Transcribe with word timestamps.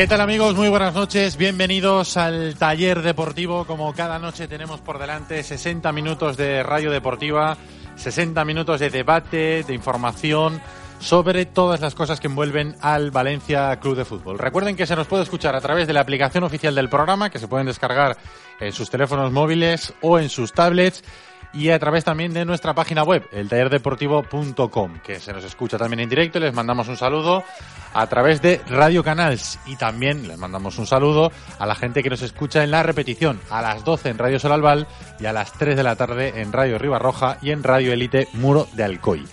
¿Qué 0.00 0.06
tal 0.06 0.22
amigos? 0.22 0.54
Muy 0.54 0.70
buenas 0.70 0.94
noches. 0.94 1.36
Bienvenidos 1.36 2.16
al 2.16 2.54
taller 2.56 3.02
deportivo. 3.02 3.66
Como 3.66 3.92
cada 3.92 4.18
noche 4.18 4.48
tenemos 4.48 4.80
por 4.80 4.98
delante 4.98 5.42
60 5.42 5.92
minutos 5.92 6.38
de 6.38 6.62
radio 6.62 6.90
deportiva, 6.90 7.58
60 7.96 8.42
minutos 8.46 8.80
de 8.80 8.88
debate, 8.88 9.62
de 9.62 9.74
información 9.74 10.58
sobre 11.00 11.44
todas 11.44 11.82
las 11.82 11.94
cosas 11.94 12.18
que 12.18 12.28
envuelven 12.28 12.76
al 12.80 13.10
Valencia 13.10 13.78
Club 13.78 13.94
de 13.94 14.06
Fútbol. 14.06 14.38
Recuerden 14.38 14.74
que 14.74 14.86
se 14.86 14.96
nos 14.96 15.06
puede 15.06 15.24
escuchar 15.24 15.54
a 15.54 15.60
través 15.60 15.86
de 15.86 15.92
la 15.92 16.00
aplicación 16.00 16.44
oficial 16.44 16.74
del 16.74 16.88
programa, 16.88 17.28
que 17.28 17.38
se 17.38 17.46
pueden 17.46 17.66
descargar 17.66 18.16
en 18.58 18.72
sus 18.72 18.88
teléfonos 18.88 19.30
móviles 19.32 19.92
o 20.00 20.18
en 20.18 20.30
sus 20.30 20.54
tablets 20.54 21.04
y 21.52 21.70
a 21.70 21.78
través 21.78 22.04
también 22.04 22.32
de 22.32 22.44
nuestra 22.44 22.74
página 22.74 23.02
web, 23.02 23.28
eltallerdeportivo.com, 23.32 25.00
que 25.04 25.20
se 25.20 25.32
nos 25.32 25.44
escucha 25.44 25.78
también 25.78 26.00
en 26.00 26.08
directo 26.08 26.38
y 26.38 26.42
les 26.42 26.54
mandamos 26.54 26.88
un 26.88 26.96
saludo 26.96 27.44
a 27.92 28.06
través 28.06 28.40
de 28.40 28.60
Radio 28.68 29.02
Canals 29.02 29.58
y 29.66 29.76
también 29.76 30.28
les 30.28 30.38
mandamos 30.38 30.78
un 30.78 30.86
saludo 30.86 31.32
a 31.58 31.66
la 31.66 31.74
gente 31.74 32.02
que 32.02 32.10
nos 32.10 32.22
escucha 32.22 32.62
en 32.62 32.70
la 32.70 32.82
repetición 32.82 33.40
a 33.50 33.62
las 33.62 33.84
12 33.84 34.10
en 34.10 34.18
Radio 34.18 34.38
Solalval 34.38 34.86
y 35.18 35.26
a 35.26 35.32
las 35.32 35.52
3 35.54 35.76
de 35.76 35.82
la 35.82 35.96
tarde 35.96 36.40
en 36.40 36.52
Radio 36.52 36.78
Ribarroja 36.78 37.38
y 37.42 37.50
en 37.50 37.62
Radio 37.62 37.92
Elite 37.92 38.28
Muro 38.34 38.68
de 38.74 38.84
Alcoy. 38.84 39.26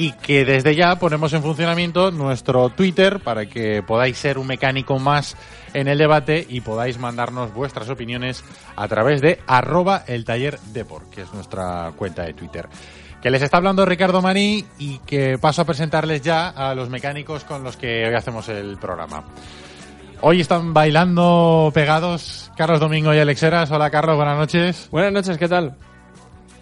Y 0.00 0.12
que 0.12 0.44
desde 0.44 0.76
ya 0.76 0.94
ponemos 1.00 1.32
en 1.32 1.42
funcionamiento 1.42 2.12
nuestro 2.12 2.68
Twitter 2.68 3.18
para 3.18 3.46
que 3.46 3.82
podáis 3.82 4.16
ser 4.16 4.38
un 4.38 4.46
mecánico 4.46 5.00
más 5.00 5.36
en 5.74 5.88
el 5.88 5.98
debate 5.98 6.46
y 6.48 6.60
podáis 6.60 7.00
mandarnos 7.00 7.52
vuestras 7.52 7.90
opiniones 7.90 8.44
a 8.76 8.86
través 8.86 9.20
de 9.20 9.40
arroba 9.48 10.04
el 10.06 10.24
taller 10.24 10.60
deport, 10.72 11.10
que 11.10 11.22
es 11.22 11.34
nuestra 11.34 11.90
cuenta 11.96 12.22
de 12.22 12.32
Twitter. 12.32 12.68
Que 13.20 13.28
les 13.28 13.42
está 13.42 13.56
hablando 13.56 13.84
Ricardo 13.84 14.22
Marí 14.22 14.64
y 14.78 14.98
que 15.00 15.36
paso 15.36 15.62
a 15.62 15.64
presentarles 15.64 16.22
ya 16.22 16.50
a 16.50 16.76
los 16.76 16.88
mecánicos 16.88 17.42
con 17.42 17.64
los 17.64 17.76
que 17.76 18.06
hoy 18.06 18.14
hacemos 18.14 18.48
el 18.50 18.76
programa. 18.78 19.24
Hoy 20.20 20.40
están 20.40 20.72
bailando 20.72 21.72
pegados 21.74 22.52
Carlos 22.56 22.78
Domingo 22.78 23.12
y 23.12 23.18
Alexeras. 23.18 23.68
Hola 23.72 23.90
Carlos, 23.90 24.14
buenas 24.14 24.38
noches. 24.38 24.86
Buenas 24.92 25.12
noches, 25.12 25.36
¿qué 25.38 25.48
tal? 25.48 25.76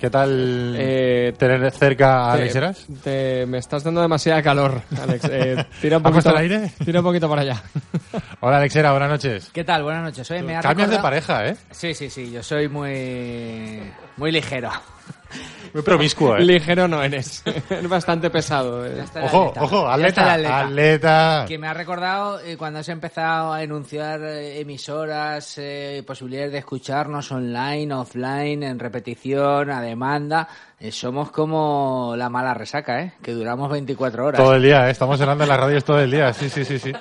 ¿Qué 0.00 0.10
tal 0.10 0.74
Eh, 0.78 1.32
tener 1.38 1.70
cerca 1.72 2.30
a 2.30 2.36
Te- 2.36 2.42
Alexeras? 2.42 2.86
te- 3.02 3.46
me 3.46 3.56
estás 3.58 3.82
dando 3.82 4.02
demasiada 4.02 4.42
calor, 4.42 4.82
Alex. 5.02 5.24
Eh, 5.30 5.64
tira 5.80 5.96
un 5.96 6.02
¿Ha 6.06 6.10
puesto 6.10 6.30
poquito 6.30 6.30
el 6.30 6.52
aire? 6.52 6.72
Tira 6.84 7.00
un 7.00 7.04
poquito 7.06 7.28
para 7.30 7.42
allá. 7.42 7.62
Hola 8.40 8.58
Alexera, 8.58 8.90
buenas 8.90 9.08
noches. 9.08 9.50
¿Qué 9.54 9.64
tal? 9.64 9.82
Buenas 9.84 10.02
noches. 10.04 10.30
Oye, 10.30 10.42
me 10.42 10.60
Cambias 10.60 10.90
de 10.90 10.96
recordado- 10.98 11.02
pareja, 11.02 11.48
¿eh? 11.48 11.56
Sí, 11.70 11.94
sí, 11.94 12.10
sí. 12.10 12.30
Yo 12.30 12.42
soy 12.42 12.68
muy, 12.68 13.80
muy 14.18 14.32
ligero. 14.32 14.70
Muy 15.76 15.82
promiscuo, 15.84 16.36
¿eh? 16.38 16.40
Ligero 16.44 16.88
no 16.88 17.02
eres. 17.02 17.42
es 17.70 17.88
bastante 17.88 18.30
pesado. 18.30 18.86
eh. 18.86 19.04
El 19.14 19.24
Ojo, 19.24 19.48
atleta. 19.48 19.62
ojo, 19.62 19.84
el 19.94 20.04
atleta, 20.06 20.60
atleta. 20.60 21.44
Que 21.46 21.58
me 21.58 21.68
ha 21.68 21.74
recordado 21.74 22.40
eh, 22.40 22.56
cuando 22.56 22.78
has 22.78 22.88
empezado 22.88 23.52
a 23.52 23.62
enunciar 23.62 24.22
eh, 24.22 24.58
emisoras, 24.60 25.58
eh, 25.58 26.02
posibilidades 26.06 26.52
de 26.52 26.58
escucharnos 26.58 27.30
online, 27.30 27.92
offline, 27.92 28.62
en 28.62 28.78
repetición, 28.78 29.70
a 29.70 29.82
demanda. 29.82 30.48
Eh, 30.80 30.90
somos 30.90 31.30
como 31.30 32.14
la 32.16 32.30
mala 32.30 32.54
resaca, 32.54 33.02
¿eh? 33.02 33.12
Que 33.22 33.32
duramos 33.32 33.70
24 33.70 34.24
horas. 34.26 34.40
Todo 34.40 34.54
el 34.54 34.62
día, 34.62 34.88
¿eh? 34.88 34.92
estamos 34.92 35.18
sonando 35.18 35.44
en 35.44 35.48
las 35.50 35.60
radios 35.60 35.84
todo 35.84 36.00
el 36.00 36.10
día, 36.10 36.32
sí, 36.32 36.48
sí, 36.48 36.64
sí, 36.64 36.78
sí. 36.78 36.92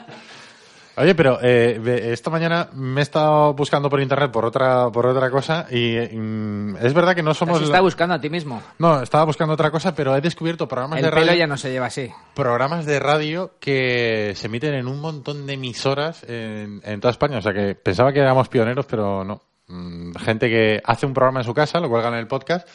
Oye, 0.98 1.14
pero 1.14 1.40
eh, 1.42 2.10
esta 2.14 2.30
mañana 2.30 2.70
me 2.74 3.02
he 3.02 3.04
estado 3.04 3.54
buscando 3.54 3.90
por 3.90 4.00
internet 4.00 4.32
por 4.32 4.46
otra 4.46 4.90
por 4.92 5.06
otra 5.06 5.30
cosa 5.30 5.66
y 5.70 5.98
mm, 5.98 6.78
es 6.78 6.94
verdad 6.94 7.14
que 7.14 7.22
no 7.24 7.34
somos... 7.34 7.60
la- 7.60 7.66
estado 7.66 7.84
buscando 7.84 8.16
a 8.16 8.22
ti 8.22 8.30
mismo. 8.30 8.62
No, 8.80 9.02
estaba 9.02 9.26
buscando 9.26 9.54
otra 9.54 9.72
cosa, 9.72 9.94
pero 9.94 10.16
he 10.16 10.22
descubierto 10.22 10.68
programas 10.70 11.00
El 11.00 11.06
de 11.06 11.12
pelo 11.12 11.26
radio, 11.26 11.38
ya 11.40 11.48
no 11.48 11.58
se 11.58 11.70
lleva 11.72 11.88
así. 11.88 12.10
programas 12.34 12.86
de 12.86 13.00
radio 13.00 13.52
que 13.60 14.32
se 14.36 14.48
emiten 14.48 14.74
en 14.74 14.88
un 14.88 15.02
montón 15.02 15.46
de 15.46 15.54
emisoras 15.54 16.24
en, 16.30 16.82
en 16.86 17.02
toda 17.02 17.12
España. 17.12 17.40
O 17.40 17.42
sea 17.42 17.54
que 17.54 17.76
pensaba 17.76 18.14
que 18.14 18.20
éramos 18.20 18.48
pioneros, 18.48 18.86
pero 18.86 19.26
no. 19.26 19.42
Mm, 19.68 20.14
Gente 20.16 20.48
que 20.50 20.82
hace 20.86 21.06
un 21.06 21.14
programa 21.14 21.42
en 21.42 21.46
su 21.46 21.54
casa, 21.54 21.80
lo 21.82 21.90
cuelgan 21.90 22.14
en 22.14 22.20
el 22.20 22.28
podcast 22.28 22.68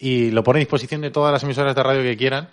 y 0.00 0.30
lo 0.32 0.42
pone 0.42 0.58
a 0.58 0.60
disposición 0.60 1.00
de 1.02 1.10
todas 1.10 1.32
las 1.32 1.44
emisoras 1.44 1.76
de 1.76 1.82
radio 1.82 2.02
que 2.02 2.16
quieran 2.16 2.48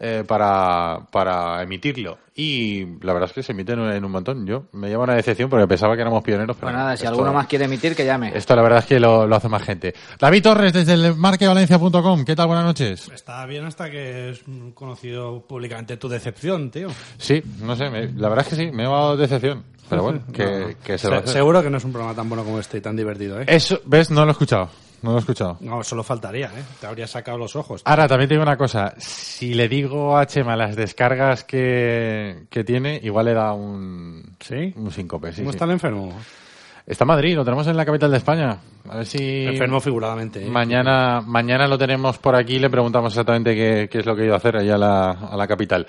eh, 0.00 0.24
para, 0.26 1.00
para 1.10 1.62
emitirlo. 1.62 2.18
Y 2.36 2.84
la 3.02 3.12
verdad 3.12 3.28
es 3.28 3.32
que 3.34 3.42
se 3.44 3.52
emiten 3.52 3.78
en 3.78 4.04
un 4.04 4.10
montón. 4.10 4.44
Yo 4.44 4.64
me 4.72 4.88
lleva 4.88 5.04
una 5.04 5.14
decepción 5.14 5.48
porque 5.48 5.68
pensaba 5.68 5.94
que 5.94 6.00
éramos 6.02 6.22
pioneros. 6.24 6.56
Pero 6.56 6.66
Pues 6.66 6.72
no. 6.72 6.78
nada, 6.80 6.96
si 6.96 7.04
Esto- 7.04 7.10
alguno 7.10 7.32
más 7.32 7.46
quiere 7.46 7.66
emitir, 7.66 7.94
que 7.94 8.04
llame. 8.04 8.32
Esto 8.34 8.56
la 8.56 8.62
verdad 8.62 8.80
es 8.80 8.86
que 8.86 8.98
lo, 8.98 9.26
lo 9.26 9.36
hace 9.36 9.48
más 9.48 9.62
gente. 9.62 9.94
David 10.18 10.42
Torres 10.42 10.72
desde 10.72 10.94
el 10.94 11.14
marquevalencia.com. 11.14 12.24
¿Qué 12.24 12.34
tal? 12.34 12.48
Buenas 12.48 12.64
noches. 12.64 13.08
Está 13.14 13.46
bien 13.46 13.64
hasta 13.66 13.88
que 13.90 14.30
es 14.30 14.42
conocido 14.74 15.46
públicamente 15.46 15.96
tu 15.96 16.08
decepción, 16.08 16.70
tío. 16.72 16.88
Sí, 17.18 17.40
no 17.62 17.76
sé, 17.76 17.88
me- 17.88 18.10
la 18.12 18.28
verdad 18.28 18.44
es 18.46 18.48
que 18.48 18.56
sí, 18.64 18.72
me 18.72 18.84
ha 18.84 18.88
dado 18.88 19.16
decepción. 19.16 19.62
Pero 19.88 20.02
bueno, 20.02 20.20
que, 20.32 20.44
No, 20.44 20.68
no. 20.68 20.74
que 20.82 20.98
se 20.98 21.08
va 21.08 21.16
a 21.16 21.18
Se- 21.18 21.24
hacer. 21.24 21.34
Seguro 21.34 21.62
que 21.62 21.70
no 21.70 21.76
es 21.76 21.84
un 21.84 21.92
programa 21.92 22.16
tan 22.16 22.28
bueno 22.28 22.42
como 22.44 22.58
este 22.58 22.78
y 22.78 22.80
tan 22.80 22.96
divertido, 22.96 23.40
¿eh? 23.40 23.44
Eso, 23.46 23.80
¿ves? 23.84 24.10
No 24.10 24.22
lo 24.24 24.30
he 24.30 24.32
escuchado. 24.32 24.70
No 25.04 25.10
lo 25.10 25.16
he 25.16 25.20
escuchado. 25.20 25.58
No, 25.60 25.84
solo 25.84 26.02
faltaría, 26.02 26.46
¿eh? 26.46 26.62
Te 26.80 26.86
habría 26.86 27.06
sacado 27.06 27.36
los 27.36 27.54
ojos. 27.56 27.82
Ahora, 27.84 28.08
también 28.08 28.26
te 28.26 28.34
digo 28.36 28.42
una 28.42 28.56
cosa. 28.56 28.94
Si 28.96 29.52
le 29.52 29.68
digo 29.68 30.16
a 30.16 30.26
Chema 30.26 30.56
las 30.56 30.76
descargas 30.76 31.44
que, 31.44 32.46
que 32.48 32.64
tiene, 32.64 33.00
igual 33.02 33.26
le 33.26 33.34
da 33.34 33.52
un, 33.52 34.22
¿Sí? 34.40 34.72
un 34.74 34.90
síncope. 34.90 35.30
Sí, 35.32 35.42
¿Cómo 35.42 35.52
sí. 35.52 35.56
está 35.56 35.66
el 35.66 35.72
enfermo? 35.72 36.10
Está 36.86 37.04
en 37.04 37.08
Madrid, 37.08 37.36
lo 37.36 37.44
tenemos 37.44 37.66
en 37.66 37.76
la 37.76 37.84
capital 37.84 38.10
de 38.10 38.16
España. 38.16 38.56
A 38.88 38.96
ver 38.96 39.06
si 39.06 39.44
Enfermo 39.44 39.78
figuradamente, 39.80 40.42
¿eh? 40.46 40.50
mañana, 40.50 41.20
mañana 41.20 41.66
lo 41.66 41.76
tenemos 41.76 42.16
por 42.16 42.34
aquí 42.34 42.54
y 42.54 42.58
le 42.58 42.70
preguntamos 42.70 43.12
exactamente 43.12 43.54
qué, 43.54 43.88
qué 43.90 43.98
es 43.98 44.06
lo 44.06 44.16
que 44.16 44.22
ha 44.22 44.24
ido 44.24 44.34
a 44.34 44.38
hacer 44.38 44.56
allá 44.56 44.74
a 44.76 44.78
la, 44.78 45.10
a 45.10 45.36
la 45.36 45.46
capital. 45.46 45.86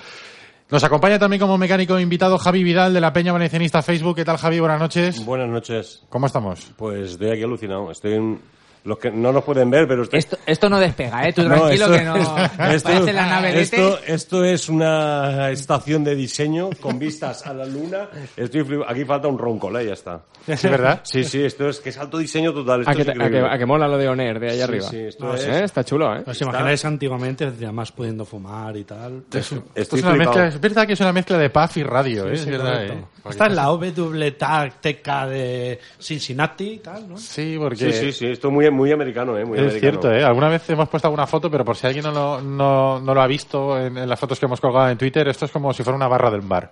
Nos 0.69 0.83
acompaña 0.83 1.19
también 1.19 1.39
como 1.39 1.57
mecánico 1.57 1.97
invitado 1.99 2.37
Javi 2.37 2.63
Vidal 2.63 2.93
de 2.93 2.99
la 2.99 3.13
Peña 3.13 3.31
Valencianista 3.31 3.81
Facebook. 3.81 4.15
¿Qué 4.15 4.25
tal, 4.25 4.37
Javi? 4.37 4.59
Buenas 4.59 4.79
noches. 4.81 5.23
Buenas 5.25 5.47
noches. 5.47 6.03
¿Cómo 6.09 6.25
estamos? 6.25 6.71
Pues 6.75 7.11
estoy 7.11 7.29
aquí 7.29 7.43
alucinado. 7.43 7.91
Estoy 7.91 8.13
en- 8.15 8.39
Los 8.85 8.99
que 8.99 9.09
no 9.11 9.31
nos 9.31 9.43
pueden 9.43 9.69
ver, 9.71 9.87
pero 9.87 10.03
usted- 10.03 10.17
Esto, 10.19 10.37
esto 10.45 10.69
no 10.69 10.79
despega, 10.79 11.27
¿eh? 11.27 11.33
Tú 11.33 11.41
No, 11.41 11.49
tranquilo 11.55 11.85
esto- 11.85 11.97
que 11.97 12.03
no... 12.03 12.15
esto- 12.71 12.89
parece 12.89 13.13
la 13.13 13.25
nave 13.25 13.59
esto, 13.59 13.99
esto 14.05 14.45
es 14.45 14.69
una 14.69 15.49
estación 15.49 16.03
de 16.03 16.15
diseño 16.15 16.69
con 16.79 16.99
vistas 16.99 17.47
a 17.47 17.53
la 17.55 17.65
luna. 17.65 18.07
Estoy 18.37 18.61
flip- 18.63 18.85
aquí 18.87 19.03
falta 19.03 19.27
un 19.27 19.39
roncola 19.39 19.81
y 19.81 19.87
ya 19.87 19.93
está. 19.93 20.21
¿Sí, 20.55 20.67
verdad? 20.67 21.01
Sí, 21.03 21.23
sí, 21.23 21.43
esto 21.43 21.67
es 21.67 21.79
que 21.79 21.89
es 21.89 21.97
alto 21.97 22.19
diseño 22.19 22.53
total. 22.53 22.81
Esto 22.81 22.91
A 22.91 22.93
que, 22.95 23.01
es 23.01 23.07
te- 23.07 23.23
a, 23.23 23.29
que, 23.29 23.39
a 23.39 23.57
que 23.57 23.65
mola 23.65 23.87
lo 23.87 23.97
de 23.97 24.07
Oner 24.07 24.39
de 24.39 24.49
ahí 24.51 24.57
Sí, 24.57 24.61
arriba. 24.61 24.87
sí, 24.87 24.99
esto 24.99 25.25
No, 25.25 25.33
es- 25.33 25.41
sí. 25.41 25.49
¿Eh? 25.49 25.63
Está 25.63 25.83
chulo, 25.83 26.15
¿eh? 26.15 26.23
¿Os 26.25 26.39
imagináis 26.41 26.85
antiguamente, 26.85 27.45
además 27.45 27.91
pudiendo 27.91 28.23
fumar 28.23 28.77
y 28.77 28.83
tal? 28.83 29.23
Esto 29.33 29.63
Estoy 29.73 29.99
es, 29.99 30.05
una 30.05 30.13
mezcla, 30.15 30.47
es 30.47 30.61
verdad 30.61 30.85
que 30.85 30.93
es 30.93 30.99
una 30.99 31.11
mezcla 31.11 31.37
de 31.39 31.49
puff 31.49 31.77
y 31.77 31.83
radio, 31.83 32.27
¿eh? 32.29 32.33
es 32.33 32.41
Sí, 32.41 32.51
verdad. 32.51 32.85
¿eh? 32.85 33.03
Porque- 33.25 33.37
Esta 33.37 33.47
es 33.47 33.53
la 33.55 33.71
WTK 33.71 35.25
de 35.27 35.79
Cincinnati 35.99 36.73
y 36.73 36.77
tal, 36.77 37.09
¿no? 37.09 37.17
Sí, 37.17 37.55
porque 37.59 37.91
Sí, 37.91 37.91
sí, 37.91 38.11
sí, 38.11 38.25
esto 38.27 38.49
es 38.49 38.53
muy, 38.53 38.69
muy 38.69 38.91
americano, 38.91 39.35
¿eh? 39.35 39.43
Muy 39.43 39.57
es 39.57 39.63
americano. 39.63 39.79
cierto, 40.01 40.13
¿eh? 40.13 40.23
Alguna 40.23 40.49
vez 40.49 40.69
hemos 40.69 40.87
puesto 40.89 41.07
alguna 41.07 41.25
foto, 41.25 41.49
pero 41.49 41.65
por 41.65 41.75
si 41.75 41.87
alguien 41.87 42.03
no 42.05 42.11
lo, 42.11 42.39
no, 42.41 42.99
no 43.01 43.13
lo 43.15 43.21
ha 43.23 43.25
visto 43.25 43.79
en, 43.79 43.97
en 43.97 44.07
las 44.07 44.19
fotos 44.19 44.39
que 44.39 44.45
hemos 44.45 44.61
colgado 44.61 44.89
en 44.89 44.97
Twitter, 44.99 45.27
esto 45.27 45.45
es 45.45 45.51
como 45.51 45.73
si 45.73 45.81
fuera 45.81 45.97
una 45.97 46.07
barra 46.07 46.29
del 46.29 46.41
bar. 46.41 46.71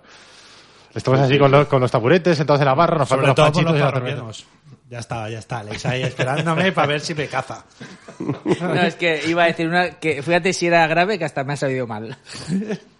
Estamos 0.94 1.18
así 1.18 1.36
con 1.40 1.50
los, 1.50 1.66
con 1.66 1.80
los 1.80 1.90
taburetes 1.90 2.36
sentados 2.38 2.60
en 2.60 2.66
la 2.66 2.74
barra, 2.74 2.98
nos 2.98 3.08
faltan 3.08 3.26
los 3.26 3.34
panchitos 3.34 3.72
los 3.72 3.80
y 3.80 3.82
la 3.82 3.86
cerveza. 3.90 4.00
parroquianos. 4.04 4.46
Ya 4.88 4.98
está, 5.00 5.28
ya 5.28 5.38
está, 5.40 5.58
Alex 5.58 5.86
ahí 5.86 6.02
esperándome 6.04 6.70
para 6.70 6.86
ver 6.86 7.00
si 7.00 7.14
me 7.16 7.26
caza. 7.26 7.64
No, 8.20 8.74
es 8.80 8.94
que 8.94 9.22
iba 9.26 9.42
a 9.42 9.46
decir 9.46 9.66
una... 9.66 9.90
que 9.98 10.22
Fíjate 10.22 10.52
si 10.52 10.68
era 10.68 10.86
grave 10.86 11.18
que 11.18 11.24
hasta 11.24 11.42
me 11.42 11.54
ha 11.54 11.56
sabido 11.56 11.84
mal. 11.88 12.16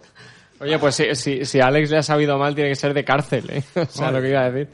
Oye, 0.59 0.79
pues 0.79 0.95
si, 0.95 1.13
si, 1.15 1.45
si 1.45 1.59
a 1.59 1.67
Alex 1.67 1.91
le 1.91 1.97
ha 1.97 2.03
sabido 2.03 2.37
mal, 2.37 2.55
tiene 2.55 2.69
que 2.69 2.75
ser 2.75 2.93
de 2.93 3.03
cárcel, 3.03 3.49
¿eh? 3.49 3.63
O 3.81 3.85
sea, 3.85 4.11
lo 4.11 4.21
que 4.21 4.29
iba 4.29 4.41
a 4.41 4.51
decir. 4.51 4.69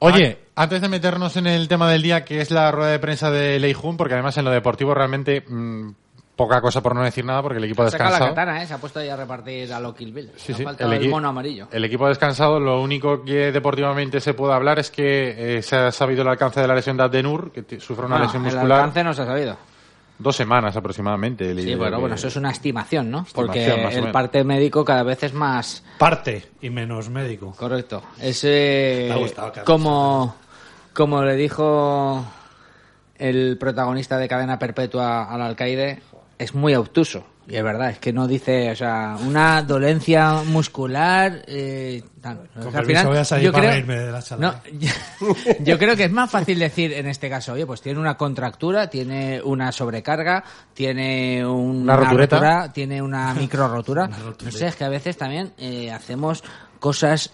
Oye, 0.00 0.38
antes 0.56 0.80
de 0.80 0.88
meternos 0.88 1.36
en 1.36 1.46
el 1.46 1.66
tema 1.68 1.90
del 1.90 2.02
día, 2.02 2.24
que 2.24 2.40
es 2.40 2.50
la 2.50 2.70
rueda 2.70 2.90
de 2.90 2.98
prensa 2.98 3.30
de 3.30 3.58
Lei 3.58 3.72
Jun, 3.72 3.96
porque 3.96 4.14
además 4.14 4.36
en 4.36 4.44
lo 4.44 4.50
deportivo 4.50 4.92
realmente 4.94 5.42
mm, 5.46 5.90
poca 6.36 6.60
cosa 6.60 6.82
por 6.82 6.94
no 6.94 7.02
decir 7.02 7.24
nada, 7.24 7.42
porque 7.42 7.58
el 7.58 7.64
equipo 7.64 7.82
ha 7.84 7.90
Saca 7.90 8.04
la 8.04 8.10
descansado. 8.10 8.34
katana, 8.34 8.62
¿eh? 8.62 8.66
Se 8.66 8.74
ha 8.74 8.78
puesto 8.78 8.98
ahí 8.98 9.08
a 9.08 9.16
repartir 9.16 9.72
a 9.72 9.80
lo 9.80 9.94
Kill 9.94 10.12
Bill. 10.12 10.30
Sí, 10.36 10.52
sí, 10.52 10.62
faltado 10.64 10.92
el, 10.92 11.00
equi- 11.02 11.10
mono 11.10 11.28
amarillo. 11.28 11.68
El 11.70 11.84
equipo 11.84 12.04
ha 12.06 12.08
descansado. 12.10 12.60
Lo 12.60 12.80
único 12.82 13.24
que 13.24 13.50
deportivamente 13.52 14.20
se 14.20 14.34
puede 14.34 14.52
hablar 14.54 14.78
es 14.78 14.90
que 14.90 15.56
eh, 15.58 15.62
se 15.62 15.76
ha 15.76 15.90
sabido 15.92 16.22
el 16.22 16.28
alcance 16.28 16.60
de 16.60 16.68
la 16.68 16.74
lesión 16.74 16.96
de 16.96 17.04
Abdenur, 17.04 17.50
que 17.52 17.80
sufre 17.80 18.04
una 18.06 18.16
Bueno, 18.16 18.24
lesión 18.26 18.44
el 18.46 18.52
muscular. 18.52 18.78
alcance 18.80 19.04
no 19.04 19.14
se 19.14 19.22
ha 19.22 19.26
sabido. 19.26 19.56
Dos 20.18 20.36
semanas 20.36 20.76
aproximadamente. 20.76 21.54
Sí, 21.56 21.66
Le- 21.66 21.76
bueno, 21.76 21.96
que- 21.96 22.00
bueno, 22.02 22.14
eso 22.14 22.28
es 22.28 22.36
una 22.36 22.50
estimación, 22.50 23.10
¿no? 23.10 23.26
Porque 23.34 23.66
Estimación, 23.66 24.06
el 24.06 24.12
parte 24.12 24.44
médico 24.44 24.84
cada 24.84 25.02
vez 25.02 25.22
es 25.24 25.34
más 25.34 25.82
Parte 25.98 26.46
y 26.60 26.70
menos 26.70 27.10
médico. 27.10 27.52
correcto. 27.58 28.02
Es 28.20 28.42
eh, 28.44 29.06
Me 29.08 29.14
ha 29.14 29.18
gustado 29.18 29.52
que 29.52 29.60
como, 29.62 30.36
como 30.92 31.22
le 31.24 31.34
dijo 31.34 32.24
el 33.16 33.56
protagonista 33.58 34.16
de 34.18 34.28
Cadena 34.28 34.58
Perpetua 34.58 35.24
al 35.24 35.42
alcaide, 35.42 36.00
es 36.38 36.54
muy 36.54 36.74
obtuso. 36.76 37.24
Y 37.46 37.56
es 37.56 37.62
verdad, 37.62 37.90
es 37.90 37.98
que 37.98 38.10
no 38.12 38.26
dice, 38.26 38.70
o 38.70 38.76
sea, 38.76 39.16
una 39.26 39.62
dolencia 39.62 40.42
muscular. 40.46 41.42
Eh, 41.46 42.02
tal. 42.20 42.48
Con 42.54 42.72
permiso, 42.72 43.08
voy 43.08 43.18
a 43.18 43.24
salir 43.24 43.44
yo 43.46 43.52
para 43.52 43.64
creo- 43.64 43.72
reírme 43.74 43.98
de 44.00 44.12
la 44.12 44.22
charla. 44.22 44.62
No, 44.70 44.78
yo, 44.78 44.90
yo 45.60 45.78
creo 45.78 45.94
que 45.94 46.04
es 46.04 46.10
más 46.10 46.30
fácil 46.30 46.58
decir 46.58 46.92
en 46.94 47.06
este 47.06 47.28
caso, 47.28 47.52
oye, 47.52 47.66
pues 47.66 47.82
tiene 47.82 48.00
una 48.00 48.16
contractura, 48.16 48.88
tiene 48.88 49.42
una 49.42 49.72
sobrecarga, 49.72 50.42
tiene 50.72 51.46
un- 51.46 51.82
Una 51.82 51.96
rotura, 51.96 52.72
tiene 52.72 53.02
una 53.02 53.34
micro 53.34 53.68
rotura. 53.68 54.08
No 54.44 54.50
sé, 54.50 54.68
es 54.68 54.76
que 54.76 54.84
a 54.84 54.88
veces 54.88 55.16
también 55.18 55.52
eh, 55.58 55.92
hacemos 55.92 56.42
cosas 56.84 57.30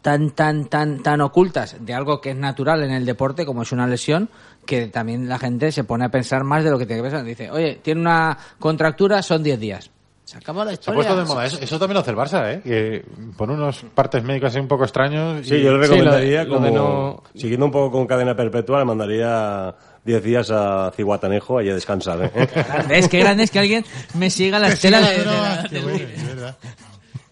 tan, 0.00 0.30
tan, 0.30 0.64
tan, 0.64 1.02
tan 1.02 1.20
ocultas 1.20 1.76
de 1.78 1.92
algo 1.92 2.22
que 2.22 2.30
es 2.30 2.36
natural 2.36 2.82
en 2.84 2.90
el 2.90 3.04
deporte, 3.04 3.44
como 3.44 3.60
es 3.60 3.70
una 3.70 3.86
lesión, 3.86 4.30
que 4.64 4.86
también 4.86 5.28
la 5.28 5.38
gente 5.38 5.70
se 5.72 5.84
pone 5.84 6.06
a 6.06 6.08
pensar 6.08 6.42
más 6.42 6.64
de 6.64 6.70
lo 6.70 6.78
que 6.78 6.86
tiene 6.86 7.02
que 7.02 7.10
pensar. 7.10 7.22
Dice, 7.22 7.50
oye, 7.50 7.80
tiene 7.82 8.00
una 8.00 8.38
contractura, 8.58 9.20
son 9.22 9.42
10 9.42 9.60
días. 9.60 9.90
Se 10.24 10.38
acaba 10.38 10.64
la 10.64 10.70
Se 10.70 10.76
ha 10.76 10.80
historia. 10.80 10.94
puesto 10.96 11.16
de 11.18 11.24
moda. 11.26 11.44
Eso, 11.44 11.58
eso 11.60 11.78
también 11.78 11.96
lo 11.96 12.00
hace 12.00 12.10
el 12.12 12.16
Barça, 12.16 12.50
¿eh? 12.50 12.60
Que 12.64 13.04
pone 13.36 13.52
unos 13.52 13.84
partes 13.94 14.24
médicos 14.24 14.48
así 14.52 14.58
un 14.58 14.68
poco 14.68 14.84
extraños. 14.84 15.46
Sí, 15.46 15.56
y- 15.56 15.62
yo 15.62 15.76
le 15.76 15.86
Sí, 15.86 15.90
lo 15.92 15.96
de- 15.96 16.00
recomendaría, 16.00 16.44
lo 16.44 16.60
de 16.60 16.70
como, 16.70 16.74
no- 16.78 17.22
siguiendo 17.38 17.66
un 17.66 17.72
poco 17.72 17.92
con 17.92 18.06
cadena 18.06 18.34
perpetua, 18.34 18.78
le 18.78 18.86
mandaría 18.86 19.74
10 20.02 20.22
días 20.24 20.50
a 20.50 20.90
Ciguatanejo 20.96 21.60
y 21.60 21.68
a 21.68 21.74
descansar. 21.74 22.32
¿eh? 22.34 22.48
Es 22.88 23.08
que 23.10 23.18
grande 23.18 23.42
es 23.42 23.50
que 23.50 23.58
alguien 23.58 23.84
me 24.14 24.30
siga 24.30 24.58
la 24.58 24.68
estela 24.72 25.02
de, 25.02 25.18
de 25.18 25.24
la- 25.26 25.60
es 25.70 26.26
verdad. 26.26 26.56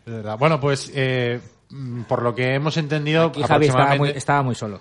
Es 0.05 0.13
verdad. 0.13 0.37
Bueno, 0.39 0.61
pues 0.61 0.93
eh, 0.95 1.41
por 2.09 2.23
lo 2.23 2.35
que 2.35 2.55
hemos 2.55 2.77
entendido, 2.77 3.25
Aquí 3.27 3.43
Javi 3.43 3.67
estaba 3.67 3.85
muy, 3.85 4.11
aproximadamente- 4.11 4.19
estaba 4.19 4.43
muy 4.43 4.55
solo. 4.55 4.81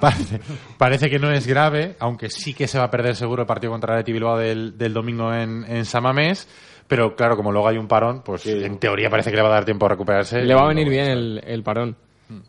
Parece, 0.00 0.40
parece 0.78 1.10
que 1.10 1.18
no 1.18 1.30
es 1.30 1.46
grave, 1.46 1.96
aunque 1.98 2.30
sí 2.30 2.54
que 2.54 2.68
se 2.68 2.78
va 2.78 2.84
a 2.84 2.90
perder 2.90 3.16
seguro 3.16 3.42
el 3.42 3.46
partido 3.46 3.72
contra 3.72 3.94
el 3.94 4.00
Athletic 4.00 4.14
Bilbao 4.14 4.38
del, 4.38 4.78
del 4.78 4.92
domingo 4.94 5.32
en, 5.34 5.64
en 5.68 5.84
Samamés. 5.84 6.48
Pero 6.88 7.14
claro, 7.14 7.36
como 7.36 7.52
luego 7.52 7.68
hay 7.68 7.78
un 7.78 7.86
parón, 7.86 8.22
pues 8.24 8.44
en 8.46 8.78
teoría 8.78 9.08
parece 9.10 9.30
que 9.30 9.36
le 9.36 9.42
va 9.42 9.48
a 9.48 9.52
dar 9.52 9.64
tiempo 9.64 9.86
a 9.86 9.90
recuperarse. 9.90 10.42
Le 10.42 10.54
va 10.54 10.62
a 10.64 10.68
venir 10.68 10.88
bien 10.88 11.06
el, 11.06 11.40
el 11.46 11.62
parón. 11.62 11.96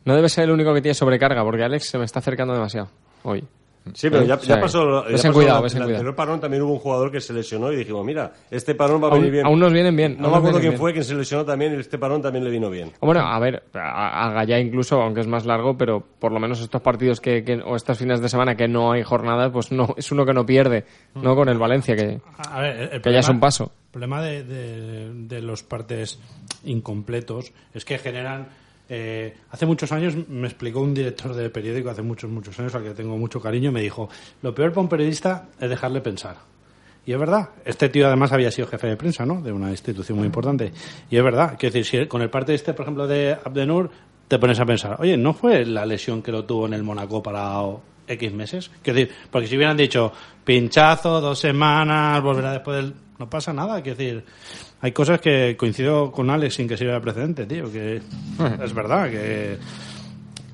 No 0.06 0.16
debe 0.16 0.30
ser 0.30 0.46
el 0.46 0.52
único 0.52 0.74
que 0.74 0.82
tiene 0.82 0.94
sobrecarga, 0.96 1.44
porque 1.44 1.64
Alex 1.64 1.86
se 1.90 1.98
me 2.00 2.06
está 2.06 2.20
acercando 2.20 2.54
demasiado 2.54 2.90
hoy. 3.24 3.44
Sí, 3.96 4.12
pero 4.12 4.24
ya, 4.24 4.36
pasó. 4.36 4.48
Ya 4.48 4.62
pasó 4.62 5.34
cuidado, 5.34 5.62
la- 5.64 5.68
el 5.68 5.82
anterior 5.82 6.16
parón 6.16 6.40
también 6.40 6.62
hubo 6.62 6.74
un 6.74 6.80
jugador 6.80 7.12
que 7.12 7.20
se 7.20 7.34
lesionó 7.34 7.72
y 7.72 7.78
dijimos, 7.78 8.06
mira, 8.06 8.32
este 8.52 8.76
parón 8.76 9.02
va 9.04 9.08
a 9.08 9.12
venir 9.12 9.26
Aún, 9.26 9.32
bien. 9.32 9.46
aún 9.48 9.60
nos 9.60 9.74
vienen 9.74 9.96
bien. 9.96 10.18
no 10.20 10.30
me 10.30 10.38
acuerdo 10.38 10.60
quién 10.60 10.74
bien. 10.74 10.80
fue 10.80 10.92
quien 10.94 11.04
se 11.04 11.16
lesionó 11.16 11.44
también 11.46 11.74
y 11.74 11.78
este 11.80 11.98
parón 11.98 12.22
también 12.22 12.44
le 12.46 12.52
vino 12.52 12.70
bien. 12.70 12.92
Bueno, 13.02 13.22
a 13.22 13.40
ver, 13.40 13.64
a, 13.74 14.28
a 14.28 14.34
Gallá 14.34 14.60
incluso, 14.60 15.02
aunque 15.02 15.22
es 15.22 15.28
más 15.28 15.48
largo, 15.48 15.76
pero 15.78 16.00
por 16.20 16.32
lo 16.32 16.40
menos 16.40 16.62
estos 16.62 16.80
partidos 16.82 17.20
que, 17.20 17.44
que- 17.44 17.62
o 17.66 17.76
estos 17.76 17.98
fines 17.98 18.22
de 18.22 18.30
semana 18.30 18.56
que 18.56 18.68
no 18.68 18.92
hay 18.92 19.02
jornadas, 19.02 19.50
pues 19.52 19.72
no 19.72 19.96
es 19.98 20.12
uno 20.12 20.26
que 20.28 20.34
no 20.34 20.46
pierde, 20.46 20.86
no 21.16 21.36
con 21.36 21.50
el 21.50 21.58
Valencia, 21.58 21.96
que, 21.96 22.22
A 22.50 22.62
ver, 22.62 22.76
el- 22.78 22.90
el 22.94 23.02
que 23.02 23.12
ya 23.12 23.20
es 23.20 23.30
un 23.30 23.40
paso. 23.40 23.72
El 23.86 23.92
problema 23.94 24.22
de, 24.22 24.44
de- 24.44 25.12
de 25.14 25.42
los 25.42 25.64
partes 25.64 26.20
incompletos 26.64 27.52
es 27.74 27.84
que 27.86 27.98
generan. 27.98 28.48
Eh, 28.94 29.34
hace 29.50 29.66
muchos 29.66 29.90
años 29.94 30.14
me 30.28 30.48
explicó 30.50 30.82
un 30.82 30.94
director 30.94 31.34
de 31.34 31.50
periódico, 31.50 31.90
hace 31.90 32.02
muchos, 32.02 32.30
muchos 32.30 32.60
años, 32.60 32.76
al 32.76 32.84
que 32.84 32.90
tengo 32.90 33.18
mucho 33.18 33.40
cariño, 33.40 33.72
me 33.72 33.82
dijo: 33.82 34.10
Lo 34.42 34.54
peor 34.54 34.72
para 34.72 34.82
un 34.82 34.90
periodista 34.90 35.48
es 35.58 35.70
dejarle 35.70 36.02
pensar. 36.02 36.36
Y 37.06 37.14
es 37.14 37.18
verdad, 37.18 37.52
este 37.64 37.88
tío 37.88 38.06
además 38.06 38.34
había 38.34 38.52
sido 38.52 38.68
jefe 38.68 38.88
de 38.88 38.98
prensa, 38.98 39.26
¿no? 39.26 39.42
De 39.42 39.54
una 39.54 39.70
institución 39.70 40.18
muy 40.18 40.28
importante. 40.28 40.74
Y 41.10 41.16
es 41.16 41.24
verdad, 41.24 41.56
quiero 41.58 41.74
decir, 41.74 42.02
si 42.02 42.08
con 42.08 42.22
el 42.22 42.30
parte 42.30 42.54
este, 42.54 42.74
por 42.74 42.84
ejemplo, 42.84 43.08
de 43.08 43.32
Abdenur, 43.32 43.90
te 44.28 44.38
pones 44.38 44.60
a 44.60 44.66
pensar, 44.66 44.98
oye, 45.00 45.16
¿no 45.16 45.34
fue 45.34 45.66
la 45.66 45.86
lesión 45.86 46.22
que 46.22 46.34
lo 46.34 46.44
tuvo 46.44 46.66
en 46.66 46.74
el 46.74 46.84
Mónaco 46.84 47.24
para 47.24 47.62
X 48.08 48.34
meses? 48.34 48.72
Quiero 48.84 49.00
decir, 49.00 49.16
porque 49.32 49.48
si 49.48 49.56
hubieran 49.56 49.78
dicho 49.78 50.12
pinchazo, 50.44 51.22
dos 51.22 51.40
semanas, 51.40 52.22
volverá 52.22 52.52
después 52.52 52.76
del... 52.76 52.94
No 53.20 53.30
pasa 53.30 53.54
nada, 53.54 53.82
quiero 53.82 53.98
decir, 53.98 54.26
hay 54.82 54.92
cosas 54.92 55.22
que 55.22 55.56
coincido 55.58 56.12
con 56.12 56.30
Alex 56.30 56.56
sin 56.56 56.68
que 56.68 56.78
sirva 56.78 56.94
de 56.96 57.02
precedente, 57.02 57.46
tío, 57.46 57.72
que 57.72 58.02
es 58.64 58.74
verdad, 58.74 59.10
que, 59.10 59.58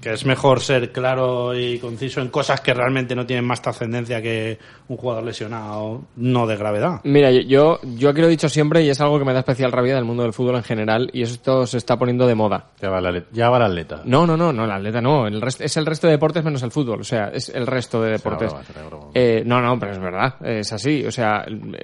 que 0.02 0.14
es 0.14 0.26
mejor 0.26 0.62
ser 0.62 0.92
claro 0.92 1.58
y 1.58 1.80
conciso 1.80 2.22
en 2.22 2.28
cosas 2.30 2.62
que 2.62 2.74
realmente 2.74 3.16
no 3.16 3.26
tienen 3.26 3.44
más 3.46 3.62
trascendencia 3.62 4.22
que 4.22 4.58
un 4.90 4.96
jugador 4.98 5.24
lesionado 5.24 6.04
no 6.18 6.46
de 6.46 6.56
gravedad. 6.56 7.02
Mira, 7.04 7.32
yo, 7.32 7.80
yo 7.84 8.10
aquí 8.10 8.22
lo 8.22 8.28
he 8.28 8.30
dicho 8.30 8.48
siempre 8.48 8.84
y 8.84 8.90
es 8.90 9.02
algo 9.02 9.18
que 9.18 9.26
me 9.26 9.34
da 9.34 9.40
especial 9.40 9.72
rabia 9.72 9.96
del 9.96 10.06
mundo 10.06 10.24
del 10.24 10.34
fútbol 10.34 10.56
en 10.58 10.64
general 10.64 11.10
y 11.14 11.24
esto 11.24 11.66
se 11.66 11.78
está 11.78 11.98
poniendo 11.98 12.28
de 12.28 12.36
moda. 12.36 12.68
Ya 12.82 12.90
va, 12.90 13.00
atleta- 13.00 13.28
ya 13.32 13.50
va 13.50 13.58
el 13.58 13.64
atleta. 13.64 14.02
No, 14.06 14.28
no, 14.28 14.38
no, 14.38 14.54
no, 14.54 14.66
el 14.66 14.72
atleta 14.72 15.02
no, 15.02 15.26
el 15.28 15.42
resto, 15.42 15.64
es 15.64 15.76
el 15.78 15.86
resto 15.86 16.08
de 16.08 16.14
deportes 16.14 16.44
menos 16.44 16.62
el 16.64 16.72
fútbol, 16.72 17.02
o 17.02 17.06
sea, 17.06 17.30
es 17.34 17.50
el 17.50 17.66
resto 17.66 18.02
de 18.02 18.12
deportes. 18.12 18.50
broma, 18.52 18.64
será 18.66 18.84
broma. 18.86 19.06
Eh, 19.16 19.44
no, 19.46 19.62
no, 19.62 19.80
pero 19.80 19.94
es 19.94 20.00
verdad, 20.00 20.36
es 20.46 20.72
así, 20.72 21.04
o 21.06 21.12
sea, 21.12 21.44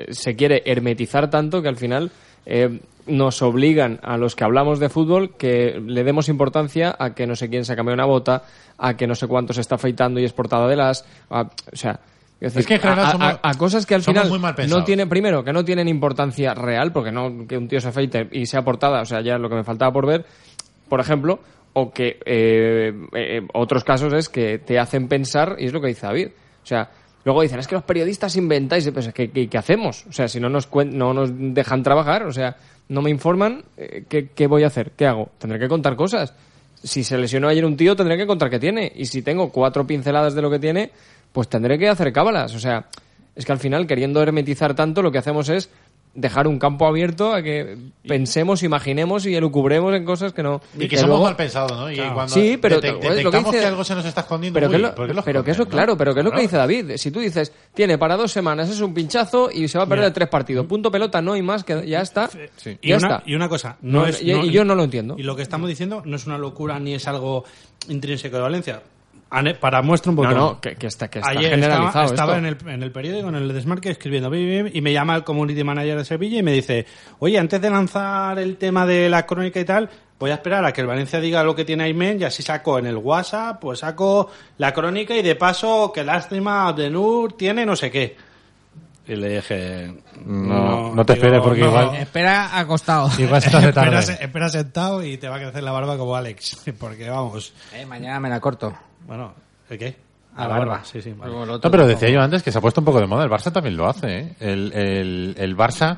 se 0.10 0.36
quiere 0.36 0.62
hermetizar 0.66 1.30
tanto 1.30 1.62
que 1.62 1.68
al 1.70 1.78
final 1.78 2.12
eh, 2.46 2.80
nos 3.06 3.42
obligan 3.42 4.00
a 4.04 4.18
los 4.18 4.36
que 4.36 4.44
hablamos 4.44 4.80
de 4.80 4.90
fútbol 4.90 5.36
que 5.38 5.82
le 5.86 6.04
demos 6.04 6.30
importancia 6.30 6.96
a 6.98 7.14
que 7.14 7.28
no 7.28 7.36
sé 7.36 7.50
quién 7.50 7.66
se 7.66 7.74
ha 7.74 7.76
cambiado 7.76 7.96
una 7.96 8.06
bota, 8.06 8.44
a 8.78 8.96
que 8.96 9.08
no 9.08 9.16
sé 9.16 9.28
cuánto 9.28 9.54
se 9.54 9.62
está 9.62 9.76
afeitando 9.76 10.20
y 10.20 10.26
es 10.26 10.34
portada 10.34 10.68
de 10.68 10.76
las, 10.76 11.06
a- 11.30 11.42
o 11.42 11.76
sea... 11.76 12.00
Es 12.40 12.54
que 12.66 12.76
en 12.76 12.82
general 12.82 13.06
a, 13.06 13.08
a- 13.08 13.12
somos- 13.12 13.40
a 13.42 13.54
cosas 13.58 13.86
que 13.86 13.96
al 13.96 14.02
final 14.02 14.30
no 14.70 14.84
tienen 14.84 15.08
primero 15.08 15.44
que 15.46 15.54
no 15.54 15.64
tienen 15.64 15.88
importancia 15.88 16.54
real 16.54 16.92
porque 16.92 17.10
no 17.12 17.48
que 17.48 17.58
un 17.58 17.70
tío 17.70 17.80
se 17.80 17.88
afeite 17.88 18.28
y 18.34 18.46
sea 18.48 18.64
portada 18.66 19.02
o 19.02 19.06
sea 19.06 19.22
ya 19.22 19.36
es 19.36 19.40
lo 19.42 19.48
que 19.48 19.56
me 19.56 19.64
faltaba 19.64 19.94
por 19.94 20.06
ver 20.06 20.26
por 20.90 21.00
ejemplo, 21.00 21.40
o 21.72 21.92
que 21.92 22.20
eh, 22.26 22.94
eh, 23.14 23.42
otros 23.54 23.84
casos 23.84 24.14
es 24.14 24.30
que 24.30 24.60
te 24.60 24.78
hacen 24.78 25.08
pensar, 25.08 25.56
y 25.58 25.66
es 25.66 25.74
lo 25.74 25.82
que 25.82 25.88
dice 25.88 26.06
David. 26.06 26.28
O 26.62 26.66
sea, 26.66 26.92
luego 27.25 27.42
dicen, 27.42 27.60
es 27.60 27.68
que 27.68 27.75
los 27.75 27.84
periodistas 27.84 28.36
inventáis, 28.36 28.89
pues, 28.92 29.13
¿qué, 29.13 29.30
qué, 29.32 29.48
qué 29.48 29.58
hacemos? 29.58 30.06
O 30.10 30.12
sea, 30.12 30.27
si 30.27 30.39
no 30.39 30.50
nos, 30.50 30.70
no 30.74 31.13
nos 31.13 31.32
dejan 31.34 31.84
trabajar, 31.84 32.24
o 32.24 32.34
sea, 32.34 32.56
no 32.89 33.01
me 33.01 33.10
informan, 33.10 33.63
eh, 33.77 34.06
¿qué, 34.08 34.30
¿qué 34.30 34.48
voy 34.48 34.63
a 34.63 34.68
hacer? 34.68 34.92
¿Qué 34.92 35.08
hago? 35.08 35.30
Tendré 35.38 35.60
que 35.60 35.68
contar 35.68 35.96
cosas. 35.96 36.34
Si 36.84 37.03
se 37.03 37.18
lesionó 37.18 37.48
ayer 37.48 37.65
un 37.65 37.77
tío, 37.77 37.96
tendré 37.96 38.18
que 38.18 38.27
contar 38.27 38.50
qué 38.50 38.60
tiene. 38.60 38.92
Y 38.96 39.06
si 39.06 39.22
tengo 39.22 39.51
cuatro 39.51 39.88
pinceladas 39.88 40.36
de 40.36 40.42
lo 40.42 40.51
que 40.51 40.60
tiene, 40.60 40.92
pues 41.32 41.48
tendré 41.48 41.80
que 41.80 41.88
hacer 41.88 42.12
cábalas. 42.12 42.53
O 42.56 42.60
sea, 42.60 42.86
es 43.36 43.46
que 43.46 43.51
al 43.51 43.60
final, 43.60 43.88
queriendo 43.88 44.22
hermetizar 44.22 44.75
tanto, 44.75 45.01
lo 45.01 45.12
que 45.12 45.18
hacemos 45.18 45.50
es 45.50 45.70
dejar 46.15 46.48
un 46.48 46.60
campo 46.60 46.86
abierto 46.86 47.34
a 47.34 47.41
que 47.41 47.75
pensemos, 48.08 48.62
imaginemos 48.62 49.25
y 49.25 49.34
elucubremos 49.34 49.96
en 49.96 50.05
cosas 50.05 50.32
que 50.32 50.43
no. 50.43 50.62
Y 50.77 50.88
que 50.88 50.96
somos 50.98 51.10
luego- 51.10 51.24
mal 51.25 51.36
pensados, 51.36 51.72
¿no? 51.72 51.91
Y 51.91 51.96
cuando 51.98 52.27
Sí, 52.27 52.58
pero 52.62 52.75
lo 52.75 52.82
que 52.82 52.88
dice- 52.88 53.51
que 53.60 53.65
algo 53.65 53.84
se 53.84 53.96
nos 53.96 54.05
está 54.05 54.22
escondiendo, 54.22 54.55
Pero, 54.58 54.67
uy, 54.67 54.72
que, 54.72 54.75
es 54.75 54.82
lo- 54.84 54.96
¿por 54.96 55.08
qué 55.08 55.13
lo 55.15 55.24
pero 55.24 55.43
que 55.43 55.51
eso, 55.51 55.63
no? 55.63 55.70
claro, 55.70 55.98
pero 55.98 56.13
que 56.13 56.20
es 56.20 56.24
lo 56.24 56.32
que 56.32 56.41
dice 56.41 56.55
David. 56.58 56.91
Si 56.98 57.10
tú 57.10 57.20
dices, 57.20 57.51
tiene 57.74 57.98
para 57.98 58.15
dos 58.15 58.32
semanas, 58.32 58.70
es 58.70 58.79
un 58.82 58.93
pinchazo 58.93 59.50
y 59.51 59.67
se 59.67 59.77
va 59.79 59.86
a 59.86 59.88
perder 59.88 60.13
tres 60.13 60.29
partidos. 60.29 60.67
Punto 60.67 60.91
pelota, 60.91 61.20
no 61.22 61.34
hay 61.34 61.41
más, 61.41 61.63
que 61.63 61.88
ya 61.88 62.01
está. 62.01 62.29
Y 62.82 62.89
Ya 62.89 62.98
una, 62.98 63.08
está. 63.08 63.24
y 63.25 63.34
una 63.34 63.50
cosa, 63.50 63.77
no, 63.82 64.01
No, 64.01 64.08
es, 64.08 64.22
y- 64.22 64.32
y 64.32 64.51
yo 64.51 64.63
no 64.65 64.75
lo 64.75 64.84
entiendo. 64.84 65.15
Y 65.17 65.24
lo 65.24 65.36
que 65.36 65.41
estamos 65.41 65.67
diciendo 65.67 66.03
no 66.05 66.15
es 66.15 66.27
una 66.27 66.38
locura 66.38 66.79
ni 66.79 66.93
es 66.93 67.08
algo 67.08 67.43
intrínseco 67.89 68.36
de 68.36 68.41
Valencia. 68.43 68.82
Para 69.60 69.82
muestra 69.82 70.10
un 70.12 70.16
No, 70.18 70.22
poquito. 70.24 70.38
no, 70.40 70.62
que, 70.62 70.75
que 70.75 70.88
está, 70.88 71.08
que 71.10 71.20
está 71.20 71.32
Ayer 71.32 71.52
generalizado 71.52 72.06
estaba, 72.06 72.06
estaba 72.06 72.34
esto. 72.38 72.48
en, 72.66 72.70
el, 72.70 72.75
en 72.75 72.84
el 72.84 72.92
periódico, 72.92 73.30
en 73.30 73.36
el 73.36 73.54
Desmarque, 73.54 73.90
escribiendo 73.90 74.30
bim, 74.30 74.66
bim, 74.66 74.72
y 74.74 74.82
me 74.82 74.94
llama 74.94 75.16
el 75.16 75.24
community 75.24 75.63
manager 75.63 75.98
de 75.98 76.06
Sevilla 76.06 76.40
y 76.40 76.44
me 76.44 76.52
dice, 76.52 76.86
oye, 77.20 77.40
antes 77.40 77.60
de 77.62 77.70
lanzar 77.70 78.38
el 78.40 78.58
tema 78.58 78.86
de 78.86 79.10
la 79.10 79.25
crónica 79.25 79.60
y 79.60 79.66
tal, 79.66 79.90
voy 80.20 80.32
a 80.32 80.36
esperar 80.36 80.63
a 80.66 80.72
que 80.72 80.82
el 80.82 80.88
Valencia 80.88 81.20
diga 81.20 81.44
lo 81.44 81.56
que 81.56 81.66
tiene 81.66 81.84
Aymen 81.86 82.22
y 82.22 82.24
así 82.24 82.44
saco 82.44 82.78
en 82.80 82.86
el 82.86 82.98
WhatsApp, 82.98 83.60
pues 83.60 83.80
saco 83.80 84.30
la 84.58 84.74
crónica 84.74 85.16
y 85.16 85.22
de 85.22 85.36
paso, 85.36 85.92
qué 85.94 86.04
lástima, 86.04 86.68
Abdenur 86.68 87.34
tiene 87.34 87.66
no 87.66 87.75
sé 87.75 87.90
qué. 87.92 88.16
Y 89.06 89.18
le 89.18 89.36
dije... 89.36 89.94
No, 90.24 90.96
no 90.96 91.06
te 91.06 91.12
esperes 91.13 91.42
porque 91.42 91.60
igual- 91.60 91.94
Espera 91.96 92.58
acostado. 92.58 93.10
Igual 93.20 93.42
se 93.42 93.50
te 93.50 93.58
hace 93.58 93.74
tarde. 93.74 94.00
Espera, 94.00 94.20
espera 94.24 94.50
sentado 94.50 95.04
y 95.04 95.18
te 95.18 95.28
va 95.28 95.36
a 95.36 95.40
crecer 95.40 95.62
la 95.62 95.74
barba 95.74 95.98
como 95.98 96.16
Alex. 96.16 96.62
Porque 96.80 97.10
vamos. 97.10 97.54
Eh, 97.74 97.86
mañana 97.86 98.22
me 98.22 98.30
la 98.30 98.40
corto. 98.40 98.74
Bueno, 99.08 99.34
¿el 99.70 99.78
qué? 99.78 99.96
La 100.38 100.48
barba. 100.48 100.84
Sí, 100.84 101.02
sí. 101.02 101.14
vale. 101.14 101.32
Luego 101.32 101.46
lo 101.46 101.54
otro, 101.54 101.68
No, 101.68 101.72
pero 101.72 101.88
decía 101.88 102.10
yo 102.10 102.22
antes 102.22 102.42
que 102.42 102.52
se 102.52 102.58
ha 102.58 102.62
puesto 102.62 102.82
un 102.82 102.86
poco 102.86 103.00
de 103.00 103.06
moda. 103.08 103.24
El 103.24 103.30
Barça 103.30 103.52
también 103.52 103.78
lo 103.78 103.88
hace. 103.88 104.20
¿eh? 104.20 104.36
El, 104.40 104.74
el, 104.74 105.36
el 105.38 105.56
Barça 105.56 105.98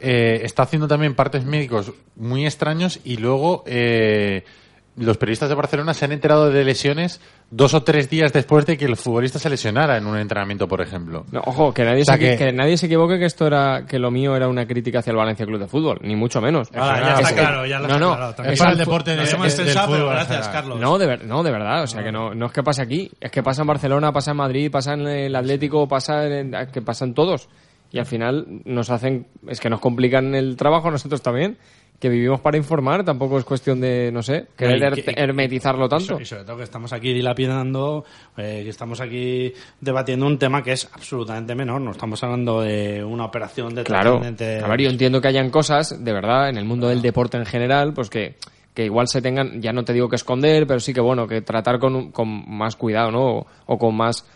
eh, 0.00 0.40
está 0.42 0.62
haciendo 0.62 0.88
también 0.88 1.14
partes 1.14 1.44
médicos 1.44 1.92
muy 2.16 2.46
extraños 2.46 3.00
y 3.04 3.18
luego 3.18 3.62
eh, 3.66 4.44
los 4.96 5.16
periodistas 5.18 5.48
de 5.48 5.54
Barcelona 5.56 5.92
se 5.92 6.04
han 6.04 6.12
enterado 6.12 6.50
de 6.50 6.64
lesiones 6.64 7.20
dos 7.50 7.74
o 7.74 7.82
tres 7.82 8.08
días 8.08 8.32
después 8.32 8.64
de 8.64 8.76
que 8.78 8.84
el 8.84 8.96
futbolista 8.96 9.38
se 9.40 9.50
lesionara 9.50 9.96
en 9.96 10.06
un 10.06 10.16
entrenamiento, 10.16 10.68
por 10.68 10.80
ejemplo. 10.80 11.26
No, 11.32 11.40
ojo, 11.46 11.74
que 11.74 11.84
nadie, 11.84 12.02
O 12.02 12.04
sea 12.04 12.14
se, 12.14 12.20
que- 12.20 12.36
que... 12.36 12.52
nadie 12.52 12.76
se 12.76 12.86
equivoque 12.86 13.18
que 13.18 13.24
esto 13.24 13.46
era 13.46 13.84
que 13.86 13.98
lo 13.98 14.10
mío 14.10 14.36
era 14.36 14.46
una 14.48 14.66
crítica 14.66 15.00
hacia 15.00 15.10
el 15.10 15.16
Valencia 15.16 15.44
Club 15.46 15.58
de 15.60 15.66
Fútbol, 15.66 15.98
ni 16.02 16.14
mucho 16.14 16.40
menos. 16.40 16.68
Eso 16.70 16.78
ya 16.78 17.14
está 17.14 17.28
es- 17.28 17.32
claro, 17.32 17.66
ya 17.66 17.80
lo 17.80 17.88
no, 17.88 17.98
no, 17.98 18.30
es 18.44 18.58
para 18.58 18.72
el 18.72 18.78
deporte 18.78 19.10
de- 19.10 19.16
Nos 19.16 19.32
hemos 19.32 19.56
de- 19.56 19.64
del 19.64 19.74
pero 19.74 19.86
fútbol, 19.86 20.08
gracias, 20.10 20.48
Carlos. 20.48 20.78
No, 20.80 20.96
de, 20.98 21.06
ver- 21.06 21.24
no, 21.24 21.42
de 21.42 21.50
verdad, 21.50 21.82
o 21.82 21.86
sea 21.88 22.02
que 22.04 22.12
no, 22.12 22.34
no 22.34 22.46
es 22.46 22.52
que 22.52 22.62
pasa 22.62 22.82
aquí, 22.84 23.10
es 23.20 23.30
que 23.32 23.42
pasa 23.42 23.62
en 23.62 23.68
Barcelona, 23.68 24.12
pasa 24.12 24.30
en 24.30 24.36
Madrid, 24.36 24.70
pasa 24.70 24.94
en 24.94 25.06
el 25.08 25.34
Atlético, 25.34 25.88
pasa 25.88 26.24
en, 26.26 26.52
que 26.72 26.82
pasan 26.82 27.14
todos. 27.14 27.48
Y 27.90 27.98
al 27.98 28.06
final 28.06 28.46
nos 28.64 28.90
hacen, 28.90 29.26
es 29.46 29.60
que 29.60 29.70
nos 29.70 29.78
complican 29.80 30.34
el 30.34 30.56
trabajo 30.56 30.90
nosotros 30.90 31.22
también, 31.22 31.58
que 31.98 32.08
vivimos 32.08 32.40
para 32.40 32.56
informar, 32.56 33.04
tampoco 33.04 33.38
es 33.38 33.44
cuestión 33.44 33.80
de, 33.80 34.10
no 34.12 34.22
sé, 34.22 34.46
querer 34.56 34.82
her- 34.82 35.14
hermetizarlo 35.16 35.88
tanto. 35.88 36.20
Y 36.20 36.24
sobre 36.24 36.44
todo 36.44 36.58
que 36.58 36.64
estamos 36.64 36.92
aquí 36.92 37.12
dilapidando, 37.14 38.04
eh, 38.36 38.60
que 38.62 38.68
estamos 38.68 39.00
aquí 39.00 39.52
debatiendo 39.80 40.26
un 40.26 40.38
tema 40.38 40.62
que 40.62 40.72
es 40.72 40.88
absolutamente 40.92 41.54
menor. 41.54 41.80
No 41.80 41.92
estamos 41.92 42.22
hablando 42.22 42.60
de 42.60 43.02
una 43.02 43.24
operación 43.24 43.74
de 43.74 43.84
Claro, 43.84 44.20
ver, 44.20 44.80
yo 44.82 44.90
entiendo 44.90 45.20
que 45.20 45.28
hayan 45.28 45.50
cosas, 45.50 46.04
de 46.04 46.12
verdad, 46.12 46.48
en 46.50 46.58
el 46.58 46.64
mundo 46.64 46.88
del 46.88 47.00
deporte 47.00 47.36
en 47.38 47.46
general, 47.46 47.94
pues 47.94 48.10
que, 48.10 48.34
que 48.74 48.84
igual 48.84 49.08
se 49.08 49.22
tengan, 49.22 49.62
ya 49.62 49.72
no 49.72 49.84
te 49.84 49.92
digo 49.92 50.08
que 50.08 50.16
esconder, 50.16 50.66
pero 50.66 50.80
sí 50.80 50.92
que 50.92 51.00
bueno, 51.00 51.26
que 51.26 51.40
tratar 51.42 51.78
con, 51.78 52.10
con 52.10 52.44
más 52.50 52.76
cuidado, 52.76 53.10
¿no? 53.12 53.24
O, 53.38 53.46
o 53.66 53.78
con 53.78 53.94
más, 53.96 54.26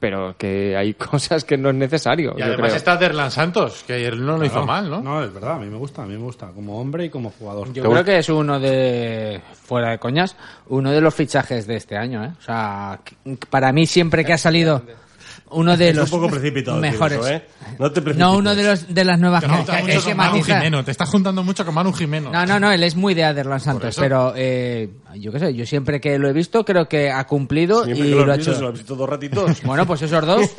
pero 0.00 0.34
que 0.36 0.76
hay 0.76 0.94
cosas 1.10 1.44
que 1.44 1.56
no 1.56 1.70
es 1.70 1.74
necesario. 1.74 2.34
Y 2.36 2.40
yo 2.40 2.44
además 2.44 2.68
creo. 2.68 2.76
está 2.76 2.96
Derlan 2.96 3.30
Santos, 3.30 3.84
que 3.86 3.94
ayer 3.94 4.16
no 4.16 4.38
lo 4.38 4.44
hizo 4.44 4.64
mal, 4.64 4.90
¿no? 4.90 5.00
No, 5.00 5.22
es 5.22 5.32
verdad, 5.32 5.56
a 5.56 5.58
mí 5.58 5.66
me 5.66 5.76
gusta, 5.76 6.02
a 6.02 6.06
mí 6.06 6.14
me 6.14 6.22
gusta, 6.22 6.48
como 6.48 6.80
hombre 6.80 7.06
y 7.06 7.10
como 7.10 7.30
jugador. 7.30 7.72
Yo 7.72 7.82
creo 7.82 8.04
que 8.04 8.18
es 8.18 8.28
uno 8.28 8.58
de, 8.58 9.40
fuera 9.52 9.90
de 9.90 9.98
coñas, 9.98 10.36
uno 10.68 10.90
de 10.90 11.00
los 11.00 11.14
fichajes 11.14 11.66
de 11.66 11.76
este 11.76 11.96
año, 11.96 12.24
¿eh? 12.24 12.32
O 12.38 12.42
sea, 12.42 13.00
para 13.48 13.72
mí 13.72 13.86
siempre 13.86 14.24
que 14.24 14.32
ha 14.32 14.38
salido 14.38 14.82
uno 15.50 15.76
de 15.76 15.90
Es 15.90 15.96
los 15.96 16.12
un 16.12 16.20
poco 16.20 16.30
precipitado 16.32 16.80
decir 16.80 16.92
mejores. 16.92 17.18
eso, 17.18 17.28
¿eh? 17.28 17.44
No 17.78 17.90
te 17.92 18.00
precipites. 18.02 18.16
No, 18.18 18.36
uno 18.36 18.54
de 18.54 18.62
los 18.62 18.94
de 18.94 19.04
las 19.04 19.18
nuevas 19.18 19.44
Te 19.66 19.98
que 20.00 20.14
Manu. 20.14 20.42
Jimeno, 20.42 20.84
te 20.84 20.90
estás 20.90 21.08
juntando 21.08 21.42
mucho 21.42 21.64
con 21.64 21.74
Manu 21.74 21.92
Jimeno. 21.92 22.30
No, 22.30 22.46
no, 22.46 22.60
no, 22.60 22.70
él 22.72 22.82
es 22.82 22.96
muy 22.96 23.14
de 23.14 23.24
Aderlan 23.24 23.60
Santos, 23.60 23.96
pero 23.98 24.32
eh, 24.36 24.88
yo 25.16 25.32
qué 25.32 25.38
sé, 25.38 25.54
yo 25.54 25.66
siempre 25.66 26.00
que 26.00 26.18
lo 26.18 26.28
he 26.28 26.32
visto 26.32 26.64
creo 26.64 26.88
que 26.88 27.10
ha 27.10 27.26
cumplido 27.26 27.84
Siempre 27.84 28.06
y 28.06 28.10
que 28.10 28.16
lo 28.16 28.26
lo 28.26 28.32
ha 28.32 28.36
hecho. 28.36 28.54
se 28.54 28.60
lo 28.60 28.68
has 28.68 28.74
visto 28.74 28.94
dos 28.94 29.08
ratitos. 29.08 29.62
Bueno, 29.70 29.86
pues 29.86 30.02
esos 30.02 30.26
dos 30.26 30.50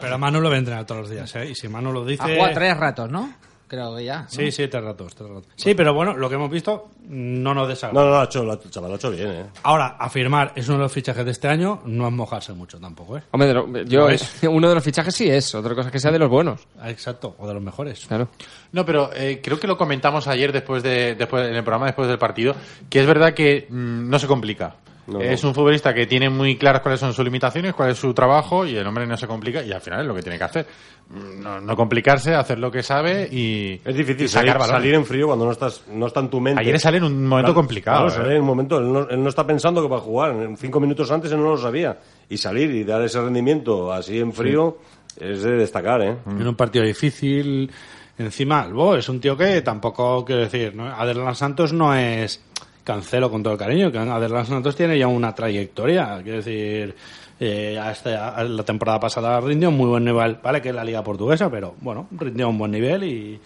Pero 0.00 0.18
Manu 0.18 0.40
lo 0.40 0.48
va 0.48 0.56
a 0.56 0.58
entrenar 0.58 0.86
todos 0.86 1.02
los 1.02 1.10
días, 1.10 1.34
¿eh? 1.36 1.50
Y 1.50 1.54
si 1.54 1.68
Manu 1.68 1.92
lo 1.92 2.04
dice... 2.04 2.22
ha 2.22 2.26
jugado 2.26 2.54
tres 2.54 2.76
ratos, 2.76 3.10
¿no? 3.10 3.32
Creo 3.72 3.96
que 3.96 4.04
ya. 4.04 4.18
¿no? 4.20 4.28
Sí, 4.28 4.52
sí, 4.52 4.68
tres 4.68 4.84
ratos, 4.84 5.14
tres 5.14 5.30
ratos. 5.30 5.48
Sí, 5.56 5.74
pero 5.74 5.94
bueno, 5.94 6.12
lo 6.14 6.28
que 6.28 6.34
hemos 6.34 6.50
visto 6.50 6.90
no 7.08 7.54
nos 7.54 7.66
desagrada. 7.68 7.98
No, 8.04 8.06
no, 8.10 8.16
lo 8.16 8.20
ha 8.20 8.24
hecho, 8.24 8.44
lo 8.44 8.52
ha- 8.52 8.60
el 8.62 8.70
chaval 8.70 8.90
lo 8.90 8.94
ha 8.96 8.98
hecho 8.98 9.10
bien, 9.10 9.30
¿eh? 9.30 9.46
Ahora, 9.62 9.96
afirmar 9.98 10.52
es 10.54 10.68
uno 10.68 10.76
de 10.76 10.82
los 10.82 10.92
fichajes 10.92 11.24
de 11.24 11.30
este 11.30 11.48
año 11.48 11.80
no 11.86 12.06
es 12.06 12.12
mojarse 12.12 12.52
mucho 12.52 12.78
tampoco, 12.78 13.16
¿eh? 13.16 13.22
Hombre, 13.30 13.54
yo, 13.86 14.00
No 14.02 14.08
es. 14.10 14.40
uno 14.46 14.68
de 14.68 14.74
los 14.74 14.84
fichajes 14.84 15.14
sí 15.14 15.30
es, 15.30 15.54
otra 15.54 15.74
cosa 15.74 15.88
es 15.88 15.92
que 15.92 16.00
sea 16.00 16.10
de 16.12 16.18
los 16.18 16.28
buenos. 16.28 16.60
Ah, 16.78 16.90
Exacto, 16.90 17.34
o 17.38 17.48
de 17.48 17.54
los 17.54 17.62
mejores. 17.62 18.04
Claro. 18.06 18.28
No, 18.72 18.84
pero 18.84 19.08
eh, 19.14 19.40
creo 19.42 19.58
que 19.58 19.66
lo 19.66 19.78
comentamos 19.78 20.28
ayer 20.28 20.52
después 20.52 20.82
de, 20.82 21.14
después 21.14 21.48
en 21.48 21.54
el 21.56 21.62
programa 21.64 21.86
después 21.86 22.08
del 22.08 22.18
partido, 22.18 22.54
que 22.90 23.00
es 23.00 23.06
verdad 23.06 23.32
que 23.32 23.68
mm, 23.70 24.10
no 24.10 24.18
se 24.18 24.26
complica. 24.26 24.74
No. 25.06 25.20
Es 25.20 25.42
un 25.42 25.52
futbolista 25.52 25.92
que 25.92 26.06
tiene 26.06 26.30
muy 26.30 26.56
claras 26.56 26.80
cuáles 26.80 27.00
son 27.00 27.12
sus 27.12 27.24
limitaciones, 27.24 27.74
cuál 27.74 27.90
es 27.90 27.98
su 27.98 28.14
trabajo 28.14 28.64
y 28.64 28.76
el 28.76 28.86
hombre 28.86 29.04
no 29.06 29.16
se 29.16 29.26
complica 29.26 29.60
y 29.62 29.72
al 29.72 29.80
final 29.80 30.02
es 30.02 30.06
lo 30.06 30.14
que 30.14 30.22
tiene 30.22 30.38
que 30.38 30.44
hacer. 30.44 30.66
Mm, 31.10 31.42
No, 31.42 31.60
no 31.60 31.76
complicarse, 31.76 32.34
hacer 32.34 32.58
lo 32.60 32.70
que 32.70 32.84
sabe 32.84 33.28
y 33.30 33.80
Es 33.84 33.96
difícil 33.96 34.26
y 34.26 34.28
sacar 34.28 34.62
salir, 34.64 34.94
en 34.94 35.04
frío 35.04 35.26
cuando 35.26 35.44
no 35.44 35.50
estás 35.50 35.82
no 35.88 36.06
está 36.06 36.20
en 36.20 36.28
tu 36.30 36.40
mente. 36.40 36.60
Ayer 36.60 36.78
sale 36.78 36.98
en 36.98 37.04
un 37.04 37.26
momento 37.26 37.46
Claro, 37.46 37.54
complicado. 37.54 38.06
Claro, 38.06 38.12
¿eh? 38.12 38.16
salir 38.16 38.32
en 38.36 38.40
un 38.42 38.46
momento. 38.46 38.78
Él 38.78 38.92
no, 38.92 39.08
él 39.08 39.22
no 39.22 39.28
está 39.28 39.44
pensando 39.44 39.82
que 39.82 39.88
va 39.88 39.96
a 39.96 40.00
jugar. 40.00 40.30
En 40.36 40.56
cinco 40.56 40.78
minutos 40.78 41.10
antes 41.10 41.32
él 41.32 41.38
no 41.40 41.50
lo 41.50 41.58
sabía. 41.58 41.98
Y 42.28 42.38
salir 42.38 42.70
y 42.70 42.84
dar 42.84 43.02
ese 43.02 43.20
rendimiento 43.20 43.92
así 43.92 44.20
en 44.20 44.32
frío 44.32 44.78
es 45.18 45.42
de 45.42 45.50
destacar, 45.52 46.00
¿eh? 46.02 46.16
En 46.26 46.46
un 46.46 46.54
partido 46.54 46.84
difícil, 46.84 47.70
encima, 48.18 48.62
Albo 48.62 48.94
es 48.96 49.08
un 49.08 49.20
tío 49.20 49.36
que 49.36 49.62
tampoco, 49.62 50.24
quiero 50.24 50.42
decir, 50.42 50.74
¿no? 50.76 51.34
Santos 51.34 51.72
no 51.72 51.92
es 51.94 52.40
Cancelo 52.84 53.30
con 53.30 53.42
todo 53.42 53.52
el 53.52 53.58
cariño, 53.58 53.92
que 53.92 53.98
Aderlan 53.98 54.44
Santos 54.46 54.74
tiene 54.74 54.98
ya 54.98 55.06
una 55.06 55.34
trayectoria, 55.34 56.20
quiero 56.22 56.38
decir, 56.38 56.94
eh, 57.38 57.78
hasta 57.78 58.30
a 58.34 58.42
la 58.44 58.62
temporada 58.64 58.98
pasada 58.98 59.40
rindió 59.40 59.68
un 59.68 59.76
muy 59.76 59.86
buen 59.88 60.04
nivel, 60.04 60.38
vale 60.42 60.60
que 60.60 60.70
es 60.70 60.74
la 60.74 60.82
liga 60.84 61.02
portuguesa, 61.04 61.48
pero 61.50 61.74
bueno, 61.80 62.08
rindió 62.12 62.48
un 62.48 62.58
buen 62.58 62.72
nivel 62.72 63.04
y 63.04 63.40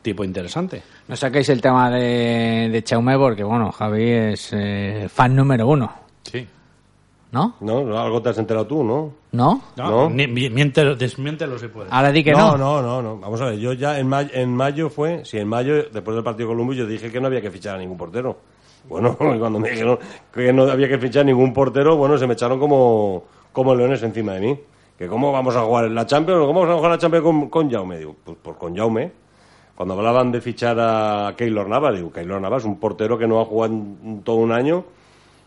tipo 0.00 0.24
interesante. 0.24 0.82
No 1.06 1.16
saquéis 1.16 1.48
el 1.50 1.60
tema 1.60 1.90
de, 1.90 2.70
de 2.72 2.82
Chaume 2.82 3.16
porque, 3.18 3.44
bueno, 3.44 3.70
Javi 3.72 4.10
es 4.10 4.50
eh, 4.52 5.06
fan 5.08 5.36
número 5.36 5.66
uno, 5.68 5.92
Sí. 6.22 6.46
¿no? 7.30 7.56
¿No? 7.60 7.82
¿No? 7.84 7.98
Algo 7.98 8.20
te 8.22 8.30
has 8.30 8.38
enterado 8.38 8.66
tú, 8.66 8.82
¿no? 8.84 9.12
¿No? 9.32 9.62
No, 9.76 10.08
No. 10.08 10.10
Miéntelo, 10.10 10.96
desmiéntelo 10.96 11.58
si 11.58 11.68
puedes. 11.68 11.92
Ahora 11.92 12.10
di 12.12 12.24
que 12.24 12.32
no, 12.32 12.56
no. 12.56 12.80
no, 12.80 12.82
no, 12.82 13.02
no. 13.02 13.18
Vamos 13.18 13.40
a 13.42 13.46
ver, 13.46 13.58
yo 13.58 13.72
ya 13.74 13.98
en 13.98 14.06
mayo, 14.08 14.30
en 14.32 14.54
mayo 14.54 14.88
fue, 14.90 15.24
si 15.24 15.38
en 15.38 15.48
mayo, 15.48 15.74
después 15.90 16.14
del 16.14 16.24
partido 16.24 16.48
con 16.48 16.56
Columbus, 16.56 16.76
yo 16.76 16.86
dije 16.86 17.10
que 17.12 17.20
no 17.20 17.26
había 17.28 17.40
que 17.40 17.50
fichar 17.50 17.76
a 17.76 17.78
ningún 17.78 17.96
portero. 17.98 18.38
Bueno, 18.88 19.16
cuando 19.18 19.58
me 19.58 19.70
dijeron 19.70 19.98
que 20.32 20.52
no 20.52 20.64
había 20.64 20.88
que 20.88 20.98
fichar 20.98 21.24
ningún 21.24 21.52
portero, 21.52 21.96
bueno, 21.96 22.18
se 22.18 22.26
me 22.26 22.34
echaron 22.34 22.58
como, 22.58 23.24
como 23.52 23.74
leones 23.74 24.02
encima 24.02 24.34
de 24.34 24.40
mí. 24.40 24.60
Que 24.98 25.08
cómo 25.08 25.32
vamos 25.32 25.56
a 25.56 25.62
jugar 25.62 25.90
la 25.90 26.06
Champions, 26.06 26.46
cómo 26.46 26.60
vamos 26.60 26.74
a 26.74 26.76
jugar 26.76 26.90
la 26.92 26.98
Champions 26.98 27.24
con, 27.24 27.48
con 27.48 27.70
Jaume. 27.70 27.98
Digo, 27.98 28.14
pues, 28.24 28.36
pues 28.40 28.56
con 28.56 28.76
Jaume. 28.76 29.10
Cuando 29.74 29.94
hablaban 29.94 30.30
de 30.30 30.40
fichar 30.40 30.76
a 30.78 31.34
Keylor 31.36 31.68
Navas, 31.68 31.96
digo, 31.96 32.12
Keylor 32.12 32.40
Navas, 32.40 32.64
un 32.64 32.78
portero 32.78 33.18
que 33.18 33.26
no 33.26 33.40
ha 33.40 33.44
jugado 33.44 33.74
todo 34.22 34.36
un 34.36 34.52
año, 34.52 34.84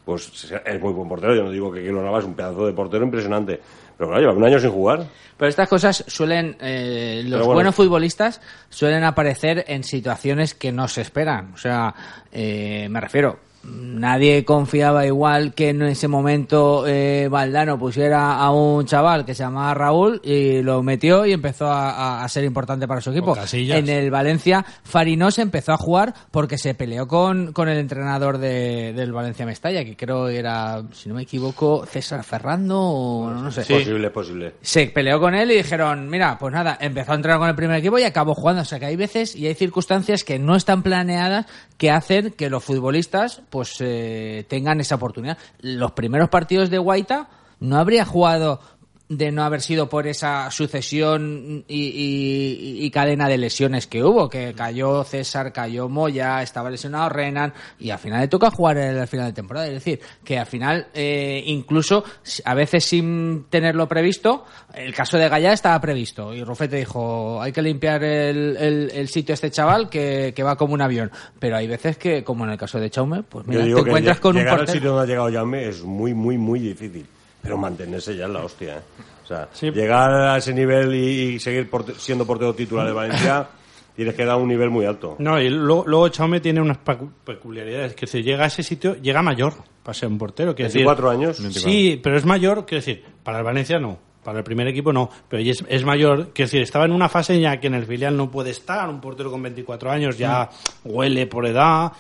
pues 0.05 0.53
es 0.65 0.81
muy 0.81 0.93
buen 0.93 1.09
portero. 1.09 1.35
Yo 1.35 1.43
no 1.43 1.51
digo 1.51 1.71
que 1.71 1.81
Keylor 1.81 2.03
Navas 2.03 2.23
es 2.23 2.29
un 2.29 2.35
pedazo 2.35 2.67
de 2.67 2.73
portero 2.73 3.03
impresionante. 3.03 3.59
Pero 3.97 4.09
claro, 4.09 4.21
lleva 4.21 4.33
un 4.33 4.45
año 4.45 4.59
sin 4.59 4.71
jugar. 4.71 5.05
Pero 5.37 5.49
estas 5.49 5.67
cosas 5.67 6.03
suelen, 6.07 6.55
eh, 6.61 7.23
los 7.25 7.39
bueno. 7.39 7.53
buenos 7.53 7.75
futbolistas 7.75 8.39
suelen 8.69 9.03
aparecer 9.03 9.65
en 9.67 9.83
situaciones 9.83 10.53
que 10.53 10.71
no 10.71 10.87
se 10.87 11.01
esperan. 11.01 11.53
O 11.53 11.57
sea, 11.57 11.93
eh, 12.31 12.87
me 12.89 13.01
refiero, 13.01 13.39
nadie 13.67 14.43
confiaba 14.45 15.05
igual 15.05 15.53
que 15.53 15.69
en 15.69 15.81
ese 15.83 16.07
momento 16.07 16.85
eh, 16.87 17.27
Valdano 17.29 17.79
pusiera 17.79 18.35
a 18.37 18.51
un 18.51 18.85
chaval 18.85 19.25
que 19.25 19.33
se 19.33 19.43
llamaba 19.43 19.73
Raúl 19.73 20.21
y 20.23 20.61
lo 20.61 20.83
metió 20.83 21.25
y 21.25 21.33
empezó 21.33 21.67
a, 21.67 21.91
a- 21.91 22.23
a 22.23 22.29
ser 22.29 22.43
importante 22.43 22.87
para 22.87 23.01
su 23.01 23.11
equipo. 23.11 23.33
En 23.77 23.89
el 23.89 24.11
Valencia, 24.11 24.65
Farinós 24.83 25.39
empezó 25.39 25.73
a 25.73 25.77
jugar 25.77 26.13
porque 26.31 26.57
se 26.57 26.75
peleó 26.75 27.07
con, 27.07 27.53
con 27.53 27.69
el 27.69 27.77
entrenador 27.77 28.37
de- 28.37 28.93
del 28.93 29.11
Valencia 29.13 29.45
Mestalla, 29.45 29.83
que 29.85 29.95
creo 29.95 30.27
era, 30.27 30.83
si 30.91 31.09
no 31.09 31.15
me 31.15 31.23
equivoco, 31.23 31.85
César 31.85 32.23
Ferrando 32.23 32.79
o 32.79 33.29
no 33.31 33.51
sé. 33.51 33.61
Es 33.61 33.67
posible, 33.67 34.07
es 34.07 34.13
posible. 34.13 34.53
Se 34.61 34.87
peleó 34.87 35.19
con 35.19 35.33
él 35.35 35.51
y 35.51 35.55
dijeron, 35.55 36.09
mira, 36.09 36.37
pues 36.37 36.53
nada, 36.53 36.77
empezó 36.81 37.13
a 37.13 37.15
entrenar 37.15 37.39
con 37.39 37.49
el 37.49 37.55
primer 37.55 37.77
equipo 37.77 37.97
y 37.97 38.03
acabó 38.03 38.35
jugando. 38.35 38.61
O 38.61 38.65
sea 38.65 38.79
que 38.79 38.85
hay 38.85 38.95
veces 38.95 39.35
y 39.35 39.47
hay 39.47 39.55
circunstancias 39.55 40.23
que 40.23 40.37
no 40.37 40.55
están 40.55 40.83
planeadas 40.83 41.45
que 41.77 41.91
hacen 41.91 42.31
que 42.31 42.49
los 42.49 42.63
futbolistas 42.63 43.41
pues 43.49 43.77
eh, 43.79 44.45
tengan 44.47 44.79
esa 44.79 44.95
oportunidad. 44.95 45.37
Los 45.59 45.91
primeros 45.91 46.29
partidos 46.29 46.69
de 46.69 46.77
Guaita 46.77 47.29
no 47.59 47.77
habría 47.77 48.05
jugado 48.05 48.59
de 49.07 49.31
no 49.31 49.43
haber 49.43 49.61
sido 49.61 49.87
por 49.87 50.07
esa 50.07 50.49
sucesión 50.49 51.63
y, 51.67 51.83
y- 51.85 52.85
y 52.85 52.89
cadena 52.91 53.27
de 53.29 53.37
lesiones 53.37 53.85
que 53.85 54.03
hubo, 54.03 54.29
que 54.29 54.53
cayó 54.55 55.03
César, 55.03 55.53
cayó 55.53 55.87
Moya, 55.89 56.41
estaba 56.41 56.69
lesionado 56.71 57.09
Renan 57.09 57.53
y 57.79 57.91
al 57.91 57.99
final 57.99 58.21
le 58.21 58.27
toca 58.27 58.49
jugar 58.49 58.77
el, 58.77 58.97
al 58.99 59.07
final 59.07 59.27
de 59.27 59.33
temporada. 59.33 59.67
Es 59.67 59.73
decir, 59.73 59.99
que 60.23 60.39
al 60.39 60.47
final, 60.47 60.87
eh, 60.93 61.43
incluso 61.45 62.03
a 62.45 62.53
veces 62.55 62.83
sin 62.85 63.45
tenerlo 63.49 63.87
previsto, 63.87 64.45
el 64.73 64.93
caso 64.95 65.17
de 65.19 65.29
Gallá 65.29 65.53
estaba 65.53 65.79
previsto 65.79 66.33
y 66.33 66.43
Rufete 66.43 66.77
dijo, 66.77 67.39
hay 67.41 67.51
que 67.51 67.61
limpiar 67.61 68.03
el, 68.03 68.57
el- 68.57 68.91
el 68.91 69.07
sitio 69.07 69.33
a 69.33 69.35
este 69.35 69.51
chaval 69.51 69.87
que, 69.89 70.33
que 70.35 70.41
va 70.43 70.55
como 70.55 70.73
un 70.73 70.81
avión. 70.81 71.11
Pero 71.39 71.57
hay 71.57 71.67
veces 71.67 71.97
que, 71.97 72.23
como 72.23 72.43
en 72.45 72.51
el 72.51 72.57
caso 72.57 72.79
de 72.79 72.89
Chaume, 72.89 73.21
pues 73.23 73.45
mira, 73.45 73.61
te 73.63 73.69
encuentras 73.89 74.19
con 74.19 74.35
un 74.35 74.41
portero. 74.57 74.73
sitio 74.73 74.89
donde 74.93 75.03
ha 75.03 75.07
llegado 75.07 75.31
Jaume 75.31 75.67
es 75.67 75.83
muy, 75.83 76.13
muy, 76.15 76.37
muy 76.39 76.59
difícil. 76.59 77.05
Pero 77.45 77.57
mantenerse 77.57 78.15
ya 78.17 78.25
es 78.25 78.31
la 78.31 78.43
hostia, 78.43 78.77
¿eh? 78.77 78.81
O 79.23 79.27
sea, 79.27 79.47
Sí. 79.53 79.71
llegar 79.71 80.11
a 80.13 80.37
ese 80.37 80.53
nivel 80.53 80.93
y, 80.93 81.35
y 81.35 81.39
seguir 81.39 81.69
porte- 81.69 81.95
siendo 81.97 82.25
portero 82.25 82.53
titular 82.53 82.85
de 82.85 82.91
Valencia, 82.93 83.47
tienes 83.95 84.13
que 84.13 84.25
dar 84.25 84.35
un 84.37 84.47
nivel 84.49 84.69
muy 84.69 84.85
alto. 84.85 85.15
No, 85.19 85.39
y 85.39 85.49
luego, 85.49 85.83
luego 85.87 86.09
Chaume 86.09 86.39
tiene 86.41 86.59
unas 86.61 86.77
pecu- 86.83 87.09
peculiaridades. 87.23 87.93
Que 87.95 88.05
si 88.07 88.21
llega 88.21 88.43
a 88.43 88.47
ese 88.47 88.61
sitio, 88.61 88.95
llega 88.97 89.21
mayor 89.21 89.53
para 89.83 89.93
ser 89.93 90.09
un 90.09 90.17
portero. 90.17 90.53
decir- 90.53 90.81
24 90.85 91.09
años. 91.09 91.37
Sí, 91.37 91.99
pero 92.03 92.17
es 92.17 92.25
mayor, 92.25 92.65
quiero 92.65 92.81
decir, 92.83 93.03
para 93.23 93.37
el 93.39 93.43
Valencia 93.45 93.79
no. 93.79 93.97
Para 94.23 94.39
el 94.39 94.43
primer 94.43 94.67
equipo 94.67 94.91
no, 94.91 95.07
pero 95.29 95.43
es, 95.43 95.63
es 95.69 95.85
mayor, 95.85 96.31
quiero 96.33 96.47
decir, 96.47 96.61
estaba 96.63 96.85
en 96.85 96.91
una 96.93 97.07
fase 97.07 97.39
ya 97.39 97.59
que 97.59 97.67
en 97.67 97.75
el 97.75 97.85
filial 97.85 98.17
no 98.17 98.31
puede 98.31 98.49
estar, 98.49 98.89
un 98.89 98.99
portero 98.99 99.29
con 99.29 99.43
24 99.43 99.91
años 99.91 100.17
ya 100.17 100.49
huele 100.83 101.27
por 101.27 101.45
edad 101.45 101.91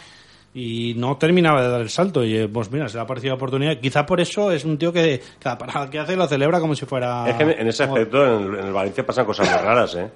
y 0.55 0.93
no 0.95 1.17
terminaba 1.17 1.61
de 1.61 1.69
dar 1.69 1.81
el 1.81 1.89
salto 1.89 2.23
y 2.23 2.37
eh, 2.37 2.47
pues 2.47 2.71
mira, 2.71 2.87
se 2.87 2.95
le 2.95 3.03
ha 3.03 3.05
parecido 3.05 3.31
la 3.31 3.35
oportunidad, 3.35 3.77
quizá 3.77 4.05
por 4.05 4.21
eso 4.21 4.51
es 4.51 4.63
un 4.63 4.77
tío 4.77 4.93
que 4.93 5.21
cada 5.37 5.57
parada 5.57 5.89
que 5.89 5.99
hace 5.99 6.15
lo 6.15 6.25
celebra 6.27 6.61
como 6.61 6.73
si 6.73 6.85
fuera... 6.85 7.29
Es 7.29 7.35
que 7.35 7.43
en, 7.43 7.67
ese 7.67 7.83
aspecto, 7.83 8.25
en 8.25 8.43
el, 8.53 8.59
en 8.59 8.67
el 8.67 8.73
Valencia 8.73 9.05
pasan 9.05 9.25
cosas 9.25 9.49
muy 9.49 9.59
raras, 9.59 9.95
¿eh? 9.95 10.09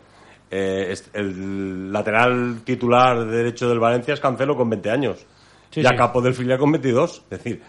Eh, 0.52 0.96
el 1.14 1.92
lateral 1.92 2.62
titular 2.64 3.26
derecho 3.28 3.70
del 3.70 3.80
Valencia 3.80 4.14
es 4.14 4.20
Cancelo 4.20 4.56
con 4.56 4.70
20 4.70 4.90
años. 4.90 5.26
Sí, 5.70 5.82
y 5.82 5.86
a 5.86 5.90
sí. 5.90 5.96
capo 5.96 6.22
del 6.22 6.34
filial 6.34 6.58
con 6.58 6.72
22. 6.72 7.24
Es 7.30 7.30
decir, 7.30 7.62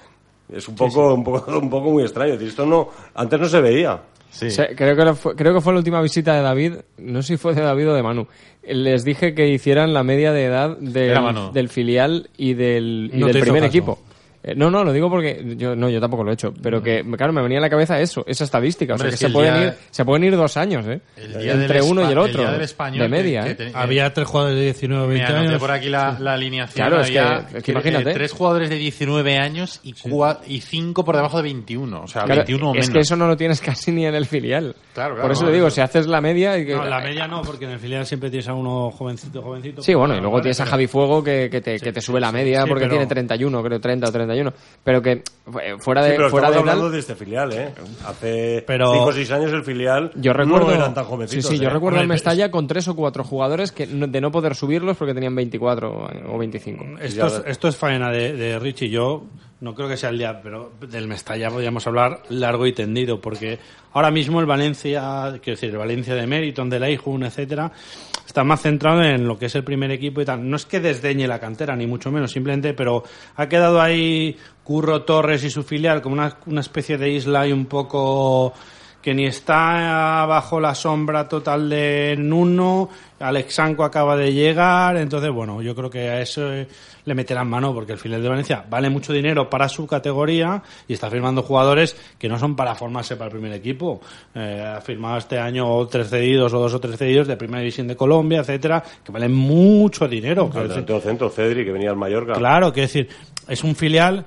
es 0.49 0.67
un 0.67 0.77
poco, 0.77 1.12
Un, 1.12 1.25
poco, 1.25 1.59
un 1.59 1.69
poco 1.69 1.91
muy 1.91 2.05
extraño. 2.05 2.33
Es 2.33 2.39
decir, 2.39 2.50
esto 2.50 2.65
no, 2.65 2.89
antes 3.15 3.39
no 3.39 3.47
se 3.47 3.61
veía. 3.61 4.00
Sí. 4.31 4.49
Creo, 4.77 4.97
que 4.97 5.15
fue, 5.15 5.35
creo 5.35 5.55
que 5.55 5.61
fue 5.61 5.73
la 5.73 5.79
última 5.79 6.01
visita 6.01 6.35
de 6.35 6.43
David, 6.43 6.75
no 6.99 7.23
sé 7.23 7.35
si 7.35 7.37
fue 7.37 7.55
de 7.55 7.63
David 7.63 7.91
o 7.91 7.95
de 7.95 8.03
Manu. 8.03 8.27
Les 8.63 9.05
dije 9.05 9.35
que 9.35 9.49
hicieran 9.49 9.93
la 9.93 10.05
media 10.05 10.33
de 10.33 10.45
edad 10.45 10.77
del, 10.77 11.69
filial 11.69 12.31
y 12.37 12.55
del, 12.55 13.11
y 13.13 13.19
No 13.19 13.27
te 13.27 13.33
del 13.33 13.43
hizo 13.43 13.45
primer 13.47 13.65
equipo. 13.65 13.99
Eh, 14.43 14.55
no, 14.57 14.71
no, 14.71 14.83
lo 14.85 14.93
digo 14.93 15.11
porque 15.11 15.55
yo 15.59 15.77
no, 15.77 15.91
yo 15.91 16.01
tampoco 16.01 16.25
lo 16.25 16.31
he 16.31 16.35
hecho, 16.35 16.55
pero 16.63 16.83
que 16.83 17.05
claro 17.19 17.31
me 17.33 17.43
venía 17.43 17.59
a 17.59 17.61
la 17.61 17.69
cabeza 17.69 18.01
eso, 18.01 18.25
esa 18.27 18.45
estadística, 18.45 18.95
Hombre, 18.95 19.09
o 19.09 19.11
sea 19.11 19.11
que, 19.11 19.15
es 19.17 19.21
se 19.21 19.25
que 19.27 19.27
el 19.27 19.33
pueden 19.35 19.55
día- 19.55 19.65
ir, 19.67 19.75
se 19.91 20.05
pueden 20.07 20.25
ir 20.25 20.35
dos 20.37 20.57
años, 20.57 20.87
eh, 20.87 21.01
El 21.19 21.39
día 21.43 21.53
entre 21.53 21.81
del 21.81 21.91
uno 21.91 22.09
y 22.09 22.13
el 22.13 22.19
otro, 22.19 22.41
día 22.43 22.53
del 22.53 22.63
español 22.63 23.01
de 23.03 23.09
media, 23.11 23.43
que- 23.45 23.51
eh. 23.51 23.57
que 23.57 23.65
te- 23.67 23.77
Había 23.77 24.15
tres 24.15 24.27
jugadores 24.27 24.57
de 24.59 24.65
19 24.65 25.05
o 25.05 25.09
20 25.09 25.33
Me 25.33 25.39
años. 25.41 25.61
por 25.61 25.71
aquí 25.71 25.91
la, 25.91 26.17
la 26.19 26.33
alineación. 26.33 26.87
Claro, 26.89 27.03
es 27.03 27.11
que- 27.11 27.19
había, 27.19 27.49
es 27.55 27.63
que 27.63 27.73
imagínate. 27.73 28.11
eh, 28.11 28.15
tres 28.15 28.33
jugadores 28.33 28.71
de 28.71 28.77
19 28.77 29.37
años 29.37 29.81
y, 29.83 29.93
cua- 29.93 30.39
y 30.47 30.63
cinco 30.63 31.05
por 31.05 31.17
debajo 31.17 31.37
de 31.37 31.43
21. 31.43 32.01
O 32.03 32.09
sea, 32.09 32.23
Claro, 32.25 32.39
21 32.41 32.71
o 32.71 32.73
menos. 32.73 32.87
es 32.89 32.91
que 32.95 33.01
eso 33.01 33.17
no 33.17 33.27
lo 33.27 33.37
tienes 33.37 33.61
casi 33.61 33.93
ni 33.93 34.07
en 34.07 34.15
el 34.15 34.25
filial. 34.25 34.75
Claro, 34.95 35.17
claro, 35.17 35.21
Por 35.23 35.33
eso 35.33 35.43
no, 35.43 35.49
te 35.49 35.55
digo, 35.55 35.67
eso. 35.67 35.75
si 35.75 35.81
haces 35.83 36.07
la 36.07 36.23
media... 36.23 36.57
y 36.59 36.65
que- 36.65 36.75
No, 36.77 36.87
la 36.87 37.01
media 37.01 37.29
no, 37.29 37.43
porque 37.43 37.67
en 37.67 37.73
el 37.73 37.79
filial 37.79 38.07
siempre 38.07 38.31
tienes 38.31 38.49
a 38.49 38.55
uno 38.55 38.91
jovencito, 38.91 39.43
jovencito. 39.43 39.83
Sí, 39.83 39.93
bueno, 39.93 40.17
y 40.17 40.21
luego 40.21 40.41
tienes 40.41 40.59
a 40.61 40.65
Javi 40.67 40.87
Fuego 40.87 41.23
que, 41.23 41.49
que 41.51 41.61
te, 41.61 41.79
que 41.79 42.01
sube 42.01 42.21
la 42.21 42.33
media 42.33 42.65
porque 42.67 42.89
tiene 42.89 43.07
31, 43.07 43.63
creo, 43.63 43.79
30 43.81 44.09
o 44.09 44.13
31. 44.31 44.53
Pero 44.85 45.03
que 45.03 45.11
eh, 45.13 45.23
fuera 45.79 46.03
Sí, 46.05 46.11
de, 46.11 46.17
pero 46.17 46.31
fuera 46.31 46.47
estamos 46.49 46.53
de 46.55 46.59
hablando 46.71 46.85
tal, 46.85 46.93
de 46.93 46.99
este 46.99 47.15
filial, 47.15 47.53
¿eh? 47.53 47.73
Hace 48.07 48.65
Pero- 48.67 48.93
5 48.93 49.05
o 49.05 49.13
6 49.13 49.31
años 49.33 49.53
el 49.53 49.63
filial 49.65 50.11
yo 50.15 50.33
recuerdo... 50.33 50.69
no 50.69 50.73
eran 50.75 50.95
tan 50.95 51.05
sí, 51.05 51.11
jovencitos. 51.11 51.47
sí, 51.51 51.59
yo 51.59 51.69
¿eh? 51.69 51.73
recuerdo 51.73 51.97
Hombre, 51.99 52.03
el 52.03 52.09
Mestalla 52.09 52.51
con 52.51 52.67
tres 52.67 52.89
o 52.89 52.97
cuatro 52.97 53.25
jugadores 53.25 53.73
que 53.73 53.87
no- 53.87 54.07
de 54.07 54.21
no 54.21 54.31
poder 54.31 54.55
subirlos 54.55 54.97
porque 54.97 55.15
tenían 55.15 55.35
24 55.35 56.09
o 56.33 56.39
25. 56.39 56.85
Esto 57.01 57.27
es, 57.27 57.43
esto 57.47 57.69
es 57.69 57.77
faena 57.77 58.11
de, 58.11 58.33
de 58.35 58.59
Richie. 58.59 58.89
Yo 58.91 59.25
no 59.61 59.75
creo 59.75 59.88
que 59.88 59.97
sea 59.97 60.11
el 60.11 60.19
día, 60.19 60.40
pero 60.43 60.73
del 60.81 61.07
Mestalla 61.07 61.50
podríamos 61.50 61.87
hablar 61.87 62.23
largo 62.31 62.67
y 62.67 62.73
tendido, 62.73 63.21
porque 63.21 63.59
ahora 63.93 64.11
mismo 64.11 64.40
el 64.40 64.47
Valencia, 64.47 65.38
quiero 65.43 65.57
decir, 65.57 65.71
el 65.71 65.76
Valencia 65.76 66.14
de 66.14 66.26
Meriton, 66.26 66.71
de 66.71 66.81
Leijun, 66.81 67.25
etcétera, 67.25 67.71
está 68.26 68.43
más 68.43 68.62
centrado 68.62 69.02
en 69.02 69.26
lo 69.26 69.38
que 69.38 69.47
es 69.47 69.55
el 69.55 69.64
primer 69.64 69.90
equipo 69.90 70.23
y 70.23 70.25
tal. 70.25 70.49
No 70.49 70.57
es 70.57 70.64
que 70.64 70.81
desdeñe 70.81 71.29
la 71.29 71.38
cantera, 71.38 71.76
ni 71.76 71.87
mucho 71.87 72.11
menos, 72.11 72.33
simplemente, 72.33 72.73
pero 72.73 73.05
ha 73.37 73.49
quedado 73.49 73.83
ahí 73.83 74.37
Curro 74.64 75.02
Torres 75.02 75.45
y 75.45 75.50
su 75.50 75.62
filial 75.62 76.00
como 76.00 76.14
una, 76.14 76.38
una 76.47 76.61
especie 76.61 76.97
de 76.97 77.11
isla 77.11 77.47
y 77.47 77.52
un 77.52 77.67
poco 77.67 78.55
que 79.02 79.14
ni 79.14 79.26
está 79.26 80.26
bajo 80.26 80.61
la 80.61 80.75
sombra 80.75 81.28
total 81.28 81.69
de 81.69 82.17
Nuno, 82.19 82.89
Alexanco 83.19 83.84
acaba 83.84 84.17
de 84.17 84.32
llegar, 84.32 84.97
entonces 84.97 85.30
bueno, 85.30 85.63
yo 85.63 85.75
creo 85.75 85.91
que 85.91 86.08
a 86.08 86.21
eso 86.21 86.52
eh, 86.52 86.67
le 87.04 87.15
meterán 87.15 87.49
mano 87.49 87.73
porque 87.75 87.93
el 87.93 87.99
filial 87.99 88.23
de 88.23 88.28
Valencia 88.28 88.65
vale 88.69 88.89
mucho 88.89 89.13
dinero 89.13 89.49
para 89.49 89.69
su 89.69 89.86
categoría 89.86 90.63
y 90.89 90.95
está 90.95 91.10
firmando 91.10 91.43
jugadores 91.43 91.97
que 92.19 92.28
no 92.28 92.39
son 92.39 92.56
para 92.56 92.75
formarse 92.75 93.17
para 93.17 93.26
el 93.26 93.32
primer 93.32 93.52
equipo. 93.52 94.00
Eh, 94.34 94.75
ha 94.76 94.80
firmado 94.80 95.19
este 95.19 95.39
año 95.39 95.86
tres 95.86 96.08
cedidos 96.08 96.52
o 96.52 96.58
dos 96.58 96.75
o 96.75 96.80
tres 96.80 96.97
cedidos 96.97 97.26
de 97.26 97.36
primera 97.36 97.60
división 97.60 97.89
de 97.89 97.97
Colombia, 97.97 98.41
etcétera, 98.41 98.82
que 99.04 99.13
valen 99.13 99.32
mucho 99.32 100.08
dinero. 100.08 100.47
Decir, 100.47 100.69
delantero 100.69 101.00
centro, 101.00 101.30
Cedri, 101.30 101.65
que 101.65 101.73
venía 101.73 101.91
al 101.91 101.97
Mallorca. 101.97 102.34
Claro, 102.34 102.73
que 102.73 102.82
decir, 102.82 103.08
es 103.49 103.65
un 103.65 103.75
filial 103.75 104.25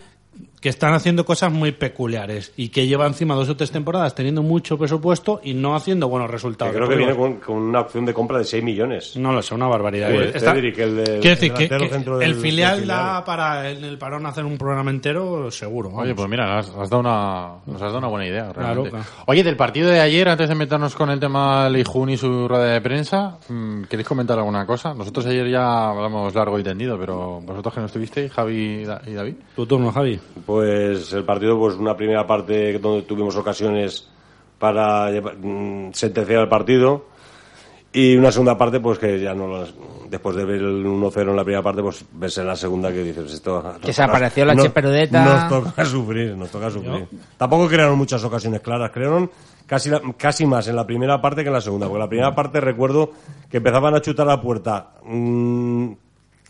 que 0.64 0.70
están 0.70 0.94
haciendo 0.94 1.26
cosas 1.26 1.52
muy 1.52 1.74
peculiares 1.74 2.54
y 2.56 2.70
que 2.70 2.88
lleva 2.88 3.06
encima 3.06 3.36
dos 3.36 3.50
o 3.50 3.58
tres 3.58 3.70
temporadas 3.70 4.16
teniendo 4.16 4.42
mucho 4.44 4.78
presupuesto 4.78 5.42
y 5.44 5.54
no 5.54 5.76
haciendo 5.76 6.08
buenos 6.08 6.28
Que 6.30 6.32
resultados. 6.32 6.74
creo 6.74 6.88
que 6.88 6.96
viene 6.96 7.14
con, 7.18 7.36
con 7.42 7.58
una 7.58 7.82
opción 7.82 8.06
de 8.06 8.14
compra 8.14 8.38
de 8.38 8.46
6 8.46 8.64
millones. 8.64 9.18
No 9.18 9.34
lo 9.34 9.42
sé, 9.42 9.54
una 9.54 9.68
barbaridad. 9.68 10.10
Sí, 10.10 10.18
Está- 10.34 10.54
Cedric, 10.54 10.80
el 10.80 10.96
de- 10.96 11.04
Quiero 11.20 11.36
decir 11.36 11.52
el 11.52 11.58
que, 11.58 11.76
el 11.76 12.20
del- 12.20 12.36
filial 12.36 12.80
del 12.80 12.88
da 12.88 13.26
para 13.26 13.70
en 13.72 13.84
el 13.84 13.98
parón 13.98 14.26
hacer 14.26 14.46
un 14.46 14.58
programa 14.58 14.90
entero, 14.90 15.52
seguro. 15.52 15.90
Oye, 15.94 16.16
pues 16.16 16.30
mira, 16.30 16.58
has, 16.60 16.70
has 16.70 16.90
dado 16.90 17.02
una, 17.02 17.56
nos 17.66 17.76
has 17.82 17.88
dado 17.90 17.98
una 17.98 18.08
buena 18.08 18.26
idea, 18.26 18.54
realmente. 18.54 18.90
claro. 18.92 19.06
Oye, 19.28 19.44
del 19.44 19.58
partido 19.58 19.90
de 19.90 20.00
ayer, 20.00 20.30
antes 20.30 20.48
de 20.48 20.56
meternos 20.56 20.96
con 20.96 21.10
el 21.10 21.20
tema 21.20 21.68
Leijun 21.70 22.10
y 22.12 22.16
su 22.16 22.48
rueda 22.48 22.68
de 22.72 22.80
prensa, 22.80 23.38
mm, 23.50 23.84
¿queréis 23.90 24.08
comentar 24.08 24.38
alguna 24.40 24.66
cosa? 24.66 24.94
Nosotros 24.94 25.26
ayer 25.26 25.50
ya 25.50 25.90
hablamos 25.90 26.34
largo 26.34 26.58
y 26.58 26.64
tendido, 26.64 26.98
pero 26.98 27.42
vosotros 27.42 27.74
que 27.74 27.80
no 27.82 27.88
estuvisteis, 27.88 28.32
Javi 28.32 28.86
y 29.08 29.14
David. 29.14 29.34
Tu 29.58 29.66
turno, 29.66 29.92
Javi. 29.92 30.18
Pues 30.46 30.53
el 30.62 31.24
partido, 31.26 31.58
pues 31.58 31.76
una 31.76 31.96
primera 31.98 32.28
parte 32.28 32.78
donde 32.80 33.02
tuvimos 33.04 33.36
ocasiones 33.36 34.08
para 34.60 35.10
llevar- 35.12 35.38
mm, 35.38 35.92
sentenciar 35.94 36.42
el 36.44 36.50
partido 36.50 37.06
y 37.92 38.16
una 38.16 38.32
segunda 38.32 38.58
parte, 38.58 38.80
pues 38.80 39.00
que 39.00 39.20
ya 39.20 39.34
no 39.34 39.48
las- 39.48 39.74
después 40.10 40.36
de 40.36 40.46
ver 40.46 40.58
el 40.62 40.86
1-0 40.86 41.32
en 41.32 41.36
la 41.38 41.44
primera 41.44 41.64
parte, 41.64 41.82
pues 41.82 42.06
ves 42.14 42.38
en 42.38 42.48
la 42.48 42.56
segunda 42.56 42.92
que 42.92 43.04
dices 43.04 43.34
esto. 43.34 43.62
nos 43.64 43.78
Que 43.80 43.94
se 43.94 44.04
apareció 44.04 44.46
la 44.46 44.54
nos- 44.54 44.66
Cheperudeta. 44.66 45.26
Nos 45.50 45.50
toca 45.66 45.86
sufrir, 45.86 46.36
nos 46.38 46.50
toca 46.52 46.70
sufrir. 46.70 47.08
Tampoco 47.38 47.68
crearon 47.68 47.98
muchas 47.98 48.24
ocasiones 48.24 48.62
claras, 48.62 48.92
crearon 48.92 49.30
casi, 49.66 49.90
la- 49.90 50.02
casi 50.18 50.46
más 50.46 50.68
en 50.68 50.76
la 50.76 50.86
primera 50.86 51.20
parte 51.22 51.42
que 51.42 51.48
en 51.50 51.54
la 51.54 51.62
segunda, 51.62 51.88
porque 51.88 51.98
en 51.98 52.04
la 52.06 52.10
primera 52.10 52.36
parte 52.36 52.62
recuerdo 52.62 53.12
que 53.50 53.58
empezaban 53.58 53.96
a 53.96 54.02
chutar 54.02 54.28
la 54.28 54.42
puerta. 54.42 54.92
mm, 55.06 55.92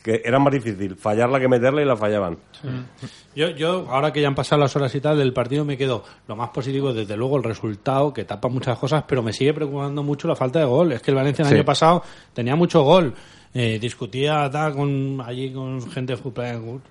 que 0.03 0.21
era 0.23 0.37
más 0.37 0.53
difícil 0.53 0.95
fallarla 0.95 1.39
que 1.39 1.47
meterla 1.47 1.81
y 1.81 1.85
la 1.85 1.95
fallaban. 1.97 2.37
Yo, 3.35 3.49
yo, 3.49 3.87
ahora 3.89 4.11
que 4.13 4.21
ya 4.21 4.27
han 4.27 4.35
pasado 4.35 4.61
las 4.61 4.75
horas 4.75 4.93
y 4.93 5.01
tal 5.01 5.17
del 5.17 5.33
partido, 5.33 5.65
me 5.65 5.77
quedo 5.77 6.03
lo 6.27 6.35
más 6.35 6.49
positivo, 6.49 6.93
desde 6.93 7.17
luego, 7.17 7.37
el 7.37 7.43
resultado, 7.43 8.13
que 8.13 8.25
tapa 8.25 8.47
muchas 8.49 8.77
cosas, 8.77 9.05
pero 9.07 9.23
me 9.23 9.33
sigue 9.33 9.53
preocupando 9.53 10.03
mucho 10.03 10.27
la 10.27 10.35
falta 10.35 10.59
de 10.59 10.65
gol. 10.65 10.91
Es 10.91 11.01
que 11.01 11.11
el 11.11 11.15
Valencia 11.15 11.43
el 11.43 11.49
Sí. 11.49 11.55
año 11.55 11.65
pasado 11.65 12.03
tenía 12.33 12.55
mucho 12.55 12.83
gol. 12.83 13.13
Eh, 13.55 13.77
discutía 13.79 14.49
tal, 14.51 14.73
con, 14.75 15.21
allí 15.23 15.53
con 15.53 15.79
gente, 15.91 16.15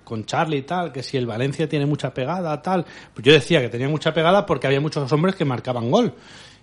con 0.03 0.25
Charlie 0.25 0.59
y 0.59 0.61
tal, 0.61 0.91
que 0.93 1.03
si 1.03 1.17
el 1.17 1.25
Valencia 1.27 1.67
tiene 1.67 1.85
mucha 1.85 2.13
pegada, 2.13 2.61
tal. 2.61 2.85
Pues 3.13 3.25
yo 3.25 3.33
decía 3.33 3.59
que 3.61 3.67
tenía 3.69 3.89
mucha 3.89 4.13
pegada 4.13 4.45
porque 4.45 4.67
había 4.67 4.79
muchos 4.81 5.11
hombres 5.11 5.35
que 5.35 5.43
marcaban 5.45 5.91
gol. 5.91 6.13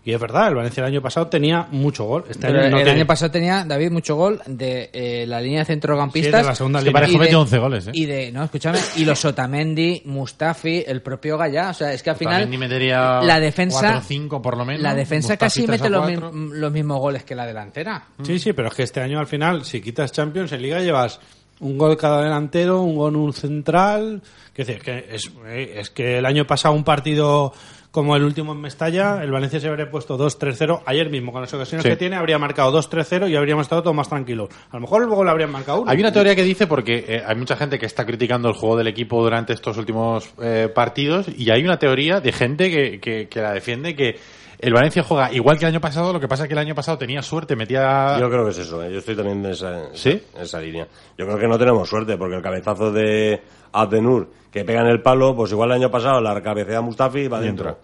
Y 0.03 0.13
es 0.15 0.21
verdad, 0.21 0.49
el 0.49 0.55
Valencia 0.55 0.81
el 0.81 0.87
año 0.87 1.03
pasado 1.03 1.27
tenía 1.27 1.67
mucho 1.71 2.05
gol. 2.05 2.25
Este 2.29 2.47
Pero 2.47 2.61
año 2.61 2.71
no 2.71 2.79
el 2.79 2.85
tiene. 2.85 3.01
año 3.01 3.07
pasado 3.07 3.31
tenía 3.31 3.65
David 3.67 3.91
mucho 3.91 4.17
gol 4.17 4.41
de 4.47 4.89
eh, 4.95 5.27
la 5.27 5.43
línea 5.43 5.59
de 5.59 5.67
centrocampistas. 5.67 6.41
Sí, 6.41 6.43
de 6.43 6.49
la 6.49 6.55
segunda 6.55 6.79
Es 6.79 6.85
que 6.85 6.89
línea. 6.91 7.01
Parejo 7.03 7.13
y 7.13 7.19
de- 7.19 7.25
metió 7.25 7.41
11 7.43 7.59
goles, 7.59 7.87
¿eh? 7.87 7.91
Y 7.93 8.07
de, 8.07 8.33
no, 8.33 8.45
escúchame, 8.45 8.79
y 8.97 9.05
los 9.05 9.23
Otamendi, 9.27 10.01
Mustafi, 10.07 10.85
el 10.87 11.03
propio 11.03 11.37
Gallá, 11.37 11.69
o 11.71 11.75
sea, 11.75 11.93
es 11.93 12.03
que 12.03 12.09
al 12.11 12.17
final 12.17 12.49
metería 12.49 13.21
la 13.23 13.39
defensa 13.41 13.79
4 13.81 13.99
o 13.99 14.03
5 14.03 14.41
por 14.43 14.57
lo 14.57 14.65
menos. 14.65 14.81
la 14.83 14.95
defensa 14.95 15.35
Mustafi 15.35 15.39
casi 15.39 15.67
3 15.67 15.69
a 15.69 15.85
mete 15.85 15.91
los, 15.91 16.01
4. 16.03 16.33
mi- 16.33 16.59
los 16.59 16.73
mismos 16.73 16.99
goles 16.99 17.25
que 17.25 17.35
la 17.35 17.45
delantera. 17.47 18.03
Sí, 18.23 18.39
sí, 18.39 18.55
pero 18.55 18.69
es 18.69 18.75
que 18.75 18.85
este 18.85 19.01
año 19.01 19.19
al 19.19 19.27
final, 19.27 19.67
si 19.67 19.83
quitas 19.83 20.13
Champions 20.13 20.53
en 20.53 20.63
Liga, 20.63 20.81
llevas 20.81 21.21
un 21.61 21.77
gol 21.77 21.99
cada 21.99 22.23
delantero, 22.23 22.81
un 22.81 22.97
gol 22.97 23.17
un 23.17 23.35
central. 23.35 24.23
Que 24.55 24.65
decir, 24.65 24.83
que 24.83 25.07
es, 25.13 25.31
eh, 25.47 25.75
es 25.77 25.91
que 25.91 26.19
el 26.19 26.27
año 26.27 26.47
pasado 26.47 26.75
un 26.75 26.85
partido 26.85 27.53
como 27.91 28.15
el 28.15 28.23
último 28.23 28.53
en 28.53 28.61
Mestalla, 28.61 29.23
el 29.23 29.31
Valencia 29.33 29.59
se 29.59 29.69
habría 29.69 29.91
puesto 29.91 30.17
2-3-0. 30.17 30.83
Ayer 30.87 31.11
mismo, 31.11 31.33
con 31.33 31.41
las 31.41 31.53
ocasiones 31.53 31.83
Sí. 31.83 31.89
que 31.89 31.97
tiene, 31.97 32.17
habría 32.17 32.39
marcado 32.39 32.71
2-3-0 32.73 33.29
y 33.29 33.35
habríamos 33.37 33.65
estado 33.65 33.83
todos 33.83 33.97
más 33.97 34.09
tranquilos. 34.09 34.49
A 34.71 34.77
lo 34.77 34.81
mejor 34.81 35.05
luego 35.07 35.25
le 35.25 35.31
habrían 35.31 35.51
marcado 35.51 35.83
uno. 35.83 35.91
Hay 35.91 35.99
una 35.99 36.13
teoría 36.13 36.37
que 36.37 36.45
dice, 36.45 36.67
porque 36.67 37.05
eh, 37.09 37.23
hay 37.27 37.35
mucha 37.37 37.57
gente 37.57 37.79
que 37.79 37.87
está 37.87 38.07
criticando 38.07 38.49
el 38.49 38.55
juego 38.55 38.77
del 38.77 38.87
equipo 38.87 39.23
durante 39.23 39.53
estos 39.53 39.77
últimos 39.77 40.33
eh, 40.43 40.69
partidos, 40.75 41.27
y 41.37 41.51
hay 41.51 41.65
una 41.65 41.79
teoría 41.79 42.21
de 42.21 42.31
gente 42.33 42.71
que, 42.71 43.01
que, 43.01 43.29
que 43.29 43.41
la 43.43 43.53
defiende 43.53 43.97
que 43.97 44.19
El 44.61 44.75
Valencia 44.75 45.03
juega 45.03 45.33
igual 45.33 45.59
que 45.59 45.65
el 45.65 45.71
año 45.71 45.81
pasado, 45.81 46.13
lo 46.13 46.21
que 46.21 46.29
pasa 46.29 46.43
es 46.43 46.49
que 46.49 46.53
el 46.53 46.59
año 46.59 46.75
pasado 46.75 46.99
tenía 46.99 47.23
suerte, 47.23 47.57
metía... 47.57 48.19
Yo 48.21 48.29
creo 48.29 48.45
que 48.45 48.51
es 48.51 48.59
eso, 48.59 48.83
¿eh? 48.85 48.93
yo 48.93 48.99
estoy 48.99 49.17
también 49.17 49.43
en 49.43 49.53
esa, 49.53 49.95
¿Sí? 49.95 50.23
en 50.35 50.43
esa 50.43 50.61
línea. 50.61 50.87
Yo 51.17 51.25
creo 51.25 51.39
que 51.39 51.49
no 51.49 51.59
tenemos 51.59 51.89
suerte, 51.89 52.19
porque 52.19 52.37
el 52.37 52.43
cabezazo 52.43 52.93
de 52.93 53.41
Abdenur, 53.73 54.31
que 54.51 54.63
pega 54.65 54.83
en 54.83 54.89
el 54.89 55.01
palo, 55.01 55.35
pues 55.35 55.51
igual 55.53 55.71
el 55.71 55.77
año 55.77 55.91
pasado 55.91 56.21
la 56.21 56.43
cabecea 56.43 56.83
Mustafi 56.83 57.21
y 57.21 57.29
va 57.29 57.41
dentro. 57.41 57.79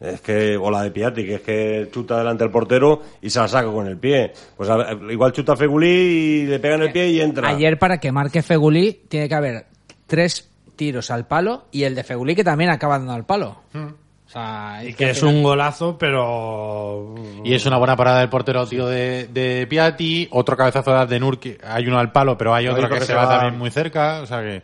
Es 0.00 0.20
que, 0.20 0.56
o 0.56 0.68
la 0.68 0.82
de 0.82 0.90
Piatti, 0.90 1.24
que 1.24 1.34
es 1.36 1.40
que 1.42 1.88
chuta 1.92 2.18
delante 2.18 2.42
del 2.42 2.50
portero 2.50 3.02
y 3.22 3.30
se 3.30 3.38
la 3.38 3.46
saca 3.46 3.70
con 3.70 3.86
el 3.86 3.96
pie. 3.96 4.32
Pues 4.56 4.68
a 4.68 4.92
igual 5.08 5.32
chuta 5.32 5.56
Fegulí 5.56 5.86
y 5.86 6.46
le 6.46 6.58
pega 6.58 6.74
en 6.74 6.82
el 6.82 6.92
pie 6.92 7.08
y 7.08 7.20
entra. 7.20 7.48
Ayer 7.48 7.78
para 7.78 7.98
que 7.98 8.10
marque 8.10 8.42
Fegulí 8.42 9.04
tiene 9.08 9.28
que 9.28 9.34
haber 9.34 9.66
tres 10.06 10.50
tiros 10.74 11.10
al 11.10 11.26
palo 11.26 11.66
y 11.70 11.84
el 11.84 11.94
de 11.94 12.04
Fegulí 12.04 12.34
que 12.34 12.44
también 12.44 12.70
acaba 12.70 12.98
dando 12.98 13.12
al 13.14 13.24
palo. 13.24 13.62
O 14.26 14.28
sea, 14.28 14.82
Y 14.84 14.92
que 14.94 15.10
es 15.10 15.22
un 15.22 15.42
golazo, 15.42 15.96
pero... 15.96 17.14
Y 17.44 17.54
es 17.54 17.64
una 17.64 17.76
buena 17.78 17.94
parada 17.96 18.18
del 18.20 18.28
portero 18.28 18.66
tío 18.66 18.86
de, 18.86 19.28
de 19.28 19.66
Piatti, 19.68 20.28
otro 20.32 20.56
cabezazo 20.56 21.06
de 21.06 21.20
que 21.38 21.58
hay 21.64 21.86
uno 21.86 21.98
al 21.98 22.10
palo, 22.10 22.36
pero 22.36 22.52
hay 22.52 22.66
otro 22.66 22.88
que, 22.88 22.94
que 22.94 23.00
se 23.00 23.06
se 23.06 23.14
va 23.14 23.24
va- 23.26 23.38
también 23.38 23.58
muy 23.58 23.70
cerca, 23.70 24.20
o 24.22 24.26
sea 24.26 24.42
que... 24.42 24.62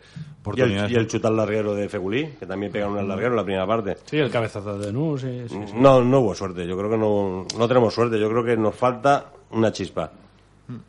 Y 0.57 0.59
el, 0.61 0.91
y 0.91 0.95
el 0.95 1.07
chuta 1.07 1.29
al 1.29 1.37
larguero 1.37 1.73
de 1.73 1.87
Fegulí, 1.87 2.31
que 2.37 2.45
también 2.45 2.69
pega 2.69 2.87
un 2.89 2.97
al 2.97 3.07
larguero 3.07 3.29
en 3.29 3.37
la 3.37 3.43
primera 3.45 3.65
parte. 3.65 3.95
Sí, 4.03 4.17
el 4.17 4.29
cabezazo 4.29 4.77
de 4.77 4.91
Nus, 4.91 5.21
sí, 5.21 5.45
sí, 5.47 5.55
sí. 5.67 5.73
No, 5.73 6.03
no 6.03 6.19
hubo 6.19 6.35
suerte. 6.35 6.67
Yo 6.67 6.77
creo 6.77 6.89
que 6.89 6.97
no, 6.97 7.45
no 7.57 7.67
tenemos 7.69 7.93
suerte. 7.93 8.19
Yo 8.19 8.29
creo 8.29 8.43
que 8.43 8.57
nos 8.57 8.75
falta 8.75 9.27
una 9.51 9.71
chispa. 9.71 10.11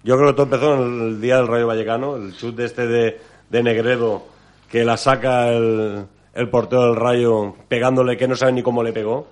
Yo 0.03 0.17
creo 0.17 0.31
que 0.31 0.33
todo 0.35 0.43
empezó 0.47 0.75
en 0.75 1.01
el 1.03 1.21
día 1.21 1.37
del 1.37 1.47
Rayo 1.47 1.69
Vallecano, 1.69 2.17
el 2.17 2.37
chut 2.37 2.57
de 2.57 2.65
este 2.65 2.89
de, 2.89 3.21
de 3.49 3.63
Negredo, 3.63 4.25
que 4.69 4.85
la 4.85 4.97
saca 4.97 5.49
el, 5.51 6.05
el 6.35 6.49
portero 6.51 6.87
del 6.87 6.97
Rayo 6.97 7.55
pegándole 7.68 8.16
que 8.16 8.27
no 8.29 8.37
sabe 8.37 8.53
ni 8.53 8.62
cómo 8.62 8.83
le 8.83 8.92
pegó. 8.92 9.27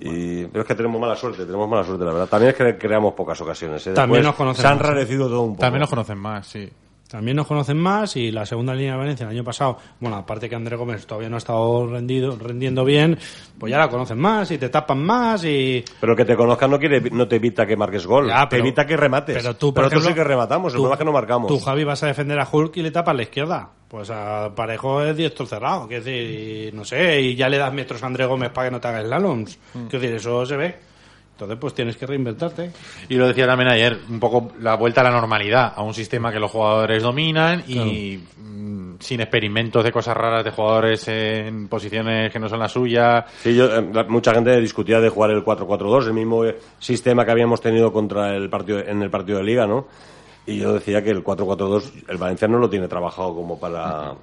Y, 0.00 0.44
pero 0.46 0.62
es 0.62 0.66
que 0.66 0.74
tenemos 0.74 1.00
mala 1.00 1.14
suerte, 1.14 1.44
tenemos 1.44 1.68
mala 1.68 1.84
suerte, 1.84 2.04
la 2.04 2.12
verdad. 2.12 2.26
También 2.26 2.50
es 2.52 2.56
que 2.56 2.78
creamos 2.78 3.12
pocas 3.14 3.38
ocasiones. 3.40 3.86
¿eh? 3.86 3.92
También 3.92 4.22
Después 4.22 4.24
nos 4.24 4.34
conocen 4.36 4.62
Se 4.62 4.66
ha 4.68 4.74
mucho. 4.74 4.84
enrarecido 4.86 5.28
todo 5.28 5.42
un 5.42 5.50
poco. 5.50 5.60
También 5.60 5.80
los 5.80 5.90
conocen 5.90 6.18
más, 6.18 6.46
sí. 6.46 6.68
También 7.10 7.36
nos 7.36 7.46
conocen 7.46 7.76
más 7.76 8.14
y 8.16 8.30
la 8.30 8.46
segunda 8.46 8.72
línea 8.72 8.92
de 8.92 8.98
Valencia 8.98 9.24
el 9.24 9.30
año 9.30 9.42
pasado, 9.42 9.76
bueno, 9.98 10.16
aparte 10.16 10.48
que 10.48 10.54
André 10.54 10.76
Gómez 10.76 11.06
todavía 11.06 11.28
no 11.28 11.34
ha 11.34 11.38
estado 11.38 11.86
rendido, 11.88 12.36
rendiendo 12.38 12.84
bien, 12.84 13.18
pues 13.58 13.70
ya 13.70 13.78
la 13.78 13.88
conocen 13.88 14.18
más 14.18 14.48
y 14.52 14.58
te 14.58 14.68
tapan 14.68 15.02
más 15.02 15.44
y... 15.44 15.84
Pero 16.00 16.14
que 16.14 16.24
te 16.24 16.36
conozcan 16.36 16.70
no, 16.70 16.78
quiere, 16.78 17.00
no 17.10 17.26
te 17.26 17.36
evita 17.36 17.66
que 17.66 17.76
marques 17.76 18.06
gol, 18.06 18.28
Ya, 18.28 18.42
te 18.48 18.56
pero- 18.56 18.62
evita 18.64 18.86
que 18.86 18.96
remates. 18.96 19.36
Pero 19.36 19.56
tú, 19.56 19.66
nosotros 19.68 19.86
ejemplo, 19.92 20.08
sí 20.08 20.14
que 20.14 20.22
rematamos, 20.24 20.72
el 20.72 20.76
tú- 20.76 20.82
problema 20.82 20.94
es 20.94 20.98
que 20.98 21.04
no 21.04 21.12
marcamos. 21.12 21.48
Tú, 21.48 21.58
Javi, 21.58 21.82
vas 21.82 22.02
a 22.04 22.06
defender 22.06 22.38
a 22.38 22.48
Hulk 22.50 22.76
y 22.76 22.82
le 22.82 22.90
tapas 22.92 23.16
la 23.16 23.22
izquierda. 23.22 23.70
Pues 23.88 24.08
a 24.10 24.54
Parejo 24.54 25.02
es 25.02 25.16
diestro 25.16 25.46
cerrado, 25.46 25.88
quiero 25.88 26.04
decir, 26.04 26.68
y 26.72 26.76
no 26.76 26.84
sé, 26.84 27.20
y 27.22 27.34
ya 27.34 27.48
le 27.48 27.58
das 27.58 27.72
metros 27.72 28.00
a 28.04 28.06
André 28.06 28.24
Gómez 28.24 28.50
para 28.50 28.68
que 28.68 28.70
no 28.70 28.80
te 28.80 28.86
haga 28.86 29.02
slaloms. 29.02 29.58
Mm. 29.74 29.86
Quiero 29.88 30.00
decir, 30.02 30.16
eso 30.16 30.46
se 30.46 30.56
ve. 30.56 30.89
Entonces, 31.40 31.58
pues 31.58 31.72
tienes 31.72 31.96
que 31.96 32.06
reinventarte. 32.06 32.70
Y 33.08 33.14
lo 33.14 33.26
decía 33.26 33.46
también 33.46 33.70
ayer, 33.70 33.98
un 34.10 34.20
poco 34.20 34.52
la 34.60 34.76
vuelta 34.76 35.00
a 35.00 35.04
la 35.04 35.10
normalidad, 35.10 35.72
a 35.74 35.82
un 35.82 35.94
sistema 35.94 36.30
que 36.30 36.38
los 36.38 36.50
jugadores 36.50 37.02
dominan 37.02 37.64
y 37.66 38.18
mm, 38.18 38.96
sin 38.98 39.22
experimentos 39.22 39.82
de 39.82 39.90
cosas 39.90 40.14
raras 40.14 40.44
de 40.44 40.50
jugadores 40.50 41.08
en 41.08 41.66
posiciones 41.68 42.30
que 42.30 42.38
no 42.38 42.46
son 42.46 42.58
las 42.58 42.72
suyas. 42.72 43.24
Sí, 43.42 43.56
yo, 43.56 43.74
eh, 43.74 43.80
mucha 44.08 44.34
gente 44.34 44.60
discutía 44.60 45.00
de 45.00 45.08
jugar 45.08 45.30
el 45.30 45.42
4-4-2, 45.42 46.08
el 46.08 46.12
mismo 46.12 46.44
eh, 46.44 46.58
sistema 46.78 47.24
que 47.24 47.30
habíamos 47.30 47.62
tenido 47.62 47.90
contra 47.90 48.36
el 48.36 48.50
partido 48.50 48.80
en 48.80 49.00
el 49.00 49.08
partido 49.08 49.38
de 49.38 49.44
liga, 49.44 49.66
¿no? 49.66 49.86
Y 50.44 50.58
yo 50.58 50.74
decía 50.74 51.02
que 51.02 51.10
el 51.10 51.24
4-4-2 51.24 52.04
el 52.06 52.18
Valencia 52.18 52.48
no 52.48 52.58
lo 52.58 52.68
tiene 52.68 52.86
trabajado 52.86 53.34
como 53.34 53.58
para 53.58 54.14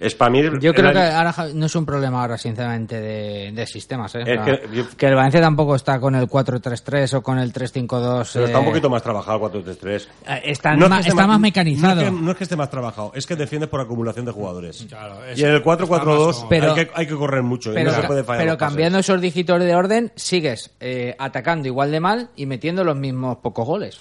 es 0.00 0.14
para 0.14 0.30
mí 0.30 0.42
Yo 0.60 0.72
creo 0.74 0.92
que 0.92 0.98
ahora 0.98 1.34
no 1.54 1.66
es 1.66 1.74
un 1.74 1.86
problema 1.86 2.20
ahora, 2.22 2.38
sinceramente, 2.38 3.00
de, 3.00 3.52
de 3.52 3.66
sistemas. 3.66 4.14
¿eh? 4.14 4.22
O 4.22 4.24
sea, 4.26 4.44
que 4.44 4.68
yo- 4.72 4.84
que 4.96 5.06
el 5.06 5.14
Valencia 5.14 5.40
tampoco 5.40 5.74
está 5.74 5.98
con 6.00 6.14
el 6.14 6.26
4-3-3 6.28 7.14
o 7.14 7.22
con 7.22 7.38
el 7.38 7.52
3-5-2. 7.52 8.30
pero 8.32 8.46
está 8.46 8.58
un 8.58 8.64
eh, 8.64 8.68
poquito 8.68 8.90
más 8.90 9.02
trabajado 9.02 9.46
el 9.52 9.64
4-3-3. 9.64 10.06
eh, 10.28 10.40
está, 10.44 10.74
No 10.76 10.86
es 10.86 11.02
que 11.04 11.08
está 11.10 11.26
más 11.26 11.36
No 11.36 11.40
mecanizado. 11.40 12.00
es, 12.00 12.06
que, 12.06 12.12
no 12.12 12.30
es 12.30 12.36
que 12.36 12.44
esté 12.44 12.56
más 12.56 12.70
trabajado, 12.70 13.12
es 13.14 13.26
que 13.26 13.36
defiendes 13.36 13.68
por 13.70 13.80
acumulación 13.80 14.24
de 14.26 14.32
jugadores. 14.32 14.86
Claro, 14.88 15.24
es- 15.24 15.38
y 15.38 15.42
en 15.44 15.50
el 15.50 15.56
está 15.56 15.64
4-4-2 15.70 16.26
más 16.26 16.36
como- 16.36 16.48
Pero- 16.48 16.74
hay, 16.74 16.84
que, 16.86 16.90
hay 16.94 17.06
que 17.06 17.14
correr 17.14 17.42
mucho 17.42 17.70
y 17.72 17.74
pero 17.74 17.90
no 17.92 18.00
se 18.00 18.06
puede 18.06 18.24
fallar. 18.24 18.42
pero 18.44 18.58
cambiando 18.58 18.98
esos 18.98 19.20
dígitos 19.20 19.60
de 19.60 19.74
orden, 19.74 20.12
sigues 20.16 20.70
eh, 20.80 21.14
atacando 21.18 21.68
igual 21.68 21.90
de 21.90 22.00
mal 22.00 22.30
y 22.36 22.46
metiendo 22.46 22.84
los 22.84 22.96
mismos 22.96 23.38
pocos 23.38 23.66
goles. 23.66 24.00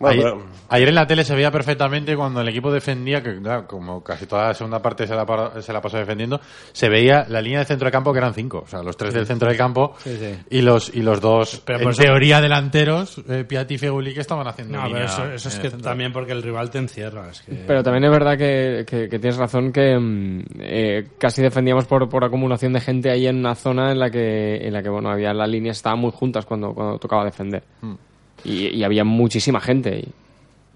Bueno, 0.00 0.20
ayer, 0.20 0.32
pero- 0.34 0.46
ayer 0.68 0.88
en 0.88 0.94
la 0.94 1.06
tele 1.06 1.24
se 1.24 1.34
veía 1.34 1.50
perfectamente 1.50 2.16
cuando 2.16 2.40
el 2.40 2.48
equipo 2.48 2.70
defendía, 2.72 3.22
que 3.22 3.40
claro, 3.40 3.66
como 3.66 4.02
casi 4.02 4.26
toda 4.26 4.48
la 4.48 4.54
segunda 4.54 4.80
parte 4.82 5.06
se 5.06 5.14
la, 5.14 5.52
se 5.60 5.72
la 5.72 5.80
pasó 5.80 5.96
defendiendo, 5.98 6.40
se 6.72 6.88
veía 6.88 7.24
la 7.28 7.40
línea 7.40 7.60
de 7.60 7.64
centro 7.64 7.86
de 7.86 7.92
campo 7.92 8.12
que 8.12 8.18
eran 8.18 8.34
cinco, 8.34 8.62
o 8.64 8.68
sea, 8.68 8.82
los 8.82 8.96
tres 8.96 9.14
del 9.14 9.26
centro 9.26 9.48
del 9.48 9.56
campo 9.56 9.94
Sí, 9.98 10.16
sí. 10.18 10.34
y 10.50 10.60
los 10.62 10.94
y 10.94 11.02
los 11.02 11.20
dos, 11.20 11.62
Pero 11.64 11.80
en 11.80 11.88
eso- 11.90 12.02
teoría 12.02 12.40
delanteros, 12.40 13.22
eh, 13.28 13.44
Piatti 13.44 13.74
y 13.74 13.78
Feguli, 13.78 14.12
que 14.14 14.20
estaban 14.20 14.46
haciendo 14.46 14.78
No, 14.78 14.84
pero 14.90 15.04
eso, 15.04 15.24
eso 15.32 15.48
es 15.48 15.58
que 15.58 15.70
también 15.70 16.12
porque 16.12 16.32
el 16.32 16.42
rival 16.42 16.70
te 16.70 16.78
encierra. 16.78 17.30
Es 17.30 17.42
que... 17.42 17.52
Pero 17.66 17.82
también 17.82 18.04
es 18.04 18.10
verdad 18.10 18.36
que, 18.36 18.84
que- 18.86 19.08
que 19.08 19.18
tienes 19.18 19.36
razón 19.36 19.72
que 19.72 19.98
mm, 19.98 20.42
eh, 20.60 21.06
casi 21.18 21.42
defendíamos 21.42 21.86
por, 21.86 22.08
por 22.08 22.24
acumulación 22.24 22.72
de 22.72 22.80
gente 22.80 23.10
ahí 23.10 23.26
en 23.26 23.36
una 23.38 23.54
zona 23.54 23.92
en 23.92 23.98
la 23.98 24.10
que, 24.10 24.56
en 24.66 24.72
la 24.72 24.82
que 24.82 24.88
bueno, 24.88 25.10
había 25.10 25.32
las 25.32 25.48
líneas 25.48 25.76
estaban 25.78 25.98
muy 26.00 26.10
juntas 26.12 26.44
cuando, 26.46 26.72
cuando 26.74 26.98
tocaba 26.98 27.24
defender. 27.24 27.62
Y, 28.44 28.68
y 28.68 28.84
había 28.84 29.04
muchísima 29.04 29.60
gente. 29.60 29.90
Y, 29.98 30.02
del, 30.02 30.12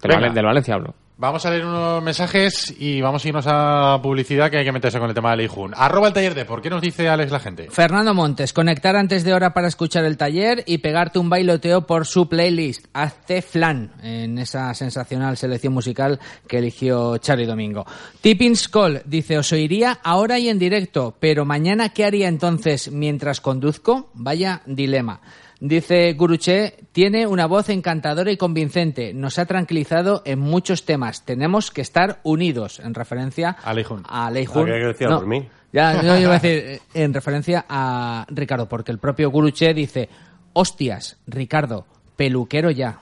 Venga. 0.03 0.19
Valen- 0.29 0.33
del 0.33 0.45
Valencia 0.45 0.73
hablo. 0.75 0.93
Vamos 1.17 1.45
a 1.45 1.51
leer 1.51 1.67
unos 1.67 2.01
mensajes 2.01 2.73
y 2.79 2.99
vamos 2.99 3.23
a 3.23 3.27
irnos 3.27 3.45
a 3.47 3.99
publicidad 4.01 4.49
que 4.49 4.57
hay 4.57 4.65
que 4.65 4.71
meterse 4.71 4.97
con 4.97 5.07
el 5.07 5.13
tema 5.13 5.29
de 5.29 5.37
Leijun. 5.37 5.71
Arroba 5.77 6.07
el 6.07 6.13
taller 6.15 6.33
de, 6.33 6.45
¿por 6.45 6.63
qué 6.63 6.71
nos 6.71 6.81
dice 6.81 7.07
Alex 7.09 7.31
la 7.31 7.39
gente? 7.39 7.67
Fernando 7.69 8.15
Montes, 8.15 8.53
conectar 8.53 8.95
antes 8.95 9.23
de 9.23 9.31
hora 9.35 9.53
para 9.53 9.67
escuchar 9.67 10.03
el 10.05 10.17
taller 10.17 10.63
y 10.65 10.79
pegarte 10.79 11.19
un 11.19 11.29
bailoteo 11.29 11.85
por 11.85 12.07
su 12.07 12.27
playlist. 12.27 12.87
Hazte 12.93 13.43
flan 13.43 13.91
en 14.01 14.39
esa 14.39 14.73
sensacional 14.73 15.37
selección 15.37 15.73
musical 15.73 16.19
que 16.47 16.57
eligió 16.57 17.15
Charlie 17.19 17.45
Domingo. 17.45 17.85
Tipping 18.21 18.55
Skoll 18.55 19.03
dice, 19.05 19.37
os 19.37 19.51
oiría 19.51 19.99
ahora 20.03 20.39
y 20.39 20.49
en 20.49 20.57
directo, 20.57 21.15
pero 21.19 21.45
mañana 21.45 21.89
¿qué 21.89 22.03
haría 22.03 22.29
entonces 22.29 22.91
mientras 22.91 23.41
conduzco? 23.41 24.09
Vaya 24.15 24.63
dilema. 24.65 25.21
Dice 25.63 26.11
Guruche, 26.13 26.73
tiene 26.91 27.27
una 27.27 27.45
voz 27.45 27.69
encantadora 27.69 28.31
y 28.31 28.35
convincente. 28.37 29.13
Nos 29.13 29.37
ha 29.37 29.45
tranquilizado 29.45 30.23
en 30.25 30.39
muchos 30.39 30.85
temas. 30.85 31.23
Tenemos 31.23 31.69
que 31.69 31.81
estar 31.81 32.19
unidos. 32.23 32.79
En 32.79 32.95
referencia 32.95 33.55
A 33.63 33.71
Leijun. 33.71 34.03
A 34.09 34.31
Leijun. 34.31 34.63
Ah, 34.63 34.73
¿qué 34.73 34.85
decía 34.87 35.07
No, 35.07 35.19
por 35.19 35.27
mí? 35.27 35.47
ya, 35.71 36.01
yo 36.01 36.17
iba 36.17 36.31
a 36.35 36.39
decir, 36.39 36.63
eh, 36.65 36.81
en 36.95 37.13
referencia 37.13 37.63
a 37.69 38.25
Ricardo, 38.29 38.67
porque 38.67 38.91
el 38.91 38.97
propio 38.97 39.29
Guruche 39.29 39.71
dice, 39.75 40.09
hostias, 40.53 41.17
Ricardo, 41.27 41.85
peluquero 42.15 42.71
ya. 42.71 42.97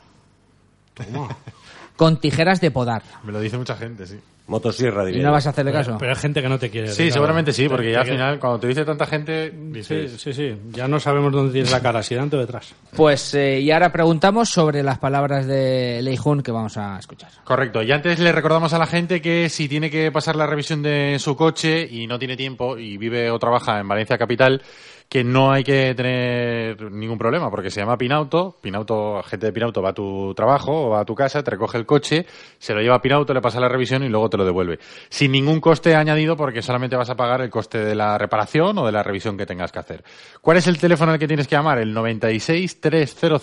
Con 1.95 2.19
tijeras 2.19 2.59
de 2.59 2.71
podar. 2.71 3.03
Me 3.23 3.31
lo 3.31 3.39
dice 3.39 3.57
mucha 3.57 3.77
gente, 3.77 4.05
sí. 4.05 4.19
Motosierra, 4.49 5.03
¿Y 5.03 5.07
diría. 5.07 5.21
no 5.23 5.29
yo. 5.29 5.33
vas 5.33 5.47
a 5.47 5.51
hacerle 5.51 5.71
caso? 5.71 5.95
pero 5.99 6.11
hay 6.11 6.17
gente 6.17 6.41
que 6.41 6.49
no 6.49 6.59
te 6.59 6.69
quiere. 6.69 6.89
Sí, 6.89 7.11
seguramente 7.11 7.53
sí, 7.53 7.69
porque 7.69 7.85
Te- 7.87 7.91
ya 7.93 8.01
al 8.01 8.07
final, 8.07 8.39
cuando 8.39 8.59
te 8.59 8.67
dice 8.67 8.83
tanta 8.83 9.05
gente, 9.05 9.53
sí, 9.83 10.33
sí. 10.33 10.55
Ya 10.71 10.87
no 10.87 10.99
sabemos 10.99 11.31
dónde 11.31 11.53
tienes 11.53 11.71
la 11.71 11.79
cara, 11.81 12.01
si 12.03 12.15
delante 12.15 12.35
o 12.35 12.39
detrás. 12.39 12.73
Pues, 12.95 13.33
eh, 13.35 13.59
y 13.59 13.71
ahora 13.71 13.91
preguntamos 13.91 14.49
sobre 14.49 14.83
las 14.83 14.97
palabras 14.97 15.45
de 15.47 16.01
Leijun 16.01 16.41
que 16.41 16.51
vamos 16.51 16.75
a 16.77 16.97
escuchar. 16.99 17.29
Correcto. 17.43 17.81
Y 17.83 17.91
antes 17.91 18.19
le 18.19 18.31
recordamos 18.31 18.73
a 18.73 18.79
la 18.79 18.87
gente 18.87 19.21
que 19.21 19.47
si 19.49 19.69
tiene 19.69 19.89
que 19.89 20.11
pasar 20.11 20.35
la 20.35 20.47
revisión 20.47 20.81
de 20.81 21.17
su 21.19 21.35
coche 21.35 21.87
y 21.89 22.07
no 22.07 22.17
tiene 22.17 22.35
tiempo 22.35 22.77
y 22.77 22.97
vive 22.97 23.29
o 23.31 23.37
trabaja 23.39 23.79
en 23.79 23.87
Valencia 23.87 24.17
Capital, 24.17 24.61
que 25.09 25.23
no 25.23 25.51
hay 25.51 25.63
que 25.63 25.95
tener 25.95 26.91
ningún 26.91 27.17
problema 27.17 27.49
porque 27.49 27.71
se 27.71 27.79
llama 27.79 27.97
Pinauto. 27.97 28.55
Pinauto, 28.61 29.23
gente 29.23 29.47
de 29.47 29.51
Pinauto 29.51 29.81
va 29.81 29.89
a 29.89 29.93
tu 29.93 30.35
trabajo 30.35 30.85
o 30.85 30.89
va 30.91 31.01
a 31.01 31.05
tu 31.05 31.15
casa, 31.15 31.41
te 31.41 31.49
recoge 31.49 31.79
el 31.79 31.87
coche, 31.87 32.27
se 32.59 32.75
lo 32.75 32.81
lleva 32.81 32.95
a 32.95 33.01
Pinauto, 33.01 33.33
le 33.33 33.41
pasa 33.41 33.59
la 33.59 33.67
revisión 33.67 34.03
y 34.03 34.09
luego 34.09 34.29
te 34.29 34.37
lo 34.37 34.45
devuelve. 34.45 34.77
Sin 35.09 35.31
ningún 35.31 35.59
coste 35.59 35.95
añadido 35.95 36.37
porque 36.37 36.61
solamente 36.61 36.95
vas 36.95 37.09
a 37.09 37.15
pagar 37.15 37.41
el 37.41 37.49
coste 37.49 37.79
de 37.79 37.95
la 37.95 38.19
reparación 38.19 38.77
o 38.77 38.85
de 38.85 38.91
la 38.91 39.01
revisión 39.01 39.35
que 39.35 39.47
tengas 39.47 39.71
que 39.71 39.79
hacer. 39.79 40.03
¿Cuál 40.41 40.57
es 40.57 40.67
el 40.67 40.77
teléfono 40.77 41.11
al 41.11 41.17
que 41.17 41.27
tienes 41.27 41.47
que 41.47 41.55
llamar? 41.55 41.79
El 41.79 41.91
96 41.91 42.79
300 42.79 43.41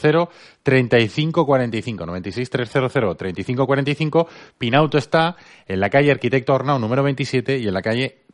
3545. 0.62 2.06
96 2.06 2.48
300 2.50 2.92
3545. 3.16 4.28
Pinauto 4.56 4.98
está 4.98 5.34
en 5.66 5.80
la 5.80 5.90
calle 5.90 6.12
Arquitecto 6.12 6.54
Arnau 6.54 6.78
número 6.78 7.02
27 7.02 7.58
y 7.58 7.66
en 7.66 7.74
la 7.74 7.82
calle 7.82 8.25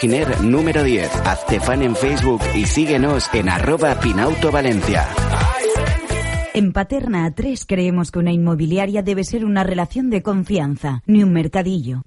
Giner 0.00 0.40
número 0.40 0.82
10. 0.82 1.10
Hazte 1.26 1.60
fan 1.60 1.82
en 1.82 1.94
Facebook 1.94 2.40
y 2.54 2.64
síguenos 2.64 3.28
en 3.34 3.50
arroba 3.50 4.00
Pinauto 4.00 4.50
Valencia. 4.50 5.06
En 6.54 6.72
Paterna 6.72 7.28
A3 7.28 7.66
creemos 7.68 8.10
que 8.10 8.18
una 8.18 8.32
inmobiliaria 8.32 9.02
debe 9.02 9.24
ser 9.24 9.44
una 9.44 9.62
relación 9.62 10.08
de 10.08 10.22
confianza, 10.22 11.02
ni 11.04 11.22
un 11.22 11.34
mercadillo. 11.34 12.00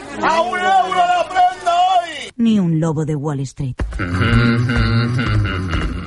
Ni 2.35 2.59
un 2.59 2.79
lobo 2.79 3.05
de 3.05 3.15
Wall 3.15 3.41
Street. 3.41 3.75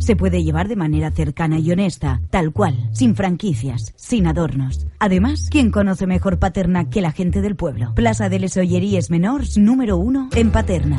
Se 0.00 0.16
puede 0.16 0.42
llevar 0.42 0.66
de 0.66 0.76
manera 0.76 1.10
cercana 1.10 1.58
y 1.58 1.70
honesta, 1.70 2.20
tal 2.30 2.52
cual, 2.52 2.88
sin 2.92 3.14
franquicias, 3.14 3.92
sin 3.96 4.26
adornos. 4.26 4.86
Además, 4.98 5.48
¿quién 5.50 5.70
conoce 5.70 6.06
mejor 6.06 6.38
Paterna 6.38 6.88
que 6.88 7.02
la 7.02 7.12
gente 7.12 7.42
del 7.42 7.54
pueblo? 7.54 7.94
Plaza 7.94 8.28
de 8.30 8.40
les 8.40 8.56
Olleries 8.56 9.10
Menors 9.10 9.58
número 9.58 9.98
uno 9.98 10.28
en 10.34 10.50
Paterna. 10.50 10.96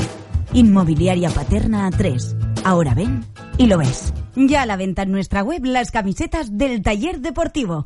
Inmobiliaria 0.54 1.30
Paterna 1.32 1.90
A3. 1.90 2.62
Ahora 2.64 2.94
ven 2.94 3.26
y 3.58 3.66
lo 3.66 3.80
ves. 3.80 4.14
Ya 4.36 4.62
a 4.62 4.66
la 4.68 4.78
venta 4.78 5.02
en 5.02 5.12
nuestra 5.12 5.42
web 5.44 5.66
las 5.66 5.90
camisetas 5.92 6.58
del 6.58 6.82
taller 6.84 7.22
deportivo. 7.22 7.84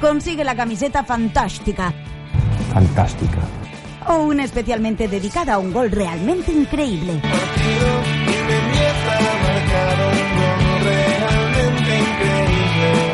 Consigue 0.00 0.44
la 0.44 0.56
camiseta 0.56 1.04
fantástica 1.04 1.94
Fantástica. 2.72 3.38
o 4.08 4.22
una 4.24 4.44
especialmente 4.44 5.08
dedicada 5.08 5.54
a 5.54 5.58
un 5.58 5.72
gol 5.72 5.90
realmente 5.90 6.52
increíble. 6.52 7.20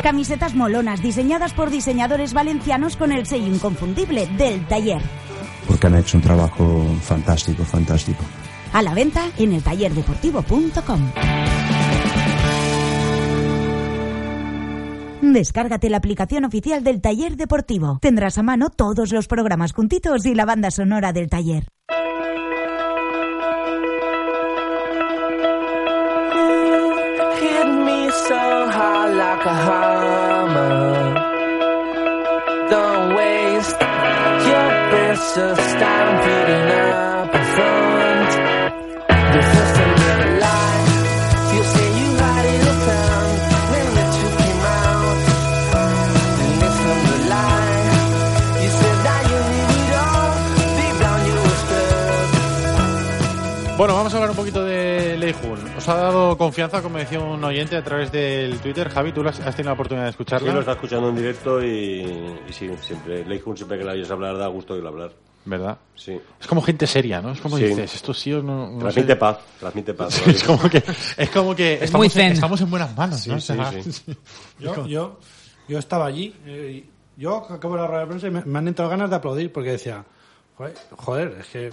Camisetas 0.07 0.55
molonas 0.55 1.01
diseñadas 1.01 1.51
por 1.51 1.69
diseñadores 1.69 2.33
valencianos 2.33 2.95
con 2.95 3.11
el 3.11 3.25
sello 3.25 3.47
inconfundible 3.47 4.25
del 4.37 4.65
taller. 4.65 5.01
Porque 5.67 5.87
han 5.87 5.97
hecho 5.97 6.15
un 6.15 6.23
trabajo 6.23 6.85
fantástico, 7.01 7.65
fantástico. 7.65 8.23
A 8.71 8.81
la 8.81 8.93
venta 8.93 9.29
en 9.37 9.51
el 9.51 9.61
tallerdeportivo.com. 9.61 11.11
Descárgate 15.23 15.89
la 15.89 15.97
aplicación 15.97 16.45
oficial 16.45 16.85
del 16.85 17.01
Taller 17.01 17.35
Deportivo. 17.35 17.99
Tendrás 18.01 18.37
a 18.37 18.43
mano 18.43 18.69
todos 18.69 19.11
los 19.11 19.27
programas 19.27 19.73
juntitos 19.73 20.25
y 20.25 20.35
la 20.35 20.45
banda 20.45 20.71
sonora 20.71 21.11
del 21.11 21.29
taller. 21.29 21.67
Hit 27.39 27.67
me 27.67 28.09
so 28.09 28.35
hard 28.71 29.15
like 29.17 29.45
a 29.45 29.53
hammer. 29.53 29.86
Bueno, 53.77 53.93
vamos 53.93 54.11
a 54.11 54.17
hablar 54.17 54.31
un 54.31 54.35
poquito 54.35 54.65
de 54.65 55.17
Leijun. 55.17 55.66
Os 55.87 55.93
ha 55.93 56.01
dado 56.01 56.37
confianza, 56.37 56.81
como 56.81 56.97
decía 56.97 57.17
un 57.21 57.41
oyente 57.45 57.77
a 57.77 57.81
través 57.81 58.11
del 58.11 58.59
Twitter. 58.59 58.89
Javi, 58.89 59.13
¿tú 59.13 59.25
has 59.25 59.37
tenido 59.39 59.63
la 59.69 59.71
oportunidad 59.71 60.03
de 60.07 60.11
Sí, 60.11 60.15
escucharla? 60.15 60.53
lo 60.53 60.59
está 60.59 60.73
escuchando 60.73 61.07
en 61.07 61.15
directo 61.15 61.63
y, 61.63 62.01
y 62.45 62.51
sí, 62.51 62.69
siempre. 62.81 63.23
Leijun 63.23 63.55
siempre 63.55 63.77
que 63.77 63.85
la 63.85 63.93
oyes 63.93 64.11
hablar 64.11 64.37
da 64.37 64.47
gusto 64.47 64.73
oírlo 64.73 64.89
hablar. 64.89 65.11
¿Verdad? 65.45 65.77
Sí. 65.95 66.19
Es 66.41 66.45
como 66.45 66.61
gente 66.61 66.85
seria, 66.87 67.21
¿no? 67.21 67.31
Es 67.31 67.39
como 67.39 67.55
Sí. 67.57 67.63
dices, 67.63 67.95
esto 67.95 68.13
sí 68.13 68.33
o 68.33 68.43
no. 68.43 68.69
no 68.69 68.79
Transmite 68.79 69.13
sé. 69.13 69.15
paz, 69.15 69.37
transmite 69.61 69.93
paz. 69.93 70.13
Sí, 70.15 70.29
es 70.29 70.43
como 70.43 70.69
que, 70.69 70.83
es 71.15 71.29
como 71.29 71.55
que 71.55 71.75
Es 71.75 71.81
estamos, 71.83 71.99
muy 72.05 72.09
zen. 72.09 72.33
estamos 72.33 72.59
en 72.59 72.69
buenas 72.69 72.93
manos, 72.97 73.21
Sí, 73.21 73.29
¿no? 73.29 73.37
O 73.37 73.39
sí, 73.39 73.53
sea, 73.53 73.71
sí. 73.81 74.17
Yo, 74.59 74.85
yo, 74.87 75.19
yo 75.69 75.79
estaba 75.79 76.05
allí, 76.07 76.35
eh, 76.45 76.83
yo 77.15 77.47
acabo 77.49 77.77
la 77.77 77.87
rueda 77.87 78.01
de 78.01 78.07
prensa 78.07 78.27
y 78.27 78.31
me, 78.31 78.43
me 78.43 78.59
han 78.59 78.67
entrado 78.67 78.91
ganas 78.91 79.09
de 79.09 79.15
aplaudir 79.15 79.53
porque 79.53 79.71
decía, 79.71 80.03
joder, 80.57 80.73
joder, 80.97 81.37
es 81.39 81.47
que 81.47 81.69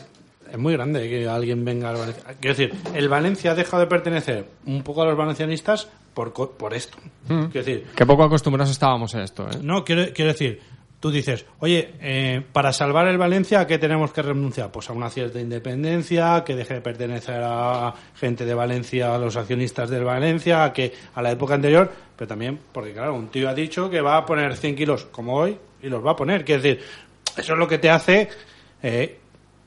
es 0.50 0.58
muy 0.58 0.72
grande 0.74 1.08
que 1.08 1.26
alguien 1.28 1.64
venga 1.64 1.90
al 1.90 1.96
Valencia. 1.96 2.24
Quiero 2.40 2.56
decir, 2.56 2.74
el 2.94 3.08
Valencia 3.08 3.52
ha 3.52 3.54
dejado 3.54 3.80
de 3.82 3.86
pertenecer 3.88 4.46
un 4.66 4.82
poco 4.82 5.02
a 5.02 5.06
los 5.06 5.16
valencianistas 5.16 5.88
por, 6.14 6.32
co- 6.32 6.50
por 6.52 6.74
esto. 6.74 6.96
Quiero 7.26 7.48
decir, 7.52 7.84
Que 7.94 8.06
poco 8.06 8.22
acostumbrados 8.24 8.70
estábamos 8.70 9.14
a 9.14 9.22
esto, 9.22 9.46
¿eh? 9.50 9.58
no, 9.62 9.84
quiero, 9.84 10.04
quiero 10.14 10.30
decir, 10.32 10.60
tú 11.00 11.10
dices, 11.10 11.44
oye, 11.58 11.94
eh, 12.00 12.42
para 12.52 12.72
salvar 12.72 13.08
el 13.08 13.18
Valencia, 13.18 13.60
¿a 13.60 13.66
qué 13.66 13.78
tenemos 13.78 14.12
que 14.12 14.22
renunciar? 14.22 14.70
Pues 14.70 14.88
a 14.88 14.92
una 14.92 15.10
cierta 15.10 15.40
independencia, 15.40 16.44
que 16.44 16.54
deje 16.54 16.74
de 16.74 16.80
pertenecer 16.80 17.40
a 17.44 17.92
gente 18.14 18.44
de 18.44 18.54
Valencia, 18.54 19.14
a 19.14 19.18
los 19.18 19.36
accionistas 19.36 19.90
del 19.90 20.04
Valencia, 20.04 20.64
a, 20.64 20.72
que, 20.72 20.92
a 21.14 21.20
la 21.20 21.30
época 21.32 21.54
anterior, 21.54 21.90
pero 22.16 22.28
también, 22.28 22.58
porque 22.72 22.92
claro, 22.92 23.14
un 23.14 23.28
tío 23.28 23.48
ha 23.48 23.54
dicho 23.54 23.90
que 23.90 24.00
va 24.00 24.16
a 24.18 24.24
poner 24.24 24.56
100 24.56 24.76
kilos 24.76 25.04
como 25.06 25.34
hoy 25.34 25.58
y 25.82 25.88
los 25.88 26.04
va 26.04 26.12
a 26.12 26.16
poner. 26.16 26.44
Quiero 26.44 26.62
decir, 26.62 26.80
eso 27.36 27.52
es 27.52 27.58
lo 27.58 27.66
que 27.68 27.78
te 27.78 27.90
hace, 27.90 28.28
eh, 28.82 29.18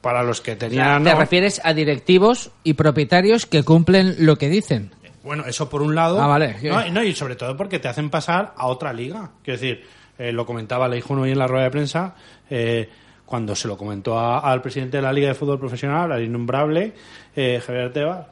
para 0.02 0.24
los 0.24 0.42
que 0.42 0.52
O 0.52 0.60
sea, 0.60 0.70
tenían... 0.70 1.04
te 1.04 1.14
refieres 1.16 1.62
a 1.64 1.74
directivos 1.74 2.52
y 2.64 2.74
propietarios 2.74 3.46
que 3.46 3.64
cumplen 3.64 4.16
lo 4.20 4.38
que 4.38 4.50
dicen. 4.50 4.92
Bueno, 5.24 5.46
eso 5.46 5.70
por 5.70 5.82
un 5.82 5.96
lado. 5.96 6.22
Ah, 6.22 6.28
vale. 6.28 6.56
No, 6.64 6.86
y- 6.88 6.92
no, 6.92 7.04
y 7.04 7.14
sobre 7.14 7.36
todo 7.36 7.58
porque 7.58 7.80
te 7.80 7.88
hacen 7.88 8.10
pasar 8.10 8.54
a 8.56 8.68
otra 8.68 8.94
liga. 8.94 9.32
Quiero 9.44 9.60
decir, 9.60 9.84
eh, 10.18 10.32
lo 10.32 10.46
comentaba 10.46 10.88
Leijun 10.88 11.20
hoy 11.20 11.32
en 11.32 11.40
la 11.40 11.48
rueda 11.48 11.66
de 11.66 11.72
prensa, 11.72 12.16
eh, 12.50 12.90
cuando 13.26 13.54
se 13.56 13.68
lo 13.68 13.76
comentó 13.78 14.18
a- 14.18 14.40
al 14.40 14.62
presidente 14.62 14.98
de 14.98 15.04
la 15.04 15.12
Liga 15.12 15.28
de 15.28 15.34
Fútbol 15.34 15.60
Profesional, 15.60 16.12
al 16.14 16.24
innombrable, 16.24 16.94
eh, 17.36 17.62
Javier 17.66 17.92
Tebas. 17.92 18.26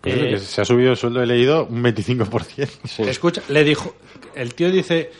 Pues 0.00 0.14
eh, 0.16 0.30
que 0.30 0.38
se 0.38 0.60
ha 0.62 0.64
subido 0.64 0.90
el 0.90 0.96
sueldo, 0.96 1.22
he 1.22 1.26
leído, 1.26 1.66
un 1.66 1.82
25%. 1.84 3.06
Escucha, 3.06 3.42
le 3.48 3.62
dijo, 3.62 3.94
el 4.34 4.54
tío 4.54 4.70
dice 4.72 5.10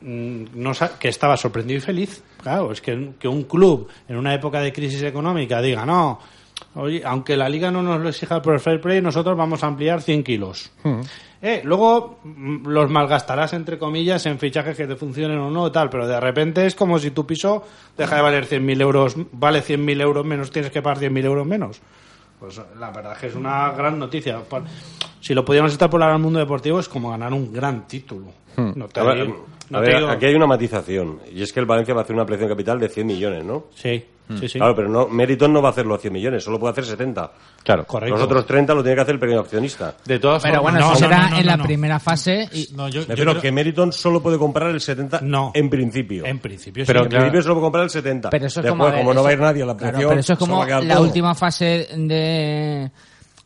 no 0.00 0.74
sa- 0.74 0.98
que 0.98 1.08
estaba 1.08 1.36
sorprendido 1.36 1.78
y 1.78 1.80
feliz. 1.80 2.22
Claro, 2.42 2.72
es 2.72 2.80
que, 2.80 3.12
que 3.18 3.28
un 3.28 3.44
club 3.44 3.88
en 4.08 4.16
una 4.16 4.34
época 4.34 4.60
de 4.60 4.72
crisis 4.72 5.02
económica 5.02 5.60
diga, 5.60 5.84
no, 5.84 6.18
oye, 6.74 7.02
aunque 7.04 7.36
la 7.36 7.48
liga 7.48 7.70
no 7.70 7.82
nos 7.82 8.00
lo 8.00 8.08
exija 8.08 8.40
por 8.42 8.54
el 8.54 8.60
fair 8.60 8.80
play, 8.80 9.00
nosotros 9.02 9.36
vamos 9.36 9.62
a 9.64 9.66
ampliar 9.66 10.02
100 10.02 10.22
kilos. 10.24 10.70
Eh, 11.42 11.60
luego 11.64 12.18
mm, 12.24 12.66
los 12.68 12.90
malgastarás, 12.90 13.52
entre 13.52 13.78
comillas, 13.78 14.24
en 14.26 14.38
fichajes 14.38 14.76
que 14.76 14.86
te 14.86 14.96
funcionen 14.96 15.38
o 15.38 15.50
no, 15.50 15.70
tal, 15.70 15.90
pero 15.90 16.06
de 16.08 16.18
repente 16.18 16.64
es 16.66 16.74
como 16.74 16.98
si 16.98 17.10
tu 17.10 17.26
piso 17.26 17.62
deja 17.96 18.16
de 18.16 18.22
valer 18.22 18.46
100.000 18.46 18.80
euros, 18.80 19.16
vale 19.32 19.60
100.000 19.62 20.00
euros 20.00 20.24
menos, 20.24 20.50
tienes 20.50 20.70
que 20.70 20.80
pagar 20.82 20.98
100.000 21.02 21.24
euros 21.24 21.46
menos. 21.46 21.80
Pues 22.40 22.60
la 22.78 22.90
verdad 22.90 23.12
es 23.12 23.18
que 23.18 23.26
es 23.28 23.34
una 23.34 23.70
gran 23.72 23.98
noticia. 23.98 24.38
Si 25.20 25.34
lo 25.34 25.44
pudiéramos 25.44 25.72
extrapolar 25.72 26.10
al 26.10 26.18
mundo 26.18 26.38
deportivo 26.38 26.78
es 26.80 26.88
como 26.88 27.10
ganar 27.10 27.32
un 27.32 27.52
gran 27.52 27.86
título. 27.86 28.26
No 28.56 28.88
te 28.88 29.00
no 29.70 29.78
a 29.78 29.80
ver, 29.80 29.96
digo- 29.96 30.08
aquí 30.10 30.26
hay 30.26 30.34
una 30.34 30.46
matización. 30.46 31.20
Y 31.32 31.42
es 31.42 31.52
que 31.52 31.60
el 31.60 31.66
Valencia 31.66 31.94
va 31.94 32.00
a 32.00 32.04
hacer 32.04 32.14
una 32.14 32.22
ampliación 32.22 32.48
capital 32.48 32.78
de 32.78 32.88
100 32.88 33.06
millones, 33.06 33.44
¿no? 33.44 33.64
Sí, 33.74 34.04
sí, 34.40 34.48
sí. 34.48 34.58
Claro, 34.58 34.74
pero 34.76 34.88
no, 34.88 35.08
Meriton 35.08 35.52
no 35.52 35.60
va 35.62 35.68
a 35.68 35.72
hacerlo 35.72 35.94
a 35.94 35.98
100 35.98 36.12
millones, 36.12 36.42
solo 36.44 36.58
puede 36.58 36.72
hacer 36.72 36.84
70. 36.84 37.32
Claro. 37.62 37.84
Correcto. 37.86 38.14
Los 38.14 38.24
otros 38.24 38.46
30 38.46 38.74
lo 38.74 38.82
tiene 38.82 38.94
que 38.96 39.02
hacer 39.02 39.14
el 39.14 39.20
pequeño 39.20 39.40
accionista. 39.40 39.94
De 40.04 40.18
todas 40.18 40.42
Pero 40.42 40.56
formas, 40.56 40.72
bueno, 40.72 40.86
no, 40.86 40.92
eso 40.94 41.02
no, 41.04 41.08
será 41.10 41.22
no, 41.24 41.30
no, 41.30 41.38
en 41.40 41.46
la 41.46 41.56
no. 41.56 41.64
primera 41.64 41.98
fase. 41.98 42.48
Y, 42.52 42.68
no, 42.74 42.88
yo, 42.88 43.00
Me 43.00 43.06
yo 43.06 43.08
refiero 43.10 43.30
creo- 43.32 43.42
que 43.42 43.52
Meriton 43.52 43.92
solo 43.92 44.22
puede 44.22 44.38
comprar 44.38 44.70
el 44.70 44.80
70 44.80 45.20
No. 45.22 45.50
en 45.54 45.68
principio. 45.68 46.24
En 46.24 46.38
principio 46.38 46.84
sí. 46.84 46.86
Pero 46.86 47.02
en 47.04 47.08
claro. 47.08 47.24
principio 47.24 47.42
solo 47.42 47.54
puede 47.56 47.64
comprar 47.66 47.84
el 47.84 47.90
70. 47.90 48.30
pero 48.30 48.46
eso 48.46 48.60
es 48.60 48.64
Después, 48.64 48.78
como, 48.78 48.84
ver, 48.90 48.94
como 49.00 49.14
no 49.14 49.20
eso- 49.20 49.24
va 49.24 49.30
a 49.30 49.32
ir 49.32 49.38
nadie 49.40 49.62
a 49.62 49.66
la 49.66 49.76
claro, 49.76 49.86
ampliación, 49.88 50.08
pero 50.10 50.20
eso 50.20 50.32
es 50.34 50.38
como 50.38 50.64
la 50.64 50.80
todo. 50.94 51.02
última 51.02 51.34
fase 51.34 51.88
de, 51.96 52.90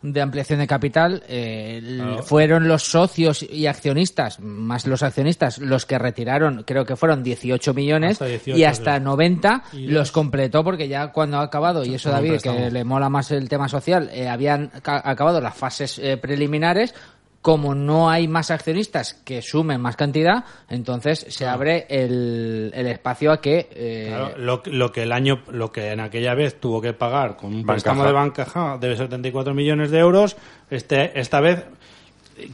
de 0.03 0.21
ampliación 0.21 0.59
de 0.61 0.67
capital. 0.67 1.23
eh. 1.29 2.19
Fueron 2.25 2.69
los 2.69 2.85
socios 2.85 3.43
y 3.43 3.67
accionistas, 3.67 4.41
más 4.41 4.87
los 4.87 5.03
accionistas, 5.03 5.59
los 5.59 5.85
que 5.87 5.99
retiraron, 5.99 6.63
creo 6.67 6.85
que 6.85 6.97
fueron 6.97 7.23
18 7.23 7.75
millones 7.75 8.13
Hasta 8.13 8.27
18, 8.27 8.59
y 8.59 8.65
hasta 8.65 8.93
creo. 8.93 9.01
90 9.01 9.63
Y 9.73 9.87
los 9.87 9.93
los- 9.93 10.13
completó 10.13 10.65
porque 10.65 10.89
ya 10.89 11.09
cuando 11.13 11.39
ha 11.39 11.43
acabado, 11.43 11.85
y 11.85 11.95
eso 11.95 12.11
David, 12.11 12.41
que 12.41 12.71
le 12.71 12.85
mola 12.85 13.09
más 13.11 13.31
el 13.31 13.49
tema 13.49 13.69
social, 13.69 14.09
eh, 14.13 14.29
habían 14.29 14.69
ca- 14.83 15.03
acabado 15.05 15.41
las 15.41 15.55
fases 15.57 15.99
eh, 15.99 16.17
preliminares. 16.17 16.95
Como 17.43 17.75
no 17.75 18.11
hay 18.11 18.29
más 18.29 18.51
accionistas 18.51 19.15
que 19.25 19.41
sumen 19.41 19.81
más 19.81 19.97
cantidad, 19.97 20.45
entonces 20.69 21.25
se 21.31 21.47
abre 21.47 21.87
el, 21.89 22.71
el 22.75 22.87
espacio 22.87 23.33
a 23.33 23.41
que 23.41 23.67
eh, 23.73 24.09
Claro, 24.09 24.35
lo, 24.37 24.63
lo 24.67 24.93
que 24.93 25.05
el 25.05 25.13
año, 25.13 25.41
lo 25.51 25.73
que 25.73 25.91
en 25.93 26.01
aquella 26.01 26.35
vez 26.35 26.61
tuvo 26.61 26.83
que 26.83 26.93
pagar 26.93 27.37
con 27.39 27.47
un 27.55 27.63
Bancaja. 27.65 27.73
préstamo 27.73 28.05
de 28.05 28.13
bancaja 28.13 28.79
de 28.79 28.95
74 28.95 29.55
millones 29.55 29.91
de 29.91 29.99
euros, 30.01 30.37
este, 30.71 31.19
esta 31.19 31.41
vez. 31.41 31.65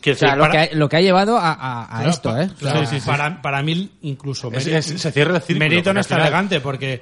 O 0.08 0.14
sea, 0.14 0.36
lo, 0.36 0.42
para- 0.42 0.52
que 0.52 0.58
ha, 0.58 0.76
lo 0.76 0.88
que 0.88 0.96
ha 0.96 1.00
llevado 1.00 1.36
a, 1.36 1.52
a- 1.52 1.84
a 1.84 1.88
Claro, 1.98 2.10
esto, 2.10 2.38
¿eh? 2.40 2.50
claro, 2.58 2.80
Sí, 2.80 2.86
sí, 2.86 3.00
sí. 3.00 3.06
Para, 3.08 3.42
para 3.42 3.62
mí, 3.62 3.90
incluso. 4.02 4.52
Es- 4.52 4.66
es- 4.68 4.86
se 4.86 5.10
cierra 5.12 5.36
el 5.36 5.42
círculo, 5.42 5.68
no 5.94 6.00
está 6.00 6.14
final- 6.14 6.20
elegante 6.28 6.60
porque. 6.60 7.00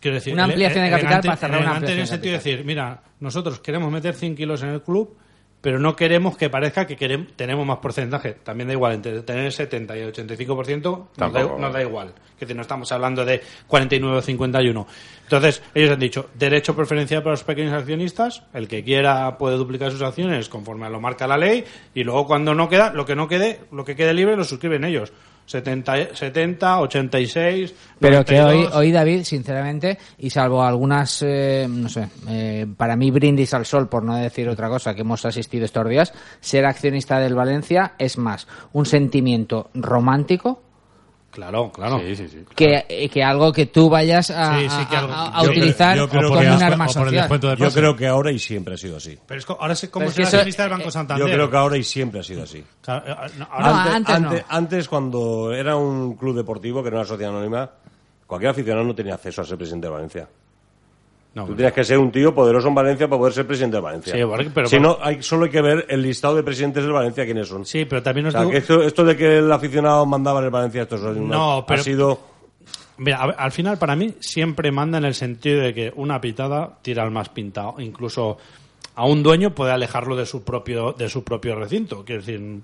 Quiero 0.00 0.16
decir, 0.16 0.32
Una 0.34 0.44
ampliación 0.44 0.84
de 0.84 0.90
capital 0.90 1.12
elegante- 1.12 1.28
para 1.28 1.36
cerrar 1.38 1.58
una 1.60 1.70
elegante 1.70 1.92
ampliación 1.92 1.98
en 1.98 2.02
el 2.02 2.08
sentido 2.08 2.32
de 2.32 2.38
decir, 2.38 2.64
mira, 2.66 3.00
nosotros 3.20 3.60
queremos 3.60 3.90
meter 3.90 4.14
100 4.14 4.36
kilos 4.36 4.62
en 4.62 4.68
el 4.70 4.82
club, 4.82 5.16
pero 5.66 5.80
no 5.80 5.96
queremos 5.96 6.36
que 6.36 6.48
parezca 6.48 6.86
que 6.86 6.94
queremos, 6.94 7.32
tenemos 7.34 7.66
más 7.66 7.78
porcentaje. 7.78 8.34
También 8.34 8.68
da 8.68 8.74
igual, 8.74 8.92
entre 8.92 9.20
tener 9.22 9.52
70 9.52 9.98
y 9.98 10.00
85% 10.00 11.08
nos 11.16 11.32
da, 11.32 11.42
nos 11.42 11.72
da 11.72 11.82
igual. 11.82 12.14
Es 12.34 12.38
decir, 12.38 12.54
no 12.54 12.62
estamos 12.62 12.92
hablando 12.92 13.24
de 13.24 13.42
49 13.66 14.18
o 14.18 14.22
51. 14.22 14.86
Entonces, 15.24 15.64
ellos 15.74 15.90
han 15.90 15.98
dicho, 15.98 16.30
derecho 16.34 16.76
preferencial 16.76 17.24
para 17.24 17.32
los 17.32 17.42
pequeños 17.42 17.72
accionistas, 17.72 18.44
el 18.54 18.68
que 18.68 18.84
quiera 18.84 19.36
puede 19.38 19.56
duplicar 19.56 19.90
sus 19.90 20.02
acciones 20.02 20.48
conforme 20.48 20.88
lo 20.88 21.00
marca 21.00 21.26
la 21.26 21.36
ley, 21.36 21.64
y 21.96 22.04
luego 22.04 22.28
cuando 22.28 22.54
no 22.54 22.68
queda, 22.68 22.92
lo 22.92 23.04
que 23.04 23.16
no 23.16 23.26
quede, 23.26 23.58
lo 23.72 23.84
que 23.84 23.96
quede 23.96 24.14
libre 24.14 24.36
lo 24.36 24.44
suscriben 24.44 24.84
ellos. 24.84 25.12
70, 25.46 26.14
70 26.14 26.80
86, 26.80 27.74
Pero 28.00 28.24
que 28.24 28.34
hoy, 28.42 28.56
92. 28.58 28.74
hoy, 28.74 28.92
David, 28.92 29.22
sinceramente, 29.22 29.98
y 30.18 30.30
salvo 30.30 30.62
algunas, 30.62 31.22
eh, 31.22 31.66
no 31.68 31.88
sé, 31.88 32.08
eh, 32.28 32.66
para 32.76 32.96
mí 32.96 33.10
brindis 33.10 33.54
al 33.54 33.64
sol, 33.64 33.88
por 33.88 34.02
no 34.02 34.16
decir 34.16 34.48
otra 34.48 34.68
cosa, 34.68 34.94
que 34.94 35.02
hemos 35.02 35.24
asistido 35.24 35.64
estos 35.64 35.88
días, 35.88 36.12
ser 36.40 36.66
accionista 36.66 37.20
del 37.20 37.34
Valencia 37.34 37.94
es 37.98 38.18
más 38.18 38.48
un 38.72 38.86
sentimiento 38.86 39.70
romántico 39.74 40.65
Claro, 41.36 41.70
claro. 41.70 41.98
Sí, 42.00 42.16
sí, 42.16 42.28
sí. 42.28 42.38
que, 42.54 42.86
eh, 42.88 43.08
que 43.10 43.22
algo 43.22 43.52
que 43.52 43.66
tú 43.66 43.90
vayas 43.90 44.30
a, 44.30 44.58
Sí, 44.58 44.68
sí, 44.70 44.86
que 44.86 44.96
a- 44.96 45.00
algo- 45.00 45.12
a- 45.12 45.38
a 45.38 45.44
Yo 45.44 45.50
utilizar 45.50 45.92
creo- 45.92 46.04
yo 46.06 46.10
creo 46.10 46.28
como 46.30 46.40
que 46.40 46.46
un 46.46 46.62
arma 46.62 46.84
o 46.86 46.92
por 46.94 47.08
el 47.08 47.14
social. 47.28 47.58
Yo 47.58 47.70
creo 47.70 47.94
que 47.96 48.06
ahora 48.06 48.32
y 48.32 48.38
siempre 48.38 48.72
ha 48.74 48.76
sido 48.78 48.96
así. 48.96 49.18
Pero 49.26 49.38
es 49.38 49.44
que 49.44 49.52
ahora 49.58 49.74
sé 49.74 49.90
cómo 49.90 50.06
Pero 50.06 50.22
es 50.22 50.32
accionista 50.32 50.62
del 50.62 50.70
Banco 50.72 50.88
eh, 50.88 50.90
Santander. 50.92 51.26
Yo 51.28 51.32
creo 51.34 51.50
que 51.50 51.56
ahora 51.58 51.76
y 51.76 51.84
siempre 51.84 52.20
ha 52.20 52.22
sido 52.22 52.42
así. 52.44 52.58
Eh, 52.58 52.64
no, 52.86 53.04
No, 53.38 53.48
ahora- 53.52 53.94
antes 53.94 54.20
no. 54.20 54.28
antes, 54.28 54.44
antes, 54.48 54.88
cuando 54.88 55.52
era 55.52 55.76
un 55.76 56.16
club 56.16 56.34
deportivo, 56.34 56.82
que 56.82 56.88
era 56.88 56.96
una 56.96 57.06
sociedad 57.06 57.32
anónima, 57.32 57.70
cualquier 58.26 58.50
aficionado 58.52 58.84
no 58.86 58.94
tenía 58.94 59.14
acceso 59.14 59.42
a 59.42 59.44
ser 59.44 59.58
presidente 59.58 59.88
de 59.88 59.92
Valencia. 59.92 60.28
No, 61.36 61.44
Tú 61.44 61.54
tenías 61.54 61.74
que 61.74 61.84
ser 61.84 61.98
un 61.98 62.10
tío 62.10 62.34
poderoso 62.34 62.66
en 62.68 62.74
Valencia 62.74 63.06
para 63.08 63.18
poder 63.18 63.34
ser 63.34 63.46
presidente 63.46 63.76
de 63.76 63.82
Valencia. 63.82 64.14
Sí, 64.14 64.20
porque- 64.24 64.50
pero- 64.54 64.68
si 64.68 64.80
no, 64.80 64.96
hay, 65.02 65.22
solo 65.22 65.44
hay 65.44 65.50
que 65.50 65.60
ver 65.60 65.84
el 65.90 66.00
listado 66.00 66.34
de 66.34 66.42
presidentes 66.42 66.82
del 66.82 66.92
Valencia, 66.92 67.26
quiénes 67.26 67.46
son. 67.46 67.66
Sí, 67.66 67.84
pero 67.84 68.02
también 68.02 68.24
O 68.24 68.28
os 68.28 68.32
sea, 68.32 68.40
digo... 68.40 68.52
que 68.52 68.56
esto, 68.58 68.82
esto 68.82 69.04
de 69.04 69.16
que 69.18 69.36
el 69.38 69.52
aficionado 69.52 70.06
mandaba 70.06 70.38
en 70.38 70.46
el 70.46 70.50
Valencia, 70.50 70.82
esto 70.82 70.96
es 70.96 71.02
No, 71.18 71.62
pero- 71.68 71.80
ha 71.80 71.84
sido... 71.84 72.18
Mira, 72.98 73.18
a 73.18 73.24
al 73.44 73.52
final 73.52 73.76
para 73.76 73.94
mí 73.94 74.14
siempre 74.20 74.72
manda 74.72 74.96
en 74.96 75.04
el 75.04 75.12
sentido 75.14 75.60
de 75.60 75.74
que 75.74 75.92
una 75.96 76.18
pitada 76.18 76.78
tira 76.80 77.02
al 77.02 77.10
más 77.10 77.28
pintado. 77.28 77.74
Incluso 77.80 78.38
a 78.94 79.04
un 79.04 79.22
dueño 79.22 79.50
puede 79.54 79.72
alejarlo 79.72 80.16
de 80.16 80.24
su 80.24 80.42
propio, 80.42 80.92
de 80.94 81.10
su 81.10 81.22
propio 81.22 81.54
recinto. 81.54 82.02
Quiero 82.06 82.22
decir, 82.22 82.60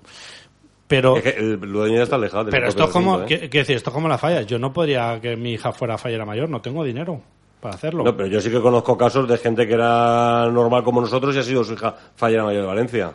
pero... 0.87 1.17
Es 1.17 1.21
que 1.23 1.29
el 1.39 1.59
dueño 1.59 1.97
ya 1.97 2.03
está 2.03 2.15
alejado. 2.15 2.45
de 2.45 2.51
Pero 2.51 2.67
esto 2.67 2.85
es 2.85 2.89
como, 2.89 3.19
recinto, 3.19 3.45
¿eh? 3.45 3.49
que- 3.51 3.59
decir, 3.59 3.75
esto 3.75 3.91
es 3.91 3.93
como 3.93 4.07
la 4.07 4.17
falla. 4.17 4.41
Yo 4.41 4.57
no 4.57 4.73
podría 4.73 5.21
que 5.21 5.35
mi 5.35 5.53
hija 5.53 5.71
fuera 5.71 5.99
fallera 5.99 6.25
mayor, 6.25 6.49
no 6.49 6.59
tengo 6.61 6.83
dinero 6.83 7.21
para 7.63 7.75
hacerlo. 7.75 8.03
No, 8.03 8.15
pero 8.15 8.27
yo 8.27 8.39
sí 8.41 8.51
que 8.51 8.59
conozco 8.61 8.95
casos 8.97 9.27
de 9.27 9.37
gente 9.39 9.65
que 9.65 9.73
era 9.73 10.47
normal 10.51 10.83
como 10.83 11.01
nosotros 11.01 11.35
y 11.35 11.39
ha 11.39 11.43
sido 11.43 11.63
su 11.63 11.73
hija 11.73 11.95
fallera 12.15 12.43
mayor 12.43 12.61
de 12.61 12.67
Valencia. 12.67 13.11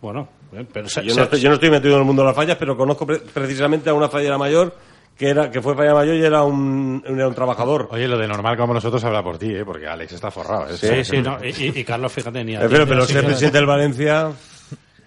Bueno, 0.00 0.26
eh, 0.54 0.64
pero 0.72 0.88
se- 0.88 1.04
Yo 1.04 1.10
se- 1.12 1.16
no, 1.18 1.24
estoy, 1.24 1.40
yo 1.40 1.48
no 1.50 1.54
estoy 1.56 1.70
metido 1.70 1.94
en 1.94 2.00
el 2.00 2.06
mundo 2.06 2.22
de 2.22 2.26
las 2.28 2.36
fallas, 2.36 2.56
pero 2.58 2.76
conozco 2.76 3.06
pre- 3.06 3.18
precisamente 3.20 3.90
a 3.90 3.94
una 3.94 4.08
fallera 4.08 4.38
mayor 4.38 4.74
que 5.16 5.28
era 5.28 5.50
que 5.50 5.60
fue 5.60 5.74
fallera 5.76 5.94
mayor 5.94 6.14
y 6.16 6.24
era 6.24 6.42
un, 6.42 7.04
era 7.06 7.28
un 7.28 7.34
trabajador. 7.34 7.88
Oye, 7.90 8.08
lo 8.08 8.16
de 8.16 8.26
normal 8.26 8.56
como 8.56 8.72
nosotros 8.72 9.04
habla 9.04 9.22
por 9.22 9.36
ti, 9.36 9.54
¿eh? 9.54 9.64
porque 9.66 9.86
Alex 9.86 10.12
está 10.14 10.30
forrado. 10.30 10.66
¿eh? 10.70 10.76
Sí, 10.78 11.04
sí, 11.04 11.18
no, 11.22 11.36
y, 11.44 11.84
Carlos, 11.84 12.10
fíjate, 12.10 12.42
ni 12.42 12.56
a 12.56 12.60
pero, 12.60 12.86
pero 12.86 13.02
así 13.02 13.12
ser 13.12 13.24
presidente 13.26 13.58
del 13.58 13.66
Valencia... 13.66 14.32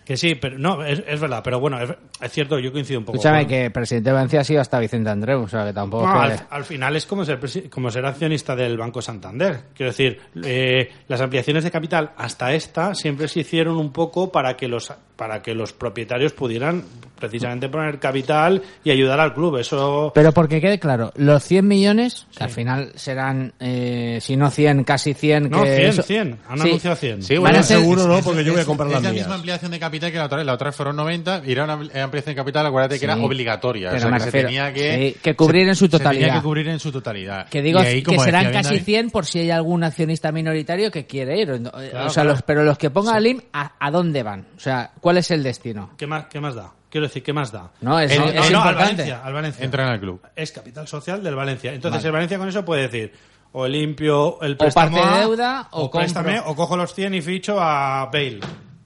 Que 0.06 0.18
sí, 0.18 0.36
pero 0.36 0.58
no, 0.58 0.84
es, 0.84 1.04
es 1.08 1.20
verdad, 1.20 1.42
pero 1.44 1.60
bueno, 1.60 1.80
es, 1.82 1.90
es 2.22 2.32
cierto, 2.32 2.60
yo 2.60 2.72
coincido 2.72 3.00
un 3.00 3.06
poco. 3.06 3.18
Escúchame, 3.18 3.48
que 3.48 3.66
el 3.66 3.72
presidente 3.72 4.10
de 4.10 4.14
Valencia 4.14 4.42
ha 4.42 4.44
sido 4.44 4.62
hasta 4.62 4.80
Vicente 4.80 5.10
Andreu, 5.10 5.44
o 5.44 5.48
sea, 5.48 5.66
que 5.66 5.74
tampoco... 5.74 6.06
No, 6.06 6.20
al, 6.20 6.40
al 6.50 6.64
final 6.66 6.96
es 6.96 7.06
como 7.06 7.24
ser, 7.24 7.40
como 7.70 7.90
ser 7.90 8.06
accionista 8.06 8.56
del 8.56 8.78
Banco 8.78 9.02
Santander. 9.02 9.62
Quiero 9.74 9.92
decir, 9.92 10.20
eh, 10.44 10.92
las 11.08 11.22
ampliaciones 11.22 11.64
de 11.64 11.72
capital 11.72 12.12
hasta 12.18 12.54
esta 12.54 12.96
siempre 12.96 13.28
se 13.28 13.42
hicieron 13.42 13.78
un 13.78 13.92
poco 13.92 14.32
para 14.32 14.58
que 14.58 14.68
los 14.68 14.92
para 15.16 15.42
que 15.42 15.54
los 15.54 15.74
propietarios 15.74 16.34
pudieran 16.34 16.84
precisamente 17.20 17.70
poner 17.70 18.00
capital 18.00 18.62
y 18.84 18.92
ayudar 18.92 19.20
al 19.22 19.34
club. 19.34 19.58
Eso 19.58 20.12
Pero 20.14 20.34
porque 20.34 20.60
quede 20.60 20.78
claro, 20.80 21.14
los 21.16 21.42
100 21.44 21.66
millones, 21.66 22.28
que 22.38 22.44
al 22.44 22.50
final 22.50 22.92
serán, 22.96 23.54
eh, 23.62 24.18
si 24.22 24.36
no 24.36 24.50
100, 24.50 24.84
casi 24.84 25.14
100... 25.14 25.50
no, 25.50 25.64
que 25.64 25.76
100, 25.78 25.88
eso- 25.90 26.02
100, 26.04 26.40
han 26.50 26.58
Sí. 26.60 26.68
anunciado 26.68 26.96
100. 26.98 27.24
Sí, 27.24 27.36
a 27.36 27.54
ser- 27.54 27.64
seguro 27.64 28.08
no, 28.08 28.20
porque 28.22 28.44
yo 28.44 28.52
voy 28.52 28.62
a 28.62 28.66
comprar 28.66 28.88
es 28.90 28.94
las 28.96 29.04
la 29.04 29.12
mías. 29.12 29.22
misma 29.24 29.36
ampliación 29.36 29.72
de 29.72 29.80
capital 29.80 30.12
que 30.12 30.18
la 30.18 30.26
otra 30.26 30.38
vez. 30.38 30.46
La 30.46 30.54
otra 30.54 30.68
vez 30.70 30.76
fueron 30.76 30.96
90 30.98 31.42
y 31.46 31.52
era 31.54 31.64
una 31.64 31.74
ampliación 31.76 32.26
de 32.26 32.36
capital, 32.36 32.66
acuérdate 32.66 32.96
que 32.96 33.00
Sí. 33.00 33.06
era 33.06 33.16
obligatoria. 33.16 33.90
Pero 33.92 33.98
o 33.98 34.02
sea, 34.02 34.12
me 34.12 34.18
que 34.18 34.26
refiero- 34.26 34.50
se 34.50 34.54
tenía 34.56 34.74
que, 34.74 35.14
sí, 35.14 35.20
que 35.22 35.36
cubrir 35.36 35.70
en 35.70 35.76
su 35.76 35.86
se 35.86 35.92
tenía 35.92 36.04
totalidad. 36.10 36.36
que 36.36 36.42
cubrir 36.42 36.68
en 36.68 36.80
su 36.80 36.92
totalidad. 36.92 37.48
Que 37.48 37.62
digo 37.62 37.80
ahí, 37.80 38.04
que 38.04 38.20
serán 38.20 38.46
decía 38.48 38.60
casi 38.62 38.70
David, 38.74 38.84
100 38.86 39.10
por 39.12 39.26
si 39.26 39.40
hay 39.40 39.52
algún 39.52 39.84
accionista 39.86 40.32
minoritario 40.34 40.92
que 40.92 41.06
quiere 41.06 41.40
ir. 41.40 41.52
O 41.52 41.58
sea, 41.70 42.10
claro. 42.10 42.30
los, 42.32 42.42
pero 42.42 42.64
los 42.64 42.78
que 42.78 42.90
pongan 42.90 43.16
el 43.18 43.28
IM, 43.28 43.42
¿a, 43.54 43.74
a 43.80 43.92
dónde 43.92 44.24
van? 44.24 44.46
O 44.58 44.60
sea, 44.60 44.92
¿cuál 45.04 45.18
es 45.18 45.30
el 45.30 45.44
destino? 45.44 45.92
¿Qué 45.98 46.08
más, 46.08 46.26
¿Qué 46.28 46.40
más 46.40 46.56
da? 46.56 46.72
Quiero 46.90 47.08
decir, 47.08 47.22
¿qué 47.22 47.34
más 47.34 47.52
da? 47.52 47.72
No, 47.82 48.00
es, 48.00 48.10
El- 48.12 48.20
No, 48.20 48.26
es 48.28 48.34
no, 48.36 48.40
no, 48.40 48.46
al 48.46 48.52
importante. 48.54 48.82
Valencia, 48.94 49.22
al 49.24 49.34
Valencia. 49.34 49.66
Entran 49.66 49.88
al 49.90 50.00
club. 50.00 50.22
Es 50.36 50.52
capital 50.52 50.88
social 50.88 51.22
del 51.22 51.36
Valencia. 51.36 51.74
Entonces 51.74 52.00
Vale. 52.00 52.08
el 52.08 52.14
Valencia 52.14 52.38
con 52.38 52.48
eso 52.48 52.64
puede 52.66 52.84
decir 52.84 53.14
o 53.52 53.68
limpio 53.68 54.42
el 54.42 54.58
préstamo 54.58 54.98
parte 54.98 55.14
de 55.14 55.20
deuda, 55.20 55.68
o 55.72 55.92
préstame, 55.92 56.36
compro. 56.38 56.52
o 56.52 56.56
cojo 56.56 56.78
los 56.78 56.94
100 56.94 57.14
y 57.16 57.22
ficho 57.22 57.60
a 57.62 58.06
Bale. 58.12 58.40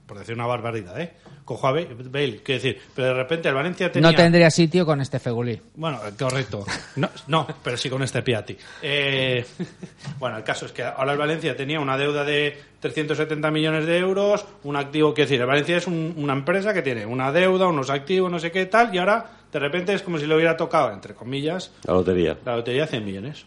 Por 0.06 0.18
decir 0.18 0.34
una 0.34 0.46
barbaridad, 0.46 1.00
¿eh? 1.00 1.14
Cojo 1.48 1.66
a 1.66 1.72
Bale, 1.72 1.88
Bale, 1.94 2.40
quiero 2.42 2.62
decir, 2.62 2.78
pero 2.94 3.08
de 3.08 3.14
repente 3.14 3.48
el 3.48 3.54
Valencia 3.54 3.90
tenía... 3.90 4.10
No 4.10 4.14
tendría 4.14 4.50
sitio 4.50 4.84
con 4.84 5.00
este 5.00 5.18
Fegulí. 5.18 5.58
Bueno, 5.76 5.98
eh, 6.06 6.10
correcto. 6.18 6.66
No, 6.96 7.08
no, 7.28 7.46
pero 7.64 7.78
sí 7.78 7.88
con 7.88 8.02
este 8.02 8.20
Piatti. 8.20 8.54
Eh, 8.82 9.42
bueno, 10.18 10.36
el 10.36 10.44
caso 10.44 10.66
es 10.66 10.72
que 10.72 10.82
ahora 10.82 11.12
el 11.12 11.18
Valencia 11.18 11.56
tenía 11.56 11.80
una 11.80 11.96
deuda 11.96 12.22
de 12.22 12.54
370 12.80 13.50
millones 13.50 13.86
de 13.86 13.96
euros, 13.96 14.44
un 14.64 14.76
activo, 14.76 15.14
quiero 15.14 15.26
decir, 15.26 15.40
el 15.40 15.46
Valencia 15.46 15.78
es 15.78 15.86
un- 15.86 16.12
una 16.18 16.34
empresa 16.34 16.74
que 16.74 16.82
tiene 16.82 17.06
una 17.06 17.32
deuda, 17.32 17.66
unos 17.66 17.88
activos, 17.88 18.30
no 18.30 18.38
sé 18.38 18.50
qué 18.50 18.66
tal, 18.66 18.94
y 18.94 18.98
ahora 18.98 19.24
de 19.50 19.58
repente 19.58 19.94
es 19.94 20.02
como 20.02 20.18
si 20.18 20.26
le 20.26 20.34
hubiera 20.34 20.54
tocado, 20.54 20.92
entre 20.92 21.14
comillas, 21.14 21.72
La 21.86 21.94
lotería. 21.94 22.36
la 22.44 22.56
lotería 22.56 22.86
100 22.86 23.04
millones. 23.06 23.46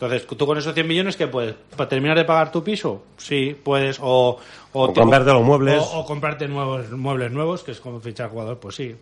Entonces, 0.00 0.26
tú 0.28 0.46
con 0.46 0.56
esos 0.56 0.74
100 0.74 0.86
millones, 0.86 1.16
¿qué 1.16 1.26
puedes? 1.26 1.54
¿Para 1.76 1.88
terminar 1.88 2.16
de 2.16 2.24
pagar 2.24 2.52
tu 2.52 2.62
piso? 2.62 3.02
Sí, 3.16 3.56
puedes. 3.64 3.98
O, 4.00 4.38
O 4.72 4.92
comprarte 4.94 5.32
los 5.32 5.42
muebles. 5.42 5.82
O, 5.82 5.98
o 6.00 6.04
comprarte 6.06 6.46
nuevos 6.46 6.88
muebles 6.92 7.32
nuevos, 7.32 7.64
que 7.64 7.72
es 7.72 7.80
como 7.80 7.98
fichar 8.00 8.30
jugador, 8.30 8.58
pues 8.58 8.76
sí. 8.76 8.94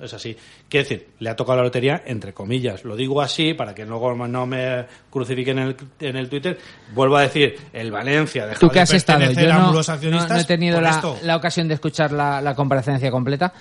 Es 0.00 0.12
así. 0.12 0.36
Quiero 0.68 0.84
decir, 0.84 1.08
le 1.20 1.30
ha 1.30 1.34
tocado 1.36 1.56
la 1.56 1.64
lotería, 1.64 2.02
entre 2.06 2.32
comillas. 2.34 2.84
Lo 2.84 2.94
digo 2.96 3.22
así 3.22 3.54
para 3.54 3.74
que 3.74 3.86
luego 3.86 4.14
no 4.14 4.44
me 4.46 4.84
crucifiquen 5.10 5.58
en 5.58 5.66
el, 5.68 5.76
en 6.00 6.16
el 6.16 6.28
Twitter. 6.28 6.58
Vuelvo 6.94 7.16
a 7.16 7.22
decir, 7.22 7.58
el 7.72 7.90
Valencia 7.90 8.50
Tú 8.60 8.68
que 8.68 8.74
de 8.74 8.80
has 8.82 8.92
estado, 8.92 9.20
yo 9.32 9.48
no, 9.54 9.72
no- 10.10 10.18
no 10.28 10.36
he 10.36 10.44
tenido 10.44 10.80
la, 10.82 10.90
la 11.22 11.36
ocasión 11.36 11.66
de 11.66 11.74
escuchar 11.74 12.12
la, 12.12 12.40
la 12.42 12.54
comparecencia 12.54 13.10
completa. 13.10 13.52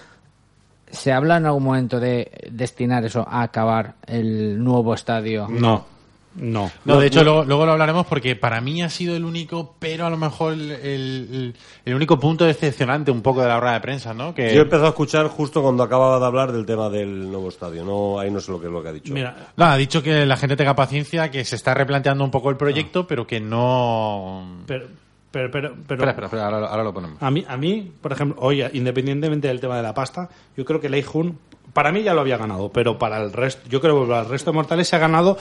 ¿Se 0.92 1.12
habla 1.12 1.38
en 1.38 1.46
algún 1.46 1.64
momento 1.64 2.00
de 2.00 2.30
destinar 2.52 3.04
eso 3.06 3.26
a 3.28 3.42
acabar 3.42 3.96
el 4.06 4.62
nuevo 4.64 4.94
estadio? 4.94 5.48
No, 5.50 5.86
no. 6.36 6.72
No, 6.86 7.00
de 7.00 7.08
hecho, 7.08 7.24
luego, 7.24 7.44
luego 7.46 7.66
lo 7.66 7.72
hablaremos 7.74 8.06
porque 8.08 8.36
para 8.36 8.60
mí 8.62 8.82
ha 8.84 8.90
sido 8.90 9.16
el 9.16 9.24
único, 9.26 9.76
pero 9.80 10.06
a 10.06 10.10
lo 10.10 10.18
mejor 10.18 10.54
el, 10.54 10.72
el- 10.72 11.56
el 11.86 11.94
único 11.96 12.20
punto 12.20 12.46
decepcionante 12.46 13.12
un 13.12 13.22
poco 13.22 13.42
de 13.42 13.48
la 13.48 13.60
rueda 13.60 13.74
de 13.76 13.80
prensa, 13.82 14.14
¿no? 14.14 14.34
Que, 14.36 14.54
Yo 14.54 14.60
he 14.60 14.64
empezado 14.64 14.86
a 14.88 14.90
escuchar 14.90 15.28
justo 15.28 15.62
cuando 15.62 15.84
acababa 15.84 16.20
de 16.20 16.26
hablar 16.26 16.52
del 16.52 16.66
tema 16.66 16.90
del 16.90 17.30
nuevo 17.32 17.50
estadio. 17.50 17.84
No, 17.86 18.20
ahí 18.20 18.30
no 18.32 18.40
sé 18.40 18.52
lo 18.52 18.60
que 18.60 18.68
es 18.68 18.72
lo 18.74 18.82
que 18.84 18.90
ha 18.90 18.94
dicho. 18.94 19.14
Mira, 19.14 19.50
No, 19.56 19.66
ha 19.66 19.78
dicho 19.78 20.04
que 20.04 20.26
la 20.26 20.38
gente 20.38 20.56
tenga 20.56 20.76
paciencia, 20.76 21.32
que 21.32 21.46
se 21.46 21.56
está 21.56 21.74
replanteando 21.74 22.24
un 22.24 22.32
poco 22.32 22.50
el 22.50 22.58
proyecto, 22.58 23.08
pero 23.08 23.26
que 23.26 23.40
no... 23.40 24.58
pero, 24.66 24.88
pero, 25.32 25.52
pero, 25.52 25.70
pero 25.88 26.04
Espera, 26.04 26.12
espera, 26.12 26.26
espera, 26.28 26.46
ahora, 26.46 26.68
ahora 26.68 26.84
lo 26.84 26.94
ponemos. 26.94 27.22
A 27.22 27.30
mí, 27.32 27.44
a 27.48 27.58
mí, 27.58 27.92
por 28.02 28.12
ejemplo, 28.14 28.38
hoy, 28.42 28.64
independientemente 28.74 29.48
del 29.48 29.60
tema 29.60 29.78
de 29.78 29.84
la 29.84 29.94
pasta, 29.94 30.30
yo 30.56 30.64
creo 30.66 30.80
que 30.80 30.88
Lei 30.90 31.02
Jun, 31.04 31.38
para 31.74 31.92
mí 31.92 32.04
ya 32.04 32.14
lo 32.14 32.22
había 32.22 32.38
ganado, 32.38 32.70
pero 32.70 32.98
para 32.98 33.22
el 33.22 33.34
resto, 33.34 33.68
yo 33.70 33.82
creo 33.82 34.02
que 34.02 34.08
para 34.10 34.22
el 34.22 34.30
resto 34.30 34.52
de 34.52 34.56
mortales 34.56 34.88
se 34.88 34.96
ha 34.96 35.00
ganado 35.00 35.38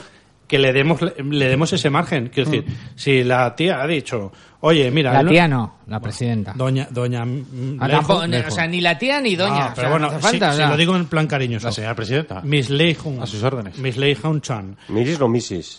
que 0.47 0.59
le 0.59 0.71
demos, 0.73 0.99
le 1.01 1.47
demos 1.47 1.73
ese 1.73 1.89
margen. 1.89 2.29
Quiero 2.33 2.49
decir, 2.51 2.65
si 2.95 3.23
la 3.23 3.55
tía 3.55 3.81
ha 3.81 3.87
dicho, 3.87 4.31
oye, 4.61 4.91
mira, 4.91 5.11
La 5.23 5.27
tía 5.27 5.47
no, 5.47 5.77
la 5.87 5.99
presidenta. 5.99 6.53
doña, 6.55 6.87
doña, 6.91 7.25
mm, 7.25 7.77
Ah, 7.79 7.87
tampoco- 7.89 8.23
o 8.47 8.51
sea, 8.51 8.67
ni 8.67 8.79
la 8.81 8.97
tía 8.97 9.19
ni 9.21 9.35
doña. 9.35 9.65
Ah, 9.65 9.69
o 9.71 9.75
pero 9.75 9.81
sea, 9.87 9.89
bueno, 9.89 10.11
no 10.11 10.19
falta, 10.19 10.53
sea. 10.53 10.69
lo 10.69 10.77
digo 10.77 10.95
en 10.95 11.05
plan 11.07 11.25
cariñoso. 11.27 11.67
La 11.67 11.71
señora 11.71 11.95
presidenta. 11.95 12.41
Miss 12.41 12.69
Lei 12.69 12.93
Jun. 12.93 13.21
A 13.21 13.25
sus 13.25 13.41
órdenes. 13.43 13.77
Miss 13.79 13.97
Lei 13.97 14.13
Jun 14.15 14.39
Chan. 14.41 14.77
¿Misis 14.89 15.19
o? 15.19 15.27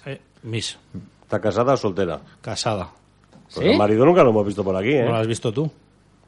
Eh, 0.06 0.20
Miss, 0.42 0.78
¿Está 1.22 1.40
casada 1.40 1.74
o 1.74 1.76
soltera? 1.76 2.20
casada. 2.40 2.88
Pues 3.54 3.66
el 3.66 3.78
marido 3.78 4.04
nunca 4.04 4.22
lo 4.24 4.30
hemos 4.30 4.44
visto 4.46 4.64
por 4.64 4.74
aquí, 4.76 4.90
¿eh? 4.90 5.04
¿No 5.04 5.10
lo 5.12 5.16
has 5.18 5.26
visto 5.26 5.52
tú? 5.52 5.70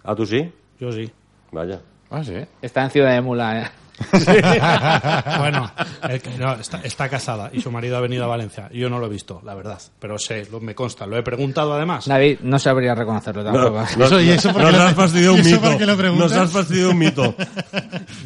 ¿Ah, 0.05 0.14
tú 0.14 0.24
sí? 0.24 0.48
Yo 0.79 0.92
sí. 0.92 1.11
Vaya. 1.51 1.81
Ah, 2.11 2.22
sí. 2.24 2.35
Está 2.62 2.85
en 2.85 2.90
Ciudad 2.90 3.12
de 3.12 3.20
Mula, 3.20 3.62
¿eh? 3.62 3.66
bueno, 5.39 5.71
el 6.09 6.21
que- 6.23 6.39
no, 6.39 6.55
está, 6.55 6.81
está 6.83 7.09
casada 7.09 7.51
y 7.53 7.61
su 7.61 7.71
marido 7.71 7.97
ha 7.97 8.01
venido 8.01 8.25
a 8.25 8.27
Valencia. 8.27 8.69
Yo 8.73 8.89
no 8.91 8.99
lo 8.99 9.07
he 9.07 9.09
visto, 9.09 9.41
la 9.45 9.55
verdad, 9.55 9.81
pero 9.99 10.19
sé, 10.19 10.47
lo, 10.51 10.61
me 10.61 10.75
consta, 10.75 11.07
lo 11.07 11.17
he 11.17 11.23
preguntado 11.23 11.75
además. 11.75 12.07
David, 12.07 12.39
no 12.43 12.59
sabría 12.59 12.95
reconocerlo 12.95 13.43
No, 13.43 13.53
tampoco. 13.53 13.85
no, 13.99 14.05
Eso, 14.07 14.21
¿y 14.21 14.31
eso 14.31 14.53
nos 14.53 14.75
has 14.75 14.95
fastidiado 14.95 15.35
un 15.35 15.43
mito. 15.45 16.13
Nos 16.17 16.33
has 16.33 16.51
fastidiado 16.51 16.91
un 16.91 16.99
mito. 16.99 17.35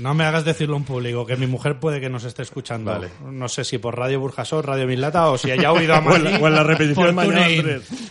No 0.00 0.14
me 0.14 0.24
hagas 0.24 0.44
decirlo 0.44 0.76
en 0.76 0.84
público, 0.84 1.26
que 1.26 1.36
mi 1.36 1.46
mujer 1.46 1.78
puede 1.78 2.00
que 2.00 2.08
nos 2.08 2.24
esté 2.24 2.42
escuchando. 2.42 2.90
Vale. 2.92 3.08
No 3.30 3.48
sé 3.48 3.64
si 3.64 3.78
por 3.78 3.96
Radio 3.96 4.20
Burjasot, 4.20 4.64
Radio 4.64 4.86
Mislata 4.86 5.28
o 5.30 5.38
si 5.38 5.50
haya 5.50 5.72
oído 5.72 5.94
a 5.94 5.98
O 6.02 6.16
en 6.16 6.24
la- 6.24 6.30
Madrid. 6.30 6.44
o 6.44 6.48
en 6.48 6.54
la 6.54 6.62
repetición 6.64 7.14
mañana. 7.14 7.46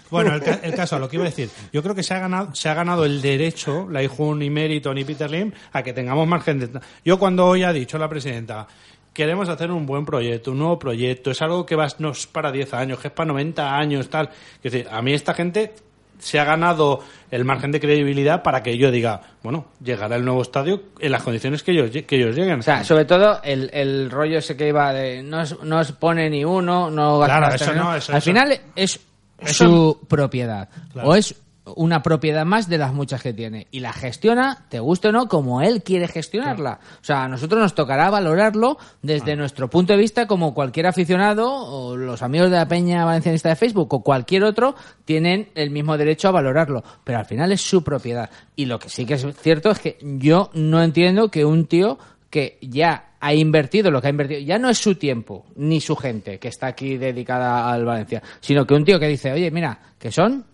Bueno, 0.09 0.33
el, 0.35 0.43
el 0.63 0.73
caso, 0.75 0.97
lo 0.99 1.07
que 1.09 1.15
iba 1.17 1.25
a 1.25 1.29
decir. 1.29 1.49
Yo 1.71 1.81
creo 1.83 1.95
que 1.95 2.03
se 2.03 2.13
ha 2.13 2.19
ganado, 2.19 2.53
se 2.55 2.69
ha 2.69 2.73
ganado 2.73 3.05
el 3.05 3.21
derecho, 3.21 3.87
la 3.89 4.01
hijo 4.03 4.33
ni 4.35 4.49
Meriton 4.49 4.95
ni 4.95 5.03
Peter 5.03 5.29
Lim, 5.29 5.51
a 5.73 5.83
que 5.83 5.93
tengamos 5.93 6.27
margen 6.27 6.59
de... 6.59 6.69
Yo 7.05 7.17
cuando 7.19 7.50
hoy 7.51 7.63
ha 7.63 7.71
dicho 7.73 7.97
la 7.97 8.09
presidenta, 8.09 8.67
queremos 9.13 9.49
hacer 9.49 9.71
un 9.71 9.85
buen 9.85 10.05
proyecto, 10.05 10.51
un 10.51 10.59
nuevo 10.59 10.79
proyecto, 10.79 11.31
es 11.31 11.41
algo 11.41 11.65
que 11.65 11.75
va, 11.75 11.87
no 11.99 12.11
es 12.11 12.27
para 12.27 12.51
10 12.51 12.73
años, 12.73 12.99
que 12.99 13.09
es 13.09 13.13
para 13.13 13.27
90 13.27 13.77
años, 13.77 14.09
tal. 14.09 14.29
Es 14.63 14.71
decir, 14.71 14.87
a 14.91 15.01
mí 15.01 15.13
esta 15.13 15.33
gente 15.33 15.73
se 16.19 16.39
ha 16.39 16.43
ganado 16.45 16.99
el 17.31 17.43
margen 17.45 17.71
de 17.71 17.79
credibilidad 17.79 18.43
para 18.43 18.61
que 18.61 18.77
yo 18.77 18.91
diga, 18.91 19.21
bueno, 19.41 19.65
llegará 19.83 20.15
el 20.17 20.23
nuevo 20.23 20.43
estadio 20.43 20.83
en 20.99 21.11
las 21.11 21.23
condiciones 21.23 21.63
que 21.63 21.71
ellos, 21.71 21.89
que 21.89 22.15
ellos 22.15 22.35
lleguen. 22.35 22.59
O 22.59 22.61
sea, 22.61 22.83
sobre 22.83 23.05
todo 23.05 23.41
el, 23.43 23.71
el 23.73 24.11
rollo 24.11 24.37
ese 24.37 24.55
que 24.55 24.67
iba 24.67 24.93
de 24.93 25.23
no, 25.23 25.41
no 25.63 25.79
os 25.79 25.91
pone 25.93 26.29
ni 26.29 26.45
uno, 26.45 26.91
no 26.91 27.21
Claro, 27.25 27.53
eso 27.55 27.73
no, 27.73 27.95
eso- 27.95 28.11
Al 28.11 28.19
eso- 28.19 28.25
final 28.29 28.61
es 28.75 28.99
eso- 29.39 29.65
su 29.65 30.05
propiedad. 30.07 30.69
Claro. 30.93 31.09
O 31.09 31.15
es 31.15 31.33
una 31.63 32.01
propiedad 32.01 32.45
más 32.45 32.67
de 32.67 32.77
las 32.77 32.93
muchas 32.93 33.21
que 33.21 33.33
tiene. 33.33 33.67
Y 33.71 33.81
la 33.81 33.93
gestiona, 33.93 34.65
te 34.69 34.79
guste 34.79 35.09
o 35.09 35.11
no, 35.11 35.27
como 35.27 35.61
él 35.61 35.83
quiere 35.83 36.07
gestionarla. 36.07 36.79
O 37.01 37.03
sea, 37.03 37.23
a 37.23 37.27
nosotros 37.27 37.61
nos 37.61 37.75
tocará 37.75 38.09
valorarlo 38.09 38.77
Ah. 38.79 38.85
desde 39.01 39.35
nuestro 39.35 39.69
punto 39.69 39.93
de 39.93 39.99
vista 39.99 40.27
como 40.27 40.53
cualquier 40.53 40.87
aficionado 40.87 41.51
o 41.51 41.95
los 41.95 42.21
amigos 42.21 42.49
de 42.49 42.57
la 42.57 42.67
Peña 42.67 43.05
Valencianista 43.05 43.49
de 43.49 43.55
Facebook 43.55 43.93
o 43.93 44.03
cualquier 44.03 44.43
otro 44.43 44.75
tienen 45.05 45.49
el 45.55 45.69
mismo 45.69 45.97
derecho 45.97 46.27
a 46.27 46.31
valorarlo. 46.31 46.83
Pero 47.03 47.19
al 47.19 47.25
final 47.25 47.51
es 47.51 47.61
su 47.61 47.83
propiedad. 47.83 48.29
Y 48.55 48.65
lo 48.65 48.79
que 48.79 48.89
sí 48.89 49.05
que 49.05 49.15
es 49.15 49.25
cierto 49.41 49.71
es 49.71 49.79
que 49.79 49.97
yo 50.01 50.49
no 50.53 50.81
entiendo 50.81 51.29
que 51.29 51.45
un 51.45 51.65
tío 51.65 51.97
que 52.29 52.57
ya 52.61 53.11
ha 53.19 53.33
invertido 53.35 53.91
lo 53.91 54.01
que 54.01 54.07
ha 54.07 54.09
invertido, 54.09 54.39
ya 54.39 54.57
no 54.57 54.69
es 54.69 54.79
su 54.79 54.95
tiempo 54.95 55.45
ni 55.55 55.79
su 55.79 55.95
gente 55.95 56.39
que 56.39 56.47
está 56.47 56.67
aquí 56.67 56.97
dedicada 56.97 57.71
al 57.71 57.85
Valencia, 57.85 58.23
sino 58.39 58.65
que 58.65 58.73
un 58.73 58.83
tío 58.83 58.99
que 58.99 59.07
dice, 59.07 59.31
oye, 59.31 59.51
mira, 59.51 59.77
que 59.99 60.11
son 60.11 60.45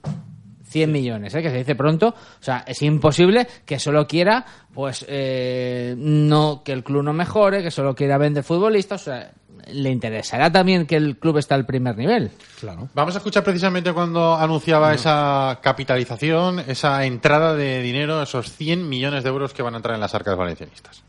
100 0.68 0.91
millones, 0.91 1.34
¿eh? 1.36 1.41
que 1.41 1.49
se 1.49 1.57
dice 1.57 1.76
pronto, 1.76 2.09
o 2.09 2.43
sea, 2.43 2.63
es 2.68 2.82
imposible 2.82 3.47
que 3.65 3.80
solo 3.80 4.07
quiera, 4.07 4.45
pues, 4.74 5.05
eh, 5.07 5.95
no 5.97 6.61
que 6.63 6.74
el 6.74 6.84
club 6.84 7.03
no 7.03 7.13
mejore, 7.13 7.63
que 7.63 7.72
solo 7.72 7.95
quiera 7.95 8.18
vender 8.18 8.43
futbolistas, 8.43 9.01
o 9.01 9.05
sea, 9.05 9.32
le 9.72 9.89
interesará 9.89 10.51
también 10.51 10.86
que 10.86 10.95
el 10.95 11.18
club 11.18 11.38
esté 11.38 11.53
al 11.53 11.65
primer 11.65 11.97
nivel. 11.97 12.32
Claro. 12.59 12.89
Vamos 12.93 13.15
a 13.15 13.18
escuchar 13.18 13.43
precisamente 13.43 13.93
cuando 13.93 14.36
anunciaba 14.36 14.93
esa 14.93 15.59
capitalización, 15.61 16.59
esa 16.59 17.03
entrada 17.05 17.55
de 17.55 17.82
dinero, 17.82 18.22
esos 18.22 18.51
100 18.51 18.88
millones 18.88 19.24
de 19.24 19.30
euros 19.30 19.53
que 19.53 19.63
van 19.63 19.74
a 19.74 19.78
entrar 19.78 19.95
en 19.95 20.01
las 20.01 20.13
arcas 20.13 20.38
valencianistas. 20.38 21.03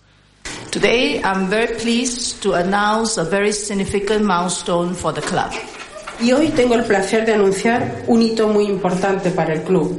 Today, 0.70 1.20
I'm 1.24 1.48
very 1.48 1.74
pleased 1.74 2.42
to 2.42 2.54
announce 2.54 3.18
a 3.18 3.24
very 3.24 3.52
significant 3.52 4.24
milestone 4.24 4.94
for 4.94 5.12
the 5.12 5.22
club. 5.22 5.52
Y 6.20 6.32
hoy 6.32 6.48
tengo 6.48 6.74
el 6.74 6.84
placer 6.84 7.24
de 7.24 7.34
anunciar 7.34 8.02
un 8.08 8.20
hito 8.20 8.48
muy 8.48 8.64
importante 8.64 9.30
para 9.30 9.54
el 9.54 9.62
club. 9.62 9.96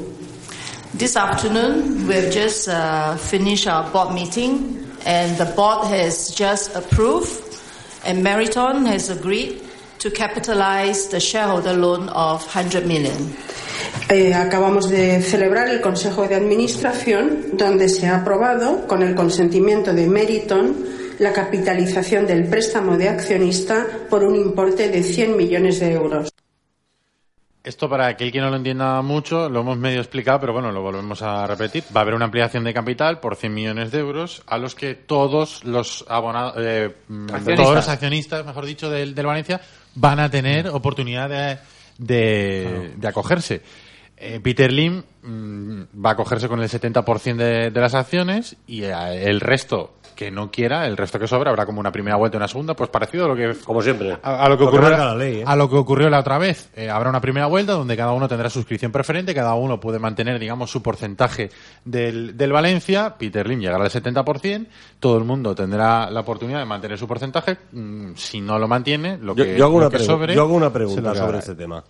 This 0.98 1.16
afternoon, 1.16 2.08
we've 2.08 2.30
just 2.30 2.68
uh, 2.68 3.16
finished 3.16 3.68
our 3.68 3.90
board 3.92 4.14
meeting, 4.14 4.86
and 5.06 5.38
the 5.38 5.46
board 5.56 5.88
has 5.88 6.36
just 6.36 6.76
approved, 6.76 7.32
and 8.06 8.22
Meriton 8.22 8.86
has 8.86 9.10
agreed 9.10 9.62
to 10.00 10.12
capitalize 10.12 11.08
the 11.08 11.22
shareholder 11.22 11.74
loan 11.74 12.10
of 12.10 12.44
100 12.44 12.86
million. 12.86 13.34
Eh, 14.10 14.34
acabamos 14.34 14.90
de 14.90 15.22
celebrar 15.22 15.70
el 15.70 15.80
Consejo 15.80 16.28
de 16.28 16.36
Administración, 16.36 17.52
donde 17.54 17.88
se 17.88 18.08
ha 18.08 18.18
aprobado, 18.18 18.86
con 18.88 19.04
el 19.04 19.16
consentimiento 19.16 19.94
de 19.94 20.08
Meriton, 20.08 20.99
la 21.20 21.34
capitalización 21.34 22.26
del 22.26 22.46
préstamo 22.46 22.98
de 22.98 23.10
accionista 23.10 23.86
por 24.10 24.24
un 24.24 24.36
importe 24.36 24.90
de 24.90 25.04
100 25.04 25.38
millones 25.38 25.80
de 25.80 25.92
euros. 25.92 26.30
Esto 27.62 27.90
para 27.90 28.08
aquel 28.08 28.32
que 28.32 28.40
no 28.40 28.50
lo 28.50 28.56
entienda 28.56 29.02
mucho, 29.02 29.50
lo 29.50 29.60
hemos 29.60 29.78
medio 29.78 30.00
explicado, 30.00 30.40
pero 30.40 30.54
bueno, 30.54 30.72
lo 30.72 30.82
volvemos 30.82 31.22
a 31.22 31.46
repetir. 31.46 31.84
Va 31.96 32.00
a 32.00 32.04
haber 32.04 32.16
una 32.16 32.26
ampliación 32.26 32.64
de 32.64 32.74
capital 32.74 33.20
por 33.20 33.36
100 33.36 33.54
millones 33.54 33.92
de 33.92 34.00
euros 34.00 34.42
a 34.48 34.58
los 34.58 34.76
que 34.76 34.96
todos 34.96 35.66
los 35.66 36.06
abonados, 36.08 36.56
eh, 36.58 36.96
mm, 37.10 37.26
Accionistas. 37.26 37.56
todos 37.58 37.76
los 37.76 37.90
accionistas, 37.90 38.46
mejor 38.46 38.66
dicho, 38.66 38.90
del, 38.90 39.14
del 39.14 39.26
Valencia, 39.26 39.60
van 39.96 40.22
a 40.22 40.32
tener 40.32 40.70
oportunidad 40.70 41.30
de, 41.30 41.58
de, 41.98 42.94
de 42.96 43.08
acogerse. 43.08 43.62
Eh, 44.16 44.40
Peter 44.42 44.72
Lim 44.72 45.04
mm, 45.22 45.82
va 46.04 46.12
a 46.12 46.14
acogerse 46.14 46.48
con 46.48 46.62
el 46.62 46.70
70% 46.70 47.36
de, 47.36 47.72
de 47.72 47.82
las 47.82 47.94
acciones 47.94 48.56
y 48.68 48.84
eh, 48.84 48.94
el 49.26 49.42
resto 49.42 49.99
que 50.20 50.32
no 50.32 50.52
quiera, 50.52 50.86
el 50.86 50.98
resto 50.98 51.18
que 51.18 51.28
sobra, 51.28 51.50
habrá 51.50 51.66
como 51.66 51.80
una 51.80 51.94
primera 51.94 52.18
vuelta 52.18 52.36
y 52.36 52.40
una 52.40 52.50
segunda, 52.50 52.76
pues 52.76 52.90
parecido 52.90 53.24
a 53.24 53.28
lo 53.30 53.36
que 53.38 53.56
Como 53.64 53.82
siempre. 53.82 54.18
a, 54.22 54.44
a 54.44 54.50
lo 54.50 54.58
que 54.58 54.66
Lo 54.66 54.72
que 54.72 54.78
ocurrió 54.78 54.98
la 54.98 55.16
ley, 55.16 55.38
¿eh? 55.40 55.44
a 55.48 55.56
lo 55.56 55.70
que 55.70 55.76
ocurrió 55.78 56.10
la 56.10 56.20
otra 56.20 56.38
vez 56.38 56.70
Eh, 56.76 56.90
habrá 56.90 57.10
una 57.10 57.22
primera 57.22 57.46
vuelta 57.46 57.72
donde 57.72 57.96
cada 57.96 58.12
uno 58.12 58.28
tendrá 58.28 58.50
suscripción 58.50 58.92
preferente 58.92 59.34
cada 59.34 59.54
uno 59.56 59.80
puede 59.80 59.98
mantener 59.98 60.38
digamos 60.38 60.70
su 60.72 60.84
porcentaje 60.84 61.52
del, 61.86 62.36
del 62.36 62.52
Valencia 62.52 63.16
Peter 63.18 63.48
Lim 63.48 63.62
llegará 63.62 63.84
al 63.86 63.90
70% 63.90 64.68
todo 65.00 65.18
el 65.18 65.24
mundo 65.24 65.56
tendrá 65.56 66.10
la 66.12 66.20
oportunidad 66.20 66.60
de 66.60 66.66
mantener 66.66 66.98
su 66.98 67.08
porcentaje 67.08 67.58
Mm, 67.72 68.12
si 68.16 68.42
no 68.42 68.60
lo 68.60 68.68
mantiene 68.68 69.18
lo 69.22 69.34
Yo, 69.36 69.46
que, 69.46 69.58
yo 69.58 69.66
hago, 69.66 69.80
lo 69.80 69.88
una 69.88 69.90
que 69.90 70.04
pregu- 70.04 70.06
sobre 70.06 70.36
yo 70.36 70.42
hago 70.42 70.54
una 70.54 70.74
pregunta 70.74 71.16
sobre 71.16 71.38
este 71.40 71.56
tema. 71.56 71.82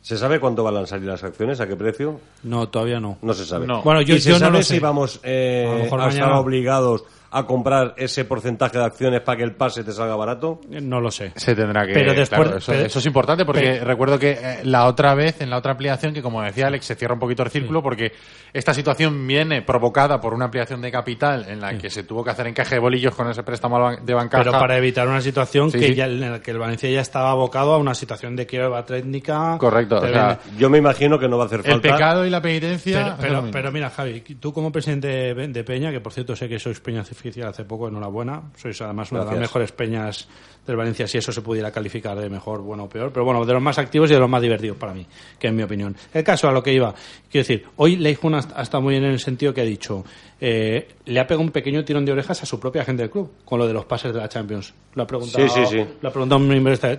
¿Se 0.00 0.16
sabe 0.16 0.38
cuánto 0.38 0.62
van 0.62 0.76
a 0.76 0.86
salir 0.86 1.08
las 1.08 1.24
acciones? 1.24 1.60
¿A 1.60 1.66
qué 1.66 1.74
precio? 1.74 2.20
No, 2.44 2.68
todavía 2.68 3.00
no. 3.00 3.18
No 3.22 3.34
se 3.34 3.44
sabe. 3.44 3.66
No. 3.66 3.82
Bueno, 3.82 4.02
yo- 4.02 4.14
¿Y 4.14 4.20
se 4.20 4.30
yo 4.30 4.38
no 4.38 4.50
lo 4.50 4.62
sé. 4.62 4.74
si 4.74 4.78
vamos 4.80 5.18
eh, 5.24 5.66
A 5.68 5.72
lo 5.78 5.82
mejor 5.82 6.00
a 6.00 6.08
estar 6.08 6.32
obligados 6.34 7.02
a 7.38 7.46
comprar 7.46 7.94
ese 7.96 8.24
porcentaje 8.24 8.78
de 8.78 8.84
acciones 8.84 9.20
para 9.20 9.38
que 9.38 9.44
el 9.44 9.52
pase 9.54 9.84
te 9.84 9.92
salga 9.92 10.16
barato? 10.16 10.60
No 10.68 11.00
lo 11.00 11.10
sé. 11.10 11.32
se 11.36 11.54
tendrá 11.54 11.86
que 11.86 11.92
Pero 11.92 12.14
después- 12.14 12.40
claro, 12.42 12.58
eso, 12.58 12.72
pero- 12.72 12.86
eso 12.86 12.98
es 12.98 13.06
importante 13.06 13.44
porque 13.44 13.60
pero- 13.74 13.84
recuerdo 13.84 14.18
que 14.18 14.30
eh, 14.32 14.58
la 14.64 14.86
otra 14.86 15.14
vez 15.14 15.40
en 15.40 15.50
la 15.50 15.58
otra 15.58 15.72
ampliación 15.72 16.14
que 16.14 16.22
como 16.22 16.42
decía 16.42 16.66
Alex 16.68 16.84
se 16.86 16.94
cierra 16.94 17.14
un 17.14 17.20
poquito 17.20 17.42
el 17.42 17.50
círculo 17.50 17.82
porque 17.82 18.12
esta 18.52 18.72
situación 18.72 19.26
viene 19.26 19.62
provocada 19.62 20.20
por 20.20 20.32
una 20.34 20.46
ampliación 20.46 20.80
de 20.80 20.90
capital 20.90 21.46
en 21.48 21.60
la 21.60 21.76
que 21.76 21.90
se 21.90 22.04
tuvo 22.04 22.24
que 22.24 22.30
hacer 22.30 22.46
encaje 22.46 22.76
de 22.76 22.80
bolillos 22.80 23.14
con 23.14 23.28
ese 23.30 23.42
préstamo 23.42 23.96
de 23.96 24.14
bancaja 24.14 24.44
Pero 24.44 24.52
para 24.58 24.76
evitar 24.78 25.06
una 25.08 25.20
situación 25.20 25.70
Sí, 25.70 25.78
que 25.78 25.88
sí. 25.88 25.94
ya, 25.94 26.06
en 26.06 26.20
la 26.20 26.40
que 26.40 26.50
el 26.52 26.58
Valencia 26.58 26.88
ya 26.90 27.00
estaba 27.00 27.30
abocado 27.30 27.74
a 27.74 27.78
una 27.78 27.94
situación 27.94 28.34
de 28.36 28.46
quiebra 28.46 28.84
técnica. 28.84 29.56
correcto 29.58 29.96
o 29.96 30.06
sea, 30.06 30.38
Yo 30.58 30.70
me 30.70 30.78
imagino 30.78 31.18
que 31.18 31.28
no 31.28 31.36
va 31.36 31.44
a 31.44 31.46
hacer 31.46 31.60
el 31.60 31.66
falta. 31.66 31.92
pecado 31.92 32.24
y 32.26 32.30
la 32.30 32.40
penitencia 32.40 33.16
Pero, 33.20 33.44
pero, 33.52 33.70
mira, 33.72 33.90
Javi, 33.90 34.20
tú 34.40 34.52
como 34.52 34.72
presidente 34.72 35.08
de, 35.08 35.48
de 35.48 35.64
Peña, 35.64 35.90
que 35.90 36.00
por 36.00 36.12
cierto 36.12 36.34
sé 36.36 36.48
que 36.48 36.58
sois 36.58 36.80
Peña 36.80 37.04
oficial 37.28 37.48
hace 37.48 37.64
poco, 37.64 37.88
enhorabuena, 37.88 38.42
sois 38.56 38.80
además 38.82 39.10
una 39.12 39.20
de 39.20 39.26
las 39.26 39.34
Gracias. 39.34 39.50
mejores 39.50 39.72
peñas 39.72 40.28
del 40.66 40.76
Valencia, 40.76 41.06
si 41.06 41.18
eso 41.18 41.30
se 41.30 41.42
pudiera 41.42 41.70
calificar 41.70 42.18
de 42.18 42.28
mejor, 42.28 42.60
bueno 42.60 42.84
o 42.84 42.88
peor, 42.88 43.12
pero 43.12 43.24
bueno, 43.24 43.44
de 43.44 43.52
los 43.52 43.62
más 43.62 43.78
activos 43.78 44.10
y 44.10 44.14
de 44.14 44.20
los 44.20 44.28
más 44.28 44.42
divertidos 44.42 44.76
para 44.76 44.92
mí, 44.94 45.06
que 45.38 45.46
en 45.46 45.54
mi 45.54 45.62
opinión. 45.62 45.96
El 46.12 46.24
caso 46.24 46.48
a 46.48 46.52
lo 46.52 46.62
que 46.62 46.72
iba, 46.72 46.92
quiero 47.30 47.46
decir, 47.46 47.64
hoy 47.76 47.96
Leijun 47.96 48.34
ha 48.34 48.62
estado 48.62 48.82
muy 48.82 48.94
bien 48.94 49.04
en 49.04 49.12
el 49.12 49.20
sentido 49.20 49.54
que 49.54 49.60
ha 49.60 49.64
dicho, 49.64 50.04
eh, 50.40 50.88
le 51.06 51.20
ha 51.20 51.26
pegado 51.26 51.42
un 51.42 51.50
pequeño 51.50 51.84
tirón 51.84 52.04
de 52.04 52.12
orejas 52.12 52.42
a 52.42 52.46
su 52.46 52.58
propia 52.58 52.84
gente 52.84 53.02
del 53.02 53.10
club, 53.10 53.30
con 53.44 53.58
lo 53.58 53.66
de 53.66 53.72
los 53.72 53.84
pases 53.84 54.12
de 54.12 54.18
la 54.20 54.28
Champions. 54.28 54.74
Lo 54.94 55.04
ha 55.04 55.06
preguntado, 55.06 55.48
Sí, 55.48 55.54
sí, 55.54 55.66
sí. 55.66 55.86
Lo 56.00 56.08
ha 56.08 56.12
preguntado 56.12 56.42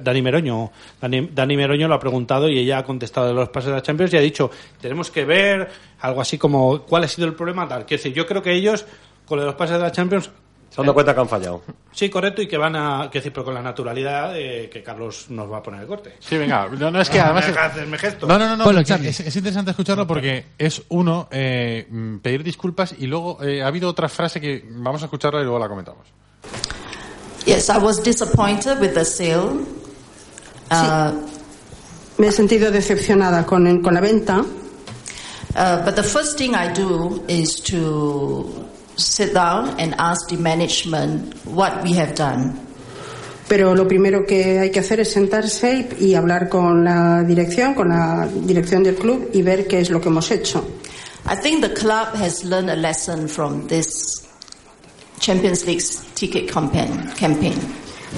Dani 0.02 0.22
Meroño. 0.22 0.72
Dani, 1.02 1.30
Dani 1.34 1.58
Meroño 1.58 1.88
lo 1.88 1.96
ha 1.96 2.00
preguntado 2.00 2.50
y 2.50 2.58
ella 2.58 2.80
ha 2.80 2.84
contestado 2.84 3.28
de 3.28 3.34
los 3.34 3.50
pases 3.50 3.70
de 3.70 3.76
la 3.76 3.82
Champions 3.82 4.14
y 4.14 4.18
ha 4.18 4.22
dicho, 4.22 4.50
tenemos 4.82 5.12
que 5.12 5.26
ver 5.26 5.68
algo 6.00 6.22
así 6.22 6.38
como 6.38 6.84
cuál 6.84 7.04
ha 7.04 7.08
sido 7.08 7.28
el 7.28 7.34
problema 7.34 7.68
tal. 7.68 7.86
Quiero 7.86 8.02
decir, 8.02 8.14
yo 8.14 8.26
creo 8.26 8.42
que 8.42 8.54
ellos, 8.54 8.86
con 9.28 9.38
lo 9.38 9.44
de 9.44 9.48
los 9.48 9.56
pases 9.56 9.78
de 9.78 9.84
la 9.84 9.92
Champions, 9.92 10.30
Se 10.70 10.82
han 10.82 10.86
dado 10.86 10.94
cuenta 10.96 11.14
que 11.14 11.20
han 11.22 11.28
fallado. 11.30 11.62
sí, 11.92 12.10
correcto, 12.10 12.42
y 12.42 12.48
que 12.48 12.58
van 12.58 12.76
a, 12.76 12.98
quiero 13.12 13.24
decir, 13.24 13.34
pero 13.34 13.46
con 13.46 13.54
la 13.54 13.62
naturalidad 13.62 14.34
de 14.34 14.70
que 14.72 14.82
Carlos 14.82 15.26
nos 15.30 15.52
va 15.52 15.58
a 15.58 15.64
poner 15.64 15.82
el 15.82 15.88
corte. 15.88 16.16
sí 16.20 16.38
venga 16.38 16.68
no, 16.68 16.90
no 16.92 17.02
es 17.02 17.10
que 17.10 17.18
No, 17.20 17.24
además 17.36 17.46
me 17.88 17.98
gesto. 17.98 18.26
no 18.28 18.38
no 18.40 18.48
no, 18.50 18.58
no 18.58 18.64
Ponlo, 18.64 18.82
es, 18.82 18.90
es- 18.92 19.20
es 19.22 19.36
interesante 19.36 19.72
escucharlo 19.72 20.06
porque 20.08 20.46
es 20.58 20.82
uno 20.90 21.28
eh, 21.32 21.88
pedir 22.22 22.44
disculpas 22.44 22.96
y 22.98 23.08
luego 23.08 23.44
eh, 23.44 23.62
ha 23.64 23.68
habido 23.68 23.90
otra 23.90 24.08
frase 24.10 24.40
que 24.42 24.64
vamos 24.70 25.02
a 25.02 25.06
escucharla 25.06 25.42
y 25.42 25.44
luego 25.44 25.60
la 25.60 25.68
comentamos 25.70 26.04
Yes, 27.46 27.70
I 27.70 27.78
was 27.78 28.04
disappointed 28.04 28.80
with 28.82 28.94
the 28.94 29.06
sale. 29.06 29.62
Uh, 30.70 31.14
Me 32.18 32.28
he 32.28 32.32
sentido 32.32 32.72
decepcionada 32.72 33.46
con, 33.46 33.82
con 33.82 33.94
la 33.94 34.02
venta, 34.02 34.40
uh, 34.40 35.86
but 35.86 35.96
the 35.96 36.04
first 36.04 36.38
thing 36.38 36.54
I 36.56 36.68
do 36.74 37.24
is 37.30 37.62
to 37.64 38.67
sit 38.98 39.34
down 39.34 39.80
and 39.80 39.96
ask 39.98 40.28
the 40.30 40.38
management 40.38 41.34
what 41.46 41.84
we 41.84 41.94
have 41.94 42.14
done. 42.16 42.68
pero 43.48 43.74
lo 43.74 43.88
primero 43.88 44.26
que 44.26 44.60
hay 44.60 44.72
que 44.72 44.80
hacer 44.80 45.00
es 45.00 45.12
sentarse 45.12 45.88
y, 46.00 46.14
hablar 46.16 46.50
con 46.50 46.84
la 46.84 47.24
dirección, 47.24 47.74
con 47.74 47.90
la 47.90 48.28
dirección 48.28 48.84
del 48.84 48.96
club 48.96 49.30
y 49.34 49.42
ver 49.42 49.68
qué 49.68 49.80
es 49.80 49.90
lo 49.90 50.02
que 50.02 50.10
hemos 50.10 50.30
hecho. 50.32 50.66
I 51.30 51.36
think 51.36 51.62
the 51.62 51.74
club 51.74 52.16
has 52.16 52.44
learned 52.44 52.70
a 52.70 52.76
lesson 52.76 53.28
from 53.28 53.68
this 53.68 54.28
Champions 55.20 55.66
League's 55.66 56.04
ticket 56.14 56.52
campaign. 56.52 57.10
campaign. 57.18 57.56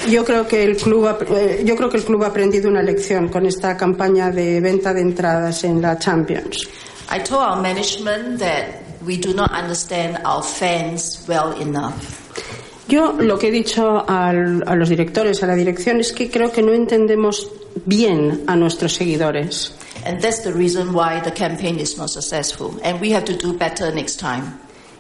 Yo 0.10 0.24
creo 0.24 0.48
que 0.48 0.64
el 0.64 0.78
club 0.78 1.08
ha, 1.08 1.18
eh, 1.36 1.64
yo 1.66 1.76
creo 1.76 1.90
que 1.90 1.98
el 1.98 2.04
club 2.04 2.24
ha 2.24 2.28
aprendido 2.28 2.70
una 2.70 2.82
lección 2.82 3.30
con 3.30 3.46
esta 3.46 3.76
campaña 3.76 4.30
de 4.30 4.60
venta 4.62 4.94
de 4.94 5.02
entradas 5.02 5.64
en 5.64 5.82
la 5.82 5.98
Champions. 5.98 6.68
I 7.12 7.20
told 7.20 7.42
our 7.42 7.62
management 7.62 8.40
that 8.40 8.89
we 9.10 9.18
do 9.18 9.34
not 9.34 9.50
understand 9.52 10.20
our 10.24 10.44
fans 10.44 11.26
well 11.28 11.52
enough. 11.60 11.96
Yo 12.88 13.14
lo 13.14 13.38
que 13.40 13.48
he 13.48 13.52
dicho 13.52 14.06
al- 14.08 14.64
a 14.68 14.76
los 14.76 14.90
directores, 14.90 15.42
a 15.42 15.48
la 15.48 15.56
dirección, 15.56 16.00
es 16.00 16.12
que 16.14 16.30
creo 16.30 16.52
que 16.52 16.62
no 16.62 16.74
entendemos 16.74 17.50
bien 17.86 18.44
a 18.46 18.56
nuestros 18.56 18.94
seguidores. 18.94 19.74
And 20.06 20.22
that's 20.22 20.44
the 20.44 20.52
reason 20.54 20.94
why 20.94 21.20
the 21.24 21.32
campaign 21.34 21.80
is 21.80 21.98
not 21.98 22.10
successful. 22.10 22.80
And 22.84 23.02
we 23.02 23.12
have 23.16 23.26
to 23.26 23.34
do 23.34 23.54
better 23.58 23.92
next 23.94 24.20
time. 24.20 24.44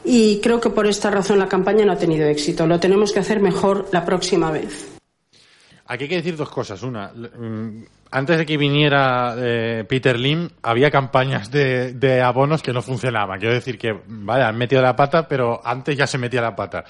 Y 0.03 0.39
creo 0.41 0.59
que 0.59 0.69
por 0.71 0.87
esta 0.87 1.11
razón 1.11 1.37
la 1.37 1.47
campaña 1.47 1.85
no 1.85 1.91
ha 1.91 1.97
tenido 1.97 2.27
éxito. 2.27 2.65
Lo 2.65 2.79
tenemos 2.79 3.11
que 3.11 3.19
hacer 3.19 3.39
mejor 3.41 3.87
la 3.91 4.03
próxima 4.05 4.49
vez. 4.49 4.87
Aquí 5.85 6.03
hay 6.05 6.09
que 6.09 6.15
decir 6.17 6.35
dos 6.35 6.49
cosas. 6.49 6.81
Una, 6.83 7.09
mm, 7.13 7.83
antes 8.11 8.37
de 8.37 8.45
que 8.45 8.57
viniera 8.57 9.35
eh, 9.37 9.85
Peter 9.87 10.17
Lim, 10.19 10.49
había 10.63 10.89
campañas 10.91 11.51
de, 11.51 11.93
de 11.93 12.21
abonos 12.21 12.61
que 12.63 12.73
no 12.73 12.81
funcionaban. 12.81 13.39
Quiero 13.39 13.53
decir 13.53 13.77
que, 13.77 13.95
vaya, 14.07 14.47
han 14.47 14.57
metido 14.57 14.81
la 14.81 14.95
pata, 14.95 15.27
pero 15.27 15.61
antes 15.63 15.95
ya 15.97 16.07
se 16.07 16.17
metía 16.17 16.41
la 16.41 16.55
pata. 16.55 16.83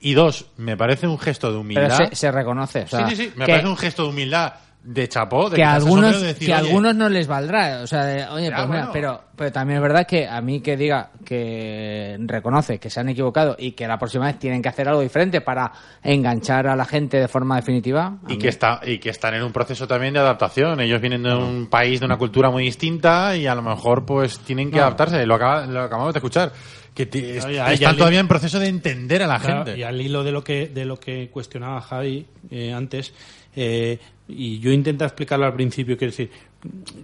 Y 0.00 0.14
dos, 0.14 0.46
me 0.56 0.76
parece 0.76 1.06
un 1.06 1.18
gesto 1.18 1.46
de 1.48 1.52
Pero 1.52 1.60
humildad. 1.60 2.08
se, 2.10 2.16
se 2.16 2.32
reconoce. 2.32 2.82
o 2.82 2.88
sea, 2.88 3.08
sí, 3.08 3.16
sí, 3.16 3.24
sí, 3.26 3.32
me 3.36 3.44
que- 3.46 3.52
parece 3.52 3.68
un 3.68 3.76
gesto 3.76 4.02
de 4.04 4.08
humildad 4.08 4.52
de 4.84 5.08
chapó, 5.08 5.48
de 5.48 5.56
que 5.56 5.62
a 5.64 5.74
algunos 5.74 6.20
decir, 6.20 6.48
que 6.48 6.52
a 6.54 6.58
"Oye, 6.58 6.66
algunos 6.68 6.94
no 6.96 7.08
les 7.08 7.26
valdrá 7.28 7.82
o 7.82 7.86
sea 7.86 8.04
de, 8.04 8.24
oye 8.26 8.48
Ya, 8.50 8.56
pues 8.56 8.68
mira 8.68 8.78
bueno. 8.86 8.90
pero 8.92 9.20
pero 9.36 9.52
también 9.52 9.76
es 9.78 9.82
verdad 9.82 10.06
que 10.06 10.26
a 10.26 10.40
mí 10.40 10.60
que 10.60 10.76
diga 10.76 11.10
que 11.24 12.16
reconoce 12.20 12.78
que 12.78 12.90
se 12.90 13.00
han 13.00 13.08
equivocado 13.08 13.56
y 13.58 13.72
que 13.72 13.86
la 13.86 13.98
próxima 13.98 14.26
vez 14.26 14.38
tienen 14.38 14.60
que 14.62 14.68
hacer 14.68 14.88
algo 14.88 15.00
diferente 15.00 15.40
para 15.40 15.70
enganchar 16.02 16.66
a 16.66 16.76
la 16.76 16.84
gente 16.84 17.18
de 17.18 17.28
forma 17.28 17.56
definitiva 17.56 18.18
y 18.28 18.32
mí- 18.32 18.38
que 18.38 18.48
está 18.48 18.80
y 18.84 18.98
que 18.98 19.10
están 19.10 19.34
en 19.34 19.42
un 19.42 19.52
proceso 19.52 19.86
también 19.86 20.14
de 20.14 20.20
adaptación. 20.20 20.80
Ellos 20.80 21.00
vienen 21.00 21.22
de 21.22 21.34
un 21.34 21.66
país 21.68 22.00
de 22.00 22.06
una 22.06 22.16
cultura 22.18 22.50
muy 22.50 22.64
distinta 22.64 23.36
y 23.36 23.46
a 23.46 23.54
lo 23.54 23.62
mejor 23.62 24.04
pues 24.04 24.38
tienen 24.40 24.70
que 24.70 24.76
No. 24.78 24.82
adaptarse. 24.82 25.24
Lo, 25.26 25.34
acaba- 25.34 25.66
lo 25.66 25.80
acabamos 25.82 26.12
de 26.14 26.18
escuchar. 26.18 26.52
Que 26.94 27.06
te- 27.06 27.40
No, 27.40 27.48
ya- 27.50 27.72
están 27.72 27.96
todavía 27.96 28.20
en 28.20 28.28
proceso 28.28 28.58
de 28.60 28.66
entender 28.68 29.22
a 29.22 29.26
la 29.26 29.38
Claro, 29.38 29.64
gente. 29.64 29.80
Y 29.80 29.82
al 29.82 29.98
hilo 29.98 30.22
de 30.24 30.30
lo 30.32 30.44
que, 30.44 30.68
de 30.68 30.84
lo 30.84 31.00
que 31.00 31.30
cuestionaba 31.30 31.80
Javi 31.80 32.26
eh, 32.50 32.74
antes, 32.74 33.14
eh, 33.56 33.98
y 34.28 34.58
yo 34.60 34.70
intento 34.70 35.04
explicarlo 35.04 35.44
al 35.46 35.54
principio, 35.54 35.96
quiero 35.98 36.10
decir, 36.10 36.30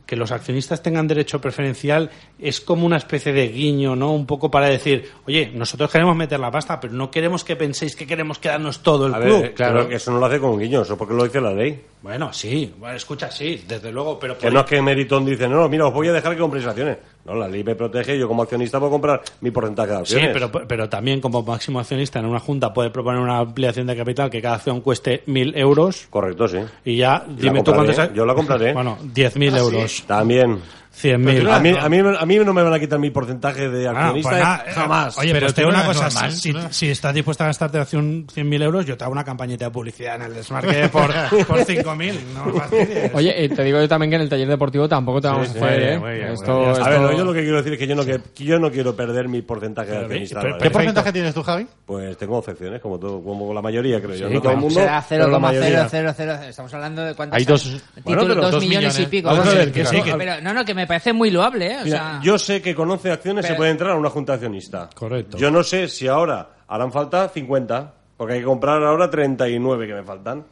que 0.06 0.14
los 0.14 0.30
accionistas 0.30 0.80
tengan 0.82 1.08
derecho 1.08 1.40
preferencial 1.40 2.10
es 2.38 2.60
como 2.60 2.86
una 2.86 2.96
especie 2.96 3.32
de 3.32 3.48
guiño, 3.48 3.96
¿no? 3.96 4.12
Un 4.12 4.24
poco 4.24 4.50
para 4.50 4.68
decir, 4.68 5.10
oye, 5.26 5.50
nosotros 5.52 5.90
queremos 5.90 6.14
meter 6.16 6.38
la 6.38 6.50
pasta, 6.50 6.78
pero 6.78 6.94
no 6.94 7.10
queremos 7.10 7.42
que 7.42 7.56
penséis 7.56 7.96
que 7.96 8.06
queremos 8.06 8.38
quedarnos 8.38 8.84
todo 8.84 9.08
el 9.08 9.14
A 9.14 9.20
club. 9.20 9.42
ver, 9.42 9.54
claro, 9.54 9.88
que 9.88 9.96
eso 9.96 10.12
no 10.12 10.20
lo 10.20 10.26
hace 10.26 10.38
con 10.38 10.58
guiño, 10.58 10.82
eso 10.82 10.96
porque 10.96 11.12
lo 11.12 11.24
dice 11.24 11.40
la 11.40 11.52
ley. 11.52 11.82
Bueno, 12.02 12.32
sí, 12.32 12.72
bueno, 12.78 12.96
escucha, 12.96 13.32
sí, 13.32 13.64
desde 13.66 13.90
luego, 13.90 14.16
pero... 14.18 14.38
Que 14.38 14.48
no 14.48 14.60
es 14.60 14.66
que 14.66 14.80
Meriton 14.80 15.26
dice, 15.26 15.48
no, 15.48 15.68
mira, 15.68 15.86
os 15.88 15.92
voy 15.92 16.06
a 16.06 16.12
dejar 16.12 16.34
que 16.34 16.40
compréis 16.40 16.64
acciones. 16.64 16.98
No, 17.28 17.34
la 17.34 17.46
ley 17.46 17.62
me 17.62 17.74
protege 17.74 18.16
y 18.16 18.18
yo 18.18 18.26
como 18.26 18.42
accionista 18.42 18.78
puedo 18.78 18.90
comprar 18.92 19.20
mi 19.42 19.50
porcentaje 19.50 19.90
de 19.90 19.96
Sí, 20.06 20.14
acciones. 20.14 20.30
pero, 20.32 20.66
pero 20.66 20.88
también 20.88 21.20
como 21.20 21.42
máximo 21.42 21.78
accionista 21.78 22.18
en 22.20 22.24
una 22.26 22.40
junta 22.40 22.72
puede 22.72 22.88
proponer 22.90 23.20
una 23.20 23.38
ampliación 23.38 23.86
de 23.86 23.94
capital 23.96 24.30
que 24.30 24.40
cada 24.40 24.54
acción 24.56 24.80
cueste 24.80 25.22
mil 25.26 25.54
euros. 25.56 26.06
Correcto, 26.08 26.48
sí. 26.48 26.58
Y 26.86 26.96
ya, 26.96 27.24
dime 27.28 27.62
tú 27.62 27.72
cuántos... 27.74 28.14
yo 28.14 28.24
la 28.24 28.34
compraré. 28.34 28.72
Bueno, 28.78 28.96
diez 29.02 29.36
mil 29.36 29.54
¿Ah, 29.54 29.58
sí? 29.58 29.64
euros. 29.64 30.04
También. 30.06 30.58
Cien 30.98 31.20
mil. 31.20 31.48
A 31.48 31.60
mí, 31.60 31.70
a, 31.78 31.88
mí, 31.88 31.98
a 31.98 32.26
mí 32.26 32.38
no 32.38 32.52
me 32.52 32.62
van 32.62 32.72
a 32.72 32.80
quitar 32.80 32.98
mi 32.98 33.10
porcentaje 33.10 33.68
de 33.68 33.84
Bueno, 33.84 33.98
accionista 34.00 34.62
pues 34.64 34.76
eh, 34.76 34.80
jamás. 34.80 35.18
Oye, 35.18 35.32
Pero 35.32 35.46
pues 35.46 35.54
te 35.54 35.60
digo 35.60 35.70
una 35.70 35.84
cosa, 35.84 36.04
normal, 36.08 36.32
si, 36.32 36.52
¿no? 36.52 36.72
si 36.72 36.90
estás 36.90 37.14
dispuesta 37.14 37.44
a 37.44 37.46
gastarte 37.46 37.78
acción 37.78 38.26
100.000 38.26 38.62
euros, 38.64 38.84
yo 38.84 38.96
te 38.96 39.04
hago 39.04 39.12
una 39.12 39.22
campañita 39.22 39.66
de 39.66 39.70
publicidad 39.70 40.16
en 40.16 40.22
el 40.22 40.34
desmarque 40.34 40.88
por, 40.92 41.06
por 41.46 41.58
5.000. 41.60 42.14
No 42.34 42.52
fastidies. 42.52 43.14
Oye, 43.14 43.44
eh, 43.44 43.48
te 43.48 43.62
digo 43.62 43.78
yo 43.80 43.88
también 43.88 44.10
que 44.10 44.16
en 44.16 44.22
el 44.22 44.28
taller 44.28 44.48
deportivo 44.48 44.88
tampoco 44.88 45.20
te 45.20 45.28
vamos 45.28 45.48
sí, 45.48 45.58
a 45.58 45.64
hacer, 45.64 45.70
muy 45.70 45.78
bien, 45.78 45.92
¿eh? 45.92 45.98
muy 46.00 46.10
bien, 46.14 46.24
muy 46.26 46.34
Esto- 46.34 46.84
a 46.84 46.88
ver, 46.88 47.00
no, 47.00 47.12
yo 47.16 47.24
lo 47.24 47.32
que 47.32 47.42
quiero 47.42 47.56
decir 47.58 47.72
es 47.74 47.78
que 47.78 47.86
yo 47.86 47.94
no, 47.94 48.04
que, 48.04 48.20
que 48.34 48.44
yo 48.44 48.58
no 48.58 48.70
quiero 48.72 48.96
perder 48.96 49.28
mi 49.28 49.42
porcentaje 49.42 49.92
de 49.92 49.98
accionista. 49.98 50.40
¿qué 50.60 50.70
porcentaje 50.70 51.12
tienes 51.12 51.32
tú 51.32 51.44
Javi? 51.44 51.66
Pues 51.86 52.16
tengo 52.16 52.38
11 52.38 52.50
acciones, 52.50 52.80
como, 52.82 52.98
todo, 52.98 53.22
como 53.22 53.54
la 53.54 53.62
mayoría, 53.62 54.00
creo 54.02 54.16
yo. 54.16 54.28
No 54.28 54.40
todo 54.42 54.52
el 54.52 54.58
mundo. 54.58 54.80
será 54.80 55.04
pero 55.08 55.28
la 55.28 55.38
mayoría. 55.38 55.88
0,000. 55.88 56.48
Estamos 56.48 56.74
hablando 56.74 57.04
de 57.04 57.14
cuántas 57.14 57.38
Hay 57.38 57.44
dos- 57.44 57.62
títulos, 57.94 58.60
millones, 58.60 58.98
y 58.98 59.06
pico. 59.06 59.28
Vamos 59.28 59.46
a 59.46 59.50
¿no? 59.52 59.56
ver, 59.58 59.70
que 59.72 59.84
sí, 59.84 60.02
que- 60.02 60.14
Pero, 60.14 60.40
no, 60.40 60.52
no, 60.52 60.64
que 60.64 60.74
me 60.74 60.87
parece 60.88 61.12
muy 61.12 61.30
loable, 61.30 61.66
¿eh? 61.72 61.76
O 61.80 61.84
Mira, 61.84 61.98
sea, 61.98 62.20
yo 62.22 62.38
sé 62.38 62.60
que 62.60 62.74
con 62.74 62.90
11 62.90 63.12
acciones 63.12 63.44
se 63.44 63.50
Pero- 63.50 63.58
puede 63.58 63.70
entrar 63.70 63.90
a 63.92 63.94
una 63.96 64.10
junta 64.10 64.32
accionista. 64.32 64.90
Correcto. 64.94 65.36
Yo 65.38 65.50
no 65.52 65.62
sé 65.62 65.86
si 65.88 66.08
ahora 66.08 66.48
harán 66.66 66.90
falta 66.90 67.28
50, 67.28 67.92
porque 68.16 68.34
hay 68.34 68.40
que 68.40 68.46
comprar 68.46 68.82
ahora 68.82 69.08
39 69.08 69.86
que 69.86 69.94
me 69.94 70.02
faltan. 70.02 70.44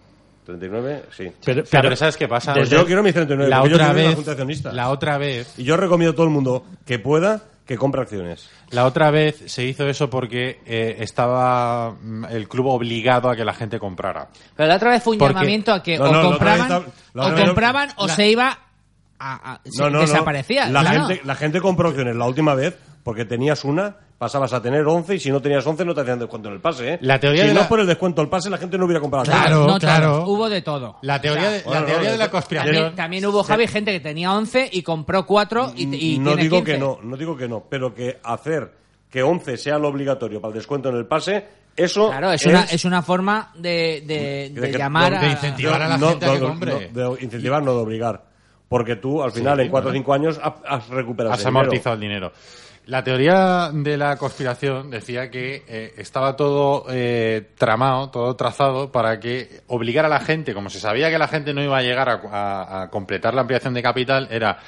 39, 0.45 1.03
sí. 1.11 1.33
Pero, 1.45 1.65
Claro, 1.65 1.87
pero 1.89 1.97
¿sabes 1.97 2.17
qué 2.17 2.29
pasa? 2.29 2.55
Pues 2.55 2.71
yo 2.71 2.87
quiero 2.87 3.03
mis 3.03 3.13
39, 3.15 3.51
la 3.51 3.57
porque 3.59 3.71
yo 3.71 3.77
otra 3.77 3.87
quiero 3.87 3.99
una 4.01 4.09
vez 4.11 4.15
junta 4.17 4.31
accionista. 4.31 4.73
la 4.73 4.91
otra 4.91 5.19
vez 5.19 5.55
Y 5.59 5.65
yo 5.65 5.77
recomiendo 5.77 6.13
a 6.13 6.15
todo 6.15 6.27
el 6.27 6.33
mundo 6.33 6.65
que 6.85 7.01
pueda 7.01 7.43
que 7.67 7.77
compre 7.77 8.03
acciones. 8.03 8.49
La 8.71 8.85
otra 8.87 9.11
vez 9.11 9.43
se 9.47 9.65
hizo 9.65 9.89
eso 9.89 10.09
porque 10.09 10.61
eh, 10.67 10.99
estaba 11.01 11.91
mm, 12.01 12.27
el 12.27 12.47
club 12.49 12.67
obligado 12.67 13.29
a 13.29 13.35
que 13.35 13.45
la 13.45 13.55
gente 13.55 13.81
comprara. 13.81 14.29
pero 14.55 14.69
la 14.69 14.77
otra 14.77 14.91
vez 14.91 15.03
fue 15.03 15.15
un 15.15 15.19
Porque- 15.19 15.35
llamamiento 15.35 15.73
a 15.73 15.83
que 15.83 15.99
No, 15.99 16.05
o 16.05 16.13
no, 16.13 16.19
otra 16.21 16.31
compraban, 16.31 16.59
vez 16.69 16.79
está- 16.95 17.21
o 17.21 17.23
otra 17.25 17.35
vez- 17.35 17.45
compraban 17.47 17.89
o 17.97 18.07
la- 18.07 18.15
se 18.15 18.29
iba 18.29 18.59
a, 19.19 19.53
a- 19.55 19.61
se 19.65 19.83
No, 19.83 19.91
no, 19.91 19.99
no. 19.99 20.01
desaparecía. 20.03 20.69
La, 20.69 20.81
Claro. 20.81 21.07
gente, 21.07 21.23
la 21.25 21.35
gente 21.35 21.61
compró 21.61 21.89
acciones 21.89 22.17
la 22.17 22.27
última 22.27 22.55
vez 22.55 22.77
porque 23.03 23.25
tenías 23.25 23.65
una, 23.65 23.97
pasabas 24.19 24.53
a 24.53 24.61
tener 24.61 24.85
11 24.87 25.15
y 25.15 25.21
si 25.21 25.31
no 25.31 25.41
tenías 25.41 25.65
11 25.67 25.85
no 25.85 25.95
te 25.95 26.01
hacían 26.01 26.19
descuento 26.19 26.49
en 26.49 26.55
el 26.55 26.61
pase. 26.61 26.95
¿eh? 26.95 26.99
La 27.03 27.21
teoría 27.21 27.43
si 27.43 27.49
de 27.49 27.55
no 27.55 27.61
la- 27.61 27.69
por 27.69 27.81
el 27.81 27.87
descuento 27.87 28.21
del 28.21 28.29
pase 28.29 28.51
la 28.51 28.59
gente 28.59 28.77
no 28.79 28.85
hubiera 28.87 29.01
comprado. 29.01 29.25
Claro, 29.27 29.67
no 29.67 29.79
claro. 29.79 30.25
hubo 30.27 30.49
de 30.49 30.63
todo. 30.63 30.97
La 31.03 31.21
teoría, 31.21 31.43
O 31.43 31.51
sea, 31.51 31.51
de, 31.53 31.59
la, 31.59 31.65
bueno, 31.71 31.87
teoría 31.87 32.07
no, 32.07 32.13
de 32.13 32.19
la 32.19 32.31
conspiración. 32.31 32.75
También, 32.75 32.97
también 32.97 33.27
hubo, 33.27 33.43
Javi, 33.45 33.67
gente 33.69 33.93
que 33.93 34.01
tenía 34.01 34.33
11 34.33 34.69
y 34.73 34.83
compró 34.83 35.25
4 35.27 35.73
y, 35.77 36.15
y 36.15 36.19
no 36.19 36.31
tiene 36.31 36.43
digo 36.43 36.57
15. 36.59 36.73
que 36.73 36.79
no, 36.79 36.99
no 37.03 37.17
digo 37.17 37.37
que 37.37 37.49
no, 37.49 37.65
pero 37.71 37.95
que 37.95 38.19
hacer 38.25 38.73
que 39.11 39.23
11 39.23 39.57
sea 39.57 39.79
lo 39.79 39.89
obligatorio 39.89 40.41
para 40.41 40.53
el 40.53 40.59
descuento 40.59 40.89
en 40.89 40.97
el 40.97 41.07
pase, 41.07 41.47
eso 41.77 42.09
Claro, 42.09 42.33
es, 42.33 42.45
una, 42.47 42.63
es 42.65 42.85
una 42.87 43.03
forma 43.03 43.53
de, 43.55 44.03
de, 44.07 44.51
de 44.53 44.61
de 44.63 44.71
que- 44.73 44.79
llamar 44.79 45.13
de 45.13 45.17
a... 45.19 45.21
de 45.21 45.31
incentivar 45.31 45.81
a 45.83 45.89
la 45.89 45.99
no, 45.99 46.09
gente 46.09 46.27
a 46.27 46.33
que 46.33 46.39
no, 46.41 46.49
compre. 46.49 46.91
no, 46.93 47.15
de 47.15 47.23
incentivar, 47.23 47.63
no 47.63 47.75
de 47.75 47.81
obligar. 47.83 48.25
Porque 48.69 48.97
tú, 48.97 49.23
al 49.23 49.31
final, 49.33 49.61
en 49.61 49.69
4 49.71 49.91
o 49.91 49.93
5 49.93 50.13
años, 50.15 50.41
has, 50.43 50.55
has 50.67 50.89
recuperado 50.89 51.35
Has 51.35 51.41
dinero. 51.41 51.59
amortizado 51.61 51.95
el 51.95 52.01
dinero. 52.01 52.33
La 52.87 53.03
teoría 53.03 53.71
de 53.73 53.97
la 53.97 54.17
conspiración 54.17 54.91
decía 54.91 55.29
que 55.31 55.65
eh, 55.67 55.95
estaba 55.99 56.37
todo 56.37 56.87
eh, 56.89 57.49
tramado, 57.59 58.11
todo 58.11 58.37
trazado 58.37 58.93
para 58.93 59.19
que 59.19 59.63
obligar 59.67 60.05
a 60.05 60.09
la 60.09 60.21
gente, 60.21 60.55
como 60.55 60.71
se 60.71 60.79
sabía 60.79 61.11
que 61.11 61.19
la 61.19 61.27
gente 61.27 61.53
no 61.53 61.63
iba 61.63 61.77
a 61.79 61.83
llegar 61.83 62.09
a, 62.09 62.21
a- 62.31 62.83
a 62.83 62.91
completar 62.91 63.35
la 63.35 63.41
ampliación 63.41 63.75
de 63.75 63.83
capital, 63.83 64.29
era 64.31 64.59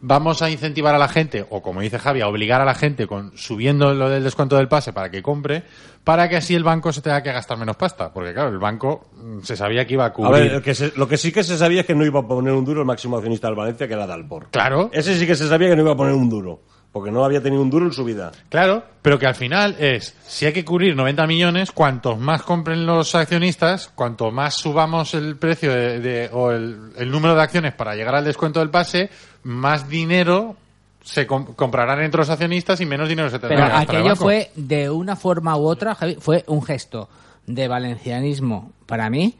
vamos 0.00 0.42
a 0.42 0.50
incentivar 0.50 0.94
a 0.94 0.98
la 0.98 1.08
gente, 1.08 1.46
o 1.50 1.62
como 1.62 1.80
dice 1.80 1.98
Javi, 1.98 2.20
a 2.20 2.28
obligar 2.28 2.60
a 2.60 2.64
la 2.64 2.74
gente 2.74 3.06
con 3.06 3.36
subiendo 3.36 3.94
lo 3.94 4.08
del 4.08 4.22
descuento 4.24 4.56
del 4.56 4.68
pase 4.68 4.92
para 4.92 5.10
que 5.10 5.22
compre, 5.22 5.62
para 6.04 6.28
que 6.28 6.36
así 6.36 6.54
el 6.54 6.62
banco 6.64 6.92
se 6.92 7.02
tenga 7.02 7.22
que 7.22 7.32
gastar 7.32 7.58
menos 7.58 7.76
pasta. 7.76 8.12
Porque 8.12 8.32
claro, 8.32 8.50
el 8.50 8.58
banco 8.58 9.06
mm, 9.16 9.40
se 9.42 9.56
sabía 9.56 9.86
que 9.86 9.94
iba 9.94 10.04
a 10.04 10.08
A 10.08 10.12
cubrir. 10.12 10.42
ver, 10.44 10.52
el 10.54 10.62
que 10.62 10.74
se- 10.74 10.92
lo 10.96 11.08
que 11.08 11.16
sí 11.16 11.32
que 11.32 11.42
se 11.42 11.56
sabía 11.58 11.80
es 11.80 11.86
que 11.86 11.94
no 11.94 12.04
iba 12.04 12.20
a 12.20 12.26
poner 12.28 12.52
un 12.52 12.64
duro 12.64 12.80
el 12.80 12.86
máximo 12.86 13.16
accionista 13.16 13.48
del 13.48 13.56
Valencia, 13.56 13.88
que 13.88 13.94
era 13.94 14.06
Dalpor. 14.06 14.48
Claro. 14.50 14.90
Ese 14.92 15.18
sí 15.18 15.26
que 15.26 15.34
se 15.34 15.48
sabía 15.48 15.68
que 15.70 15.76
no 15.76 15.82
iba 15.82 15.92
a 15.92 15.96
poner 15.96 16.14
un 16.14 16.28
duro. 16.28 16.60
Porque 16.96 17.10
no 17.10 17.26
había 17.26 17.42
tenido 17.42 17.60
un 17.60 17.68
duro 17.68 17.84
en 17.84 17.92
su 17.92 18.04
vida. 18.04 18.32
Claro, 18.48 18.82
pero 19.02 19.18
que 19.18 19.26
al 19.26 19.34
final 19.34 19.76
es, 19.78 20.16
si 20.26 20.46
hay 20.46 20.54
que 20.54 20.64
cubrir 20.64 20.96
90 20.96 21.26
millones, 21.26 21.70
cuantos 21.70 22.18
más 22.18 22.42
compren 22.42 22.86
los 22.86 23.14
accionistas, 23.14 23.88
cuanto 23.94 24.30
más 24.30 24.54
subamos 24.54 25.12
el 25.12 25.36
precio 25.36 25.74
de, 25.74 26.00
de- 26.00 26.30
o 26.32 26.52
el, 26.52 26.92
el 26.96 27.10
número 27.10 27.34
de 27.34 27.42
acciones 27.42 27.74
para 27.74 27.94
llegar 27.94 28.14
al 28.14 28.24
descuento 28.24 28.60
del 28.60 28.70
pase, 28.70 29.10
más 29.42 29.90
dinero 29.90 30.56
se 31.04 31.26
com- 31.26 31.52
comprarán 31.54 32.00
entre 32.00 32.16
los 32.20 32.30
accionistas 32.30 32.80
y 32.80 32.86
menos 32.86 33.10
dinero 33.10 33.28
se 33.28 33.38
tendrá 33.40 33.66
Pero 33.66 33.76
aquello 33.76 34.16
fue, 34.16 34.50
de 34.56 34.88
una 34.88 35.16
forma 35.16 35.54
u 35.58 35.66
otra, 35.66 35.94
Javi, 35.94 36.16
fue 36.18 36.44
un 36.46 36.62
gesto 36.62 37.10
de 37.46 37.68
valencianismo 37.68 38.72
para 38.86 39.10
mí, 39.10 39.34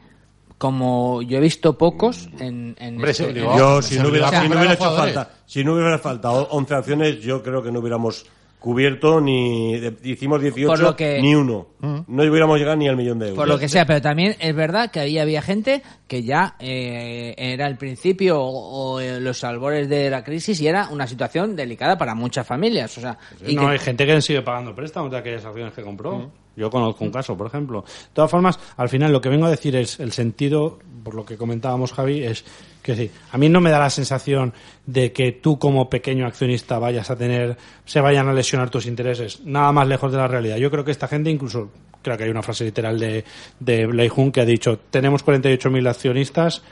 como 0.57 1.21
yo 1.21 1.37
he 1.37 1.41
visto 1.41 1.77
pocos 1.77 2.29
en, 2.39 2.75
en 2.79 2.95
Hombre, 2.95 3.11
este- 3.11 3.29
en 3.29 3.37
este- 3.37 3.57
Yo, 3.57 3.81
si 3.81 3.99
no 3.99 4.09
hubiera, 4.09 4.27
obligó 4.29 4.37
a 4.37 4.41
si 4.41 4.49
no 4.49 4.55
hubiera 4.55 4.71
a 4.71 4.73
hecho 4.73 4.95
falta, 4.95 5.31
si 5.45 5.63
no 5.63 5.73
hubiera 5.73 5.99
faltado 5.99 6.47
11 6.51 6.73
acciones, 6.73 7.19
yo 7.21 7.43
creo 7.43 7.61
que 7.61 7.71
no 7.71 7.79
hubiéramos 7.79 8.25
cubierto 8.59 9.21
ni 9.21 9.79
de- 9.79 9.95
hicimos 10.03 10.41
18 10.41 10.67
Por 10.67 10.79
lo 10.79 10.95
que- 10.95 11.21
ni 11.21 11.35
uno. 11.35 11.67
No 11.79 12.23
hubiéramos 12.23 12.57
llegado 12.57 12.75
ni 12.75 12.87
al 12.87 12.97
millón 12.97 13.19
de 13.19 13.27
euros. 13.27 13.37
Por 13.37 13.47
lo 13.47 13.59
que 13.59 13.69
sea, 13.69 13.85
pero 13.85 14.01
también 14.01 14.35
es 14.39 14.55
verdad 14.55 14.89
que 14.89 14.99
ahí 14.99 15.19
había 15.19 15.43
gente 15.43 15.83
que 16.07 16.23
ya 16.23 16.55
eh, 16.59 17.35
era 17.37 17.67
el 17.67 17.77
principio 17.77 18.41
o, 18.41 18.93
o, 18.95 18.99
eh, 18.99 19.21
los 19.21 19.43
albores 19.43 19.87
de 19.87 20.09
la 20.09 20.23
crisis 20.23 20.59
y 20.59 20.67
era 20.67 20.87
una 20.89 21.05
situación 21.05 21.55
delicada 21.55 21.99
para 21.99 22.15
muchas 22.15 22.47
familias. 22.47 22.97
O 22.97 23.01
sea, 23.01 23.17
y 23.45 23.55
no, 23.55 23.61
que- 23.61 23.67
hay 23.73 23.79
gente 23.79 24.07
que 24.07 24.21
sigue 24.23 24.41
pagando 24.41 24.73
préstamos 24.73 25.11
de 25.11 25.17
aquellas 25.19 25.45
acciones 25.45 25.73
que 25.73 25.83
compró. 25.83 26.31
Yo 26.57 26.71
conozco 26.71 27.05
un 27.05 27.11
caso, 27.11 27.37
por 27.37 27.47
ejemplo. 27.47 27.83
De 27.83 28.13
todas 28.13 28.31
formas, 28.31 28.59
al 28.75 28.89
final 28.89 29.13
lo 29.13 29.21
que 29.21 29.29
vengo 29.29 29.45
a 29.45 29.51
decir 29.51 29.75
es 29.75 29.99
el 29.99 30.11
sentido, 30.11 30.79
por 31.03 31.13
lo 31.13 31.23
que 31.23 31.37
comentábamos 31.37 31.93
Javi, 31.93 32.23
es 32.23 32.43
que 32.81 32.95
sí, 32.95 33.11
a 33.31 33.37
mí 33.37 33.47
no 33.47 33.61
me 33.61 33.69
da 33.69 33.79
la 33.79 33.91
sensación 33.91 34.53
de 34.85 35.11
que 35.11 35.33
tú 35.33 35.59
como 35.59 35.89
pequeño 35.89 36.25
accionista 36.25 36.79
vayas 36.79 37.11
a 37.11 37.15
tener, 37.15 37.57
se 37.85 38.01
vayan 38.01 38.27
a 38.27 38.33
lesionar 38.33 38.71
tus 38.71 38.87
intereses. 38.87 39.41
Nada 39.45 39.71
más 39.71 39.87
lejos 39.87 40.11
de 40.11 40.17
la 40.17 40.27
realidad. 40.27 40.57
Yo 40.57 40.71
creo 40.71 40.83
que 40.83 40.91
esta 40.91 41.07
gente 41.07 41.29
incluso 41.29 41.69
creo 42.01 42.17
que 42.17 42.23
hay 42.23 42.29
una 42.29 42.41
frase 42.41 42.63
literal 42.63 42.99
de, 42.99 43.23
de 43.59 43.85
Blake 43.85 44.13
Hun 44.15 44.31
que 44.31 44.41
ha 44.41 44.45
dicho, 44.45 44.79
tenemos 44.89 45.23
48.000 45.23 45.89
accionistas 45.89 46.63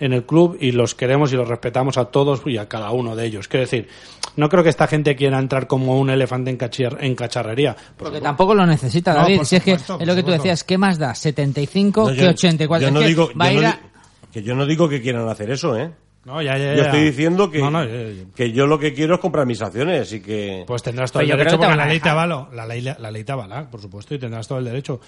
en 0.00 0.12
el 0.12 0.24
club 0.24 0.56
y 0.60 0.72
los 0.72 0.94
queremos 0.94 1.32
y 1.32 1.36
los 1.36 1.48
respetamos 1.48 1.96
a 1.98 2.06
todos 2.06 2.42
y 2.46 2.58
a 2.58 2.68
cada 2.68 2.90
uno 2.90 3.14
de 3.14 3.26
ellos. 3.26 3.48
Quiero 3.48 3.62
decir, 3.64 3.88
no 4.36 4.48
creo 4.48 4.62
que 4.62 4.68
esta 4.70 4.86
gente 4.86 5.14
quiera 5.16 5.38
entrar 5.38 5.66
como 5.66 5.98
un 6.00 6.10
elefante 6.10 6.50
en, 6.50 6.58
cachir- 6.58 6.96
en 7.00 7.14
cacharrería. 7.14 7.76
Porque 7.96 8.20
tampoco 8.20 8.54
lo 8.54 8.66
necesita, 8.66 9.14
David. 9.14 9.42
si 9.44 9.56
es 9.56 9.62
que 9.62 9.72
es 9.72 9.88
lo 9.88 10.14
que 10.14 10.22
tú 10.22 10.30
decías, 10.32 10.64
¿qué 10.64 10.76
más 10.78 10.98
da? 10.98 11.14
75 11.14 12.10
No, 12.10 12.14
que 12.16 12.22
yo- 12.22 12.28
84. 12.30 12.80
yo 12.82 12.88
Es 12.88 12.92
no 12.94 13.00
que 13.00 13.06
digo- 13.06 13.30
va 13.40 13.52
yo 13.52 13.60
no 13.62 13.72
que 14.32 14.42
yo 14.42 14.54
no 14.56 14.66
digo 14.66 14.88
que 14.88 15.00
quieran 15.00 15.28
hacer 15.28 15.50
eso, 15.52 15.76
¿eh? 15.78 15.92
No, 16.24 16.40
ya, 16.42 16.56
ya, 16.58 16.70
Yo 16.74 16.78
ya. 16.80 16.84
estoy 16.86 17.02
diciendo 17.04 17.50
que, 17.50 17.58
No, 17.58 17.70
no, 17.70 17.84
ya, 17.84 17.92
ya. 17.92 18.24
que 18.34 18.50
yo 18.50 18.66
lo 18.66 18.78
que 18.78 18.94
quiero 18.94 19.14
es 19.16 19.20
comprar 19.20 19.46
mis 19.46 19.60
acciones 19.62 20.10
y 20.12 20.20
que... 20.20 20.64
Pues 20.66 20.82
tendrás 20.82 21.12
todo 21.12 21.20
Pero 21.20 21.26
el 21.26 21.30
yo 21.32 21.36
derecho 21.38 21.58
porque 21.58 21.76
la 21.76 21.86
ley 21.86 22.00
te 22.00 22.08
avala, 22.08 22.48
la 22.52 22.66
ley, 22.66 22.80
la 22.80 23.10
ley 23.10 23.22
te 23.24 23.30
avala, 23.32 23.70
por 23.70 23.80
supuesto, 23.82 24.14
y 24.14 24.18
tendrás 24.18 24.48
todo 24.48 24.58
el 24.58 24.64
derecho. 24.64 24.98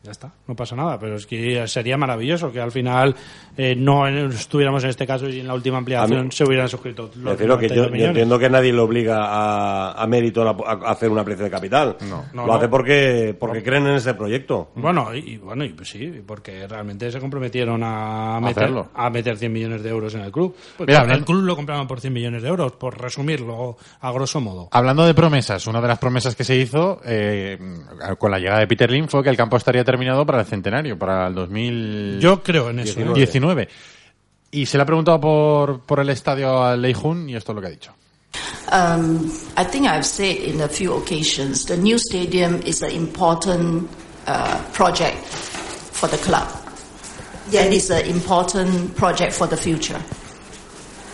Ya 0.00 0.12
está, 0.12 0.32
no 0.46 0.54
pasa 0.54 0.76
nada, 0.76 0.96
pero 0.98 1.16
es 1.16 1.26
que 1.26 1.66
sería 1.66 1.96
maravilloso 1.98 2.52
que 2.52 2.60
al 2.60 2.70
final 2.70 3.14
eh, 3.56 3.74
no 3.76 4.06
estuviéramos 4.06 4.84
en 4.84 4.90
este 4.90 5.06
caso 5.06 5.28
y 5.28 5.40
en 5.40 5.48
la 5.48 5.54
última 5.54 5.78
ampliación 5.78 6.26
mí- 6.26 6.30
se 6.32 6.44
hubieran 6.44 6.68
suscrito 6.68 7.10
los 7.16 7.36
que 7.36 7.42
yo, 7.42 7.48
92 7.48 7.90
yo 7.98 8.06
entiendo 8.06 8.38
que 8.38 8.48
nadie 8.48 8.72
le 8.72 8.78
obliga 8.78 9.18
a, 9.26 9.92
a 10.00 10.06
Mérito 10.06 10.42
a, 10.48 10.72
a 10.88 10.92
hacer 10.92 11.10
una 11.10 11.22
ampliación 11.22 11.46
de 11.46 11.50
capital. 11.50 11.96
no, 12.08 12.24
Lo 12.32 12.46
no. 12.46 12.54
hace 12.54 12.68
porque, 12.68 13.36
porque 13.38 13.62
creen 13.62 13.88
en 13.88 13.94
este 13.96 14.14
proyecto. 14.14 14.70
Bueno, 14.76 15.12
y, 15.14 15.18
y 15.32 15.36
bueno, 15.38 15.64
y 15.64 15.70
pues 15.70 15.90
sí, 15.90 16.22
porque 16.24 16.66
realmente 16.68 17.10
se 17.10 17.18
comprometieron 17.18 17.82
a 17.82 18.38
meter, 18.40 18.62
hacerlo. 18.64 18.88
a 18.94 19.10
meter 19.10 19.36
100 19.36 19.52
millones 19.52 19.82
de 19.82 19.90
euros 19.90 20.14
en 20.14 20.20
el 20.20 20.30
club. 20.30 20.54
Pues 20.76 20.86
Mira, 20.86 20.98
el 21.00 21.04
hablando- 21.06 21.26
club 21.26 21.42
lo 21.42 21.56
compraban 21.56 21.88
por 21.88 22.00
100 22.00 22.12
millones 22.12 22.42
de 22.42 22.48
euros, 22.48 22.70
por 22.72 22.96
resumirlo 22.98 23.76
a 24.00 24.12
grosso 24.12 24.40
modo. 24.40 24.68
Hablando 24.70 25.04
de 25.04 25.12
promesas, 25.12 25.66
una 25.66 25.80
de 25.80 25.88
las 25.88 25.98
promesas 25.98 26.36
que 26.36 26.44
se 26.44 26.54
hizo 26.56 27.00
eh, 27.04 27.58
con 28.16 28.30
la 28.30 28.38
llegada 28.38 28.60
de 28.60 28.68
Peter 28.68 28.88
Lim 28.90 29.08
fue 29.08 29.24
que 29.24 29.30
el 29.30 29.36
campo 29.36 29.56
estaría 29.56 29.84
terminado 29.88 30.26
para 30.26 30.40
el 30.40 30.46
centenario, 30.46 30.98
para 30.98 31.28
el 31.28 31.34
2019. 31.34 32.20
Yo 32.20 32.42
creo 32.42 32.68
en 32.68 32.80
eso. 32.80 33.00
¿eh? 33.00 33.08
19. 33.14 33.68
Y 34.50 34.66
se 34.66 34.76
le 34.76 34.82
ha 34.82 34.86
preguntado 34.86 35.18
por, 35.18 35.80
por 35.80 36.00
el 36.00 36.10
estadio 36.10 36.62
a 36.62 36.76
Lei 36.76 36.92
Jun 36.92 37.26
y 37.30 37.36
esto 37.36 37.52
es 37.52 37.56
lo 37.56 37.60
que 37.62 37.66
ha 37.68 37.70
dicho. 37.70 37.94
Um, 38.70 39.30
I 39.56 39.64
think 39.64 39.86
I've 39.86 40.04
said 40.04 40.36
in 40.44 40.60
a 40.60 40.68
few 40.68 40.92
occasions 40.92 41.64
the 41.64 41.78
new 41.78 41.98
stadium 41.98 42.60
is 42.66 42.82
an 42.82 42.90
important 42.90 43.88
uh, 44.26 44.58
project 44.74 45.24
for 45.24 46.06
the 46.10 46.18
club. 46.18 46.46
And 47.46 47.72
it's 47.72 47.88
an 47.88 48.04
important 48.04 48.94
project 48.94 49.32
for 49.32 49.48
the 49.48 49.56
future. 49.56 49.98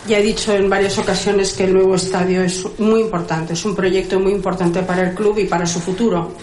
Ya 0.05 0.17
he 0.17 0.23
dicho 0.23 0.53
en 0.53 0.69
varias 0.69 0.97
ocasiones 0.97 1.53
que 1.53 1.63
el 1.63 1.73
nuevo 1.73 1.95
estadio 1.95 2.43
es 2.43 2.65
muy 2.77 2.99
importante, 2.99 3.53
es 3.53 3.63
un 3.63 3.73
proyecto 3.73 4.19
muy 4.19 4.33
importante 4.33 4.83
para 4.83 5.09
el 5.09 5.15
club 5.15 5.39
y 5.39 5.45
para 5.45 5.65
su 5.65 5.79
futuro. 5.79 6.33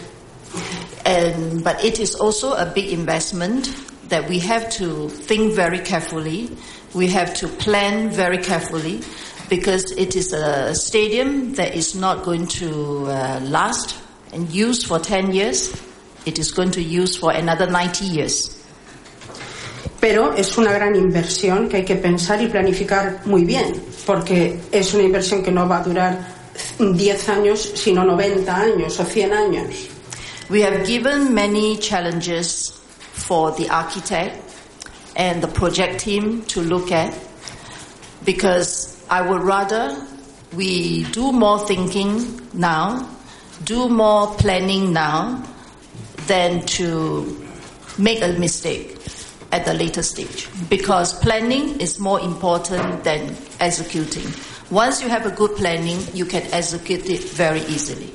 And, 1.04 1.64
but 1.64 1.84
it 1.84 1.98
is 1.98 2.14
also 2.14 2.54
a 2.54 2.66
big 2.66 2.92
investment 2.92 3.74
that 4.08 4.28
we 4.28 4.38
have 4.40 4.70
to 4.70 5.08
think 5.08 5.54
very 5.54 5.80
carefully. 5.80 6.50
We 6.94 7.08
have 7.08 7.34
to 7.34 7.48
plan 7.48 8.10
very 8.10 8.38
carefully 8.38 9.00
because 9.48 9.90
it 9.92 10.14
is 10.16 10.32
a 10.32 10.74
stadium 10.74 11.54
that 11.54 11.74
is 11.74 11.94
not 11.94 12.24
going 12.24 12.46
to 12.46 13.06
uh, 13.06 13.40
last 13.42 13.96
and 14.32 14.48
use 14.50 14.84
for 14.84 14.98
10 14.98 15.32
years. 15.32 15.72
It 16.24 16.38
is 16.38 16.52
going 16.52 16.70
to 16.72 16.82
use 16.82 17.16
for 17.16 17.32
another 17.32 17.68
90 17.68 18.04
years. 18.04 18.58
Pero 20.00 20.32
es 20.32 20.58
una 20.58 20.72
gran 20.72 20.94
inversión 20.96 21.68
que 21.68 21.78
hay 21.78 21.84
que 21.84 21.96
pensar 21.96 22.42
y 22.42 22.48
planificar 22.48 23.24
muy 23.24 23.44
bien, 23.44 23.80
porque 24.04 24.60
es 24.72 24.94
una 24.94 25.04
inversión 25.04 25.44
que 25.44 25.52
no 25.52 25.68
va 25.68 25.78
a 25.78 25.82
durar 25.84 26.18
10 26.78 27.28
años, 27.28 27.72
sino 27.74 28.04
90 28.04 28.56
años 28.56 28.98
o 28.98 29.04
100 29.04 29.32
años. 29.32 29.88
We 30.52 30.60
have 30.60 30.86
given 30.86 31.32
many 31.32 31.78
challenges 31.78 32.72
for 32.98 33.52
the 33.52 33.70
architect 33.70 34.36
and 35.16 35.42
the 35.42 35.48
project 35.48 36.00
team 36.00 36.42
to 36.52 36.60
look 36.60 36.92
at 36.92 37.18
because 38.22 39.02
I 39.08 39.22
would 39.22 39.40
rather 39.40 39.96
we 40.54 41.04
do 41.04 41.32
more 41.32 41.58
thinking 41.60 42.50
now, 42.52 43.08
do 43.64 43.88
more 43.88 44.26
planning 44.34 44.92
now 44.92 45.42
than 46.26 46.66
to 46.76 47.46
make 47.96 48.20
a 48.20 48.38
mistake 48.38 48.98
at 49.52 49.64
the 49.64 49.72
later 49.72 50.02
stage 50.02 50.50
because 50.68 51.14
planning 51.20 51.80
is 51.80 51.98
more 51.98 52.20
important 52.20 53.04
than 53.04 53.34
executing. 53.58 54.30
Once 54.70 55.02
you 55.02 55.08
have 55.08 55.24
a 55.24 55.30
good 55.30 55.56
planning, 55.56 55.98
you 56.12 56.26
can 56.26 56.42
execute 56.52 57.08
it 57.08 57.24
very 57.24 57.60
easily. 57.60 58.12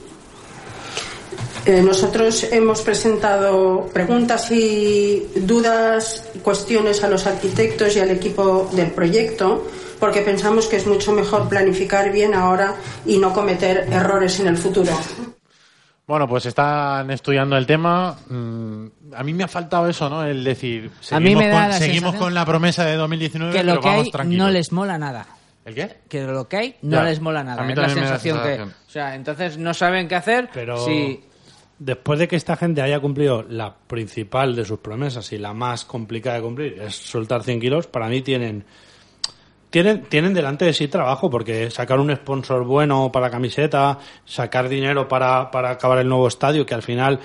Eh, 1.66 1.82
nosotros 1.82 2.44
hemos 2.52 2.82
presentado 2.82 3.90
preguntas 3.94 4.50
y 4.52 5.28
dudas, 5.36 6.30
cuestiones 6.42 7.04
a 7.04 7.10
los 7.10 7.28
arquitectos 7.28 7.96
y 7.96 8.00
al 8.00 8.10
equipo 8.12 8.70
del 8.74 8.92
proyecto, 8.92 9.68
porque 10.00 10.22
pensamos 10.22 10.68
que 10.68 10.78
es 10.78 10.88
mucho 10.88 11.12
mejor 11.12 11.50
planificar 11.50 12.12
bien 12.12 12.34
ahora 12.34 12.76
y 13.06 13.18
no 13.18 13.34
cometer 13.34 13.88
errores 13.92 14.40
en 14.40 14.48
el 14.48 14.58
futuro. 14.58 14.92
Bueno, 16.06 16.26
pues 16.26 16.46
están 16.46 17.12
estudiando 17.12 17.58
el 17.58 17.66
tema. 17.66 18.16
Mm, 18.30 18.86
A 19.14 19.24
mí 19.24 19.34
me 19.34 19.44
ha 19.44 19.48
faltado 19.50 19.90
eso, 19.90 20.10
¿no? 20.10 20.24
El 20.24 20.42
decir, 20.44 20.90
A 21.12 21.20
mí 21.20 21.26
seguimos, 21.34 21.44
me 21.44 21.50
da 21.50 21.62
con, 21.64 21.70
la 21.70 21.78
seguimos 21.78 22.00
sensación 22.12 22.20
con 22.24 22.34
la 22.34 22.46
promesa 22.46 22.86
de 22.86 22.96
2019, 22.96 23.52
que 23.52 23.60
pero 23.60 23.74
lo 23.76 23.82
que 23.82 23.88
vamos 23.90 24.06
hay 24.06 24.12
tranquilos. 24.12 24.46
no 24.48 24.52
les 24.54 24.72
mola 24.72 24.98
nada. 24.98 25.28
¿El 25.66 25.76
qué? 25.76 25.98
Que 26.08 26.22
lo 26.24 26.48
que 26.48 26.56
hay 26.56 26.76
no 26.82 26.96
Ya, 26.98 27.04
les 27.04 27.20
mola 27.20 27.44
nada. 27.44 27.62
a 27.62 27.66
mí 27.66 27.74
Es 27.74 27.78
la 27.78 27.88
da 27.88 27.92
esa 27.92 28.00
sensación 28.00 28.38
que. 28.38 28.44
sensación. 28.48 28.74
O 28.88 28.90
sea, 28.90 29.16
entonces 29.16 29.58
no 29.58 29.74
saben 29.74 30.08
qué 30.08 30.16
hacer. 30.16 30.50
Pero 30.54 30.86
si 30.86 31.20
después 31.80 32.20
de 32.20 32.28
que 32.28 32.36
esta 32.36 32.56
gente 32.56 32.82
haya 32.82 33.00
cumplido 33.00 33.44
la 33.44 33.76
principal 33.76 34.56
de 34.56 34.66
sus 34.66 34.80
promesas 34.80 35.32
y 35.32 35.38
la 35.38 35.54
más 35.54 35.86
complicada 35.86 36.38
de 36.38 36.44
cumplir 36.44 36.82
es 36.82 36.96
soltar 36.96 37.44
100 37.44 37.60
kilos, 37.60 37.88
para 37.88 38.08
mí 38.08 38.22
tienen 38.22 38.66
tienen, 39.70 40.04
tienen 40.04 40.34
delante 40.34 40.66
de 40.66 40.74
sí 40.74 40.88
trabajo 40.88 41.30
porque 41.30 41.70
sacar 41.70 42.00
un 42.00 42.16
sponsor 42.16 42.64
bueno 42.64 43.12
para 43.12 43.30
camiseta, 43.30 44.00
sacar 44.26 44.70
dinero 44.70 45.08
para, 45.08 45.52
para 45.52 45.72
acabar 45.72 46.00
el 46.00 46.08
nuevo 46.08 46.28
estadio, 46.28 46.66
que 46.66 46.74
al 46.74 46.84
final, 46.84 47.20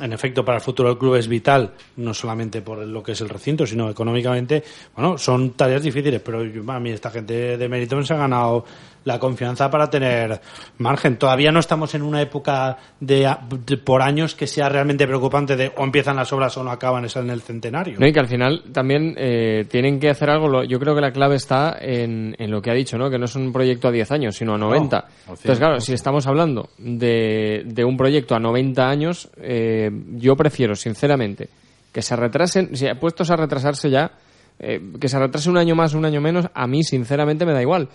en 0.00 0.12
efecto, 0.12 0.44
para 0.44 0.58
el 0.58 0.62
futuro 0.62 0.90
del 0.90 0.98
club 0.98 1.16
es 1.16 1.26
vital, 1.26 1.72
no 1.96 2.12
solamente 2.12 2.60
por 2.60 2.78
lo 2.78 3.02
que 3.02 3.12
es 3.12 3.20
el 3.22 3.28
recinto, 3.28 3.66
sino 3.66 3.88
económicamente, 3.88 4.62
bueno, 4.94 5.16
son 5.16 5.52
tareas 5.52 5.82
difíciles, 5.82 6.20
pero 6.20 6.40
a 6.40 6.80
mí 6.80 6.90
esta 6.90 7.10
gente 7.10 7.56
de 7.56 7.68
Meriton 7.68 8.04
se 8.04 8.14
ha 8.14 8.18
ganado 8.18 8.64
la 9.06 9.18
confianza 9.18 9.70
para 9.70 9.88
tener 9.88 10.40
margen. 10.78 11.16
Todavía 11.16 11.50
no 11.52 11.60
estamos 11.60 11.94
en 11.94 12.02
una 12.02 12.20
época 12.20 12.76
de, 13.00 13.32
de- 13.64 13.76
por 13.78 14.02
años 14.02 14.34
que 14.34 14.46
sea 14.46 14.68
realmente 14.68 15.06
preocupante 15.06 15.56
de 15.56 15.72
o 15.76 15.84
empiezan 15.84 16.16
las 16.16 16.32
obras 16.32 16.56
o 16.58 16.64
no 16.64 16.70
acaban 16.72 17.04
es 17.04 17.14
en 17.16 17.30
el 17.30 17.40
centenario. 17.40 17.98
No, 18.00 18.06
y 18.06 18.12
que 18.12 18.18
al 18.20 18.26
final 18.26 18.64
también 18.72 19.14
eh, 19.16 19.64
tienen 19.70 19.98
que 20.00 20.10
hacer 20.10 20.28
algo. 20.28 20.48
lo- 20.48 20.64
Yo 20.64 20.78
creo 20.80 20.94
que 20.94 21.00
la 21.00 21.12
clave 21.12 21.36
está 21.36 21.76
en, 21.80 22.34
en 22.38 22.50
lo 22.50 22.60
que 22.60 22.70
ha 22.70 22.74
dicho, 22.74 22.98
¿no? 22.98 23.08
Que 23.08 23.16
no 23.18 23.26
es 23.26 23.36
un 23.36 23.52
proyecto 23.52 23.88
a 23.88 23.92
10 23.92 24.10
años, 24.10 24.36
sino 24.36 24.54
a 24.54 24.58
90. 24.58 24.98
o 24.98 25.00
cien, 25.00 25.12
Entonces, 25.28 25.58
claro, 25.58 25.80
si 25.80 25.92
estamos 25.94 26.26
hablando 26.26 26.68
de, 26.76 27.62
de 27.64 27.84
un 27.84 27.96
proyecto 27.96 28.34
a 28.34 28.40
90 28.40 28.88
años, 28.88 29.30
eh, 29.40 29.88
yo 30.16 30.34
prefiero, 30.36 30.74
sinceramente, 30.74 31.48
que 31.92 32.02
se 32.02 32.16
retrasen, 32.16 32.76
si 32.76 32.86
puestos 33.00 33.30
a 33.30 33.36
retrasarse 33.36 33.88
ya, 33.88 34.10
eh, 34.58 34.80
que 35.00 35.08
se 35.08 35.18
retrase 35.18 35.48
un 35.48 35.58
año 35.58 35.74
más, 35.76 35.94
un 35.94 36.04
año 36.04 36.20
menos, 36.20 36.46
a 36.52 36.66
mí, 36.66 36.82
sinceramente, 36.82 37.46
me 37.46 37.52
da 37.52 37.62
igual. 37.62 37.88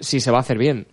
Si 0.00 0.20
se 0.20 0.30
va 0.30 0.38
a 0.38 0.40
hacer 0.40 0.58
bien. 0.58 0.86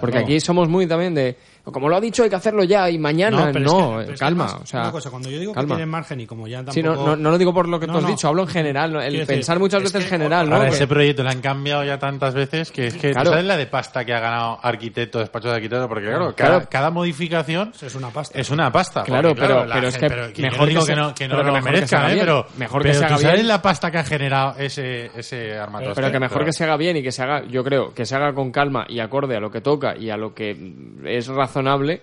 Porque 0.00 0.18
aquí 0.18 0.40
somos 0.40 0.68
muy 0.68 0.86
también 0.86 1.14
de, 1.14 1.36
como 1.72 1.88
lo 1.88 1.96
ha 1.96 2.00
dicho, 2.00 2.22
hay 2.22 2.30
que 2.30 2.36
hacerlo 2.36 2.64
ya 2.64 2.88
y 2.90 2.98
mañana. 2.98 3.46
No, 3.46 3.52
pero 3.52 3.64
es 3.66 3.72
que- 3.72 3.78
pero 3.78 4.00
es 4.02 4.08
que 4.10 4.16
calma. 4.16 4.58
o 4.62 4.66
sea, 4.66 4.80
una 4.82 4.92
cosa, 4.92 5.10
cuando 5.10 5.30
yo 5.30 5.38
digo 5.38 5.52
calma. 5.52 5.66
que 5.68 5.76
tienen 5.76 5.88
margen 5.88 6.20
y 6.20 6.26
como 6.26 6.46
ya 6.48 6.58
tampoco... 6.58 6.74
Sí, 6.74 6.82
no, 6.82 6.94
no, 6.94 7.16
no 7.16 7.30
lo 7.30 7.38
digo 7.38 7.52
por 7.54 7.68
lo 7.68 7.78
que 7.80 7.86
No, 7.86 7.92
tú 7.94 7.98
has 7.98 8.04
no. 8.04 8.10
dicho, 8.10 8.28
hablo 8.28 8.42
en 8.42 8.48
general. 8.48 8.90
El 8.96 8.98
Quiero 9.00 9.12
decir, 9.12 9.26
pensar 9.26 9.58
muchas 9.58 9.82
es 9.82 9.92
veces 9.92 10.04
que- 10.04 10.10
general, 10.16 10.48
¿no? 10.48 10.56
Ahora 10.56 10.68
Que- 10.68 10.74
ese 10.76 10.86
proyecto 10.86 11.22
le 11.22 11.30
han 11.30 11.40
cambiado 11.40 11.84
ya 11.84 11.98
tantas 11.98 12.34
veces 12.34 12.70
que 12.72 12.86
es 12.88 12.94
que 12.94 13.10
Claro. 13.12 13.24
¿tú 13.24 13.30
sabes 13.30 13.44
la 13.46 13.56
de 13.56 13.66
pasta 13.66 14.04
que 14.04 14.14
ha 14.14 14.20
ganado 14.20 14.58
arquitecto, 14.62 15.18
despacho 15.18 15.48
de 15.48 15.54
arquitecto, 15.56 15.88
porque 15.88 16.06
claro, 16.06 16.34
Claro. 16.34 16.54
Cada, 16.58 16.66
cada 16.66 16.90
modificación 16.90 17.72
Es 17.80 17.94
una 17.94 18.10
pasta. 18.10 18.38
es 18.38 18.50
una 18.50 18.70
pasta. 18.72 19.02
Claro, 19.04 19.30
porque, 19.30 19.42
pero- 19.42 19.66
pero 19.72 19.88
es 19.88 19.98
que 19.98 20.42
mejor 20.42 20.68
digo 20.68 20.84
que 20.86 20.94
no, 20.96 21.14
que 21.14 21.28
no 21.28 21.42
lo 21.42 21.60
merezcan, 21.62 22.10
¿eh? 22.12 22.16
pero, 22.20 22.46
Mejor 22.56 22.82
que 22.82 22.94
se 22.94 23.04
haga 23.04 23.16
tú 23.16 23.22
sabes 23.22 23.36
bien. 23.36 23.48
la 23.48 23.62
pasta 23.62 23.90
que 23.90 23.98
ha 23.98 24.04
generado 24.04 24.54
ese, 24.58 25.10
ese 25.16 25.58
armatoste. 25.58 25.94
pero 25.94 26.12
que 26.12 26.20
mejor 26.20 26.44
que 26.44 26.52
se 26.52 26.64
haga 26.64 26.76
bien 26.76 26.96
y 26.96 27.02
que 27.02 27.12
se 27.12 27.22
haga, 27.22 27.44
yo 27.44 27.62
creo, 27.64 27.92
que 27.94 28.04
se 28.06 28.14
haga 28.14 28.32
con 28.32 28.50
calma 28.52 28.84
y 28.88 29.00
acorde 29.00 29.36
a 29.36 29.40
lo 29.40 29.50
que 29.50 29.60
toca 29.60 29.96
y 29.96 30.10
a 30.10 30.16
lo 30.16 30.34
que 30.34 30.56
es 31.04 31.28
razonable, 31.58 32.00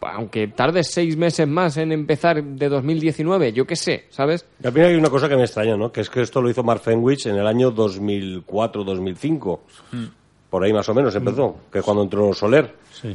aunque 0.00 0.48
tarde 0.48 0.82
seis 0.84 1.16
meses 1.16 1.46
más 1.46 1.76
en 1.76 1.92
empezar 1.92 2.42
de 2.42 2.68
2019, 2.68 3.52
yo 3.52 3.66
qué 3.66 3.76
sé, 3.76 4.06
¿sabes? 4.10 4.46
Y 4.62 4.66
al 4.66 4.72
final 4.72 4.88
hay 4.90 4.96
una 4.96 5.10
cosa 5.10 5.28
que 5.28 5.36
me 5.36 5.42
extraña, 5.42 5.76
¿no? 5.76 5.92
Que 5.92 6.00
es 6.00 6.10
que 6.10 6.22
esto 6.22 6.40
lo 6.40 6.48
hizo 6.48 6.62
Mark 6.62 6.80
Fenwich 6.80 7.26
en 7.26 7.36
el 7.36 7.46
año 7.46 7.74
2004-2005. 7.74 9.60
Hmm. 9.92 10.04
Por 10.48 10.64
ahí 10.64 10.72
más 10.72 10.88
o 10.88 10.94
menos 10.94 11.14
empezó, 11.14 11.56
que 11.70 11.80
es 11.80 11.84
cuando 11.84 12.02
entró 12.02 12.32
Soler. 12.32 12.74
Sí. 12.92 13.14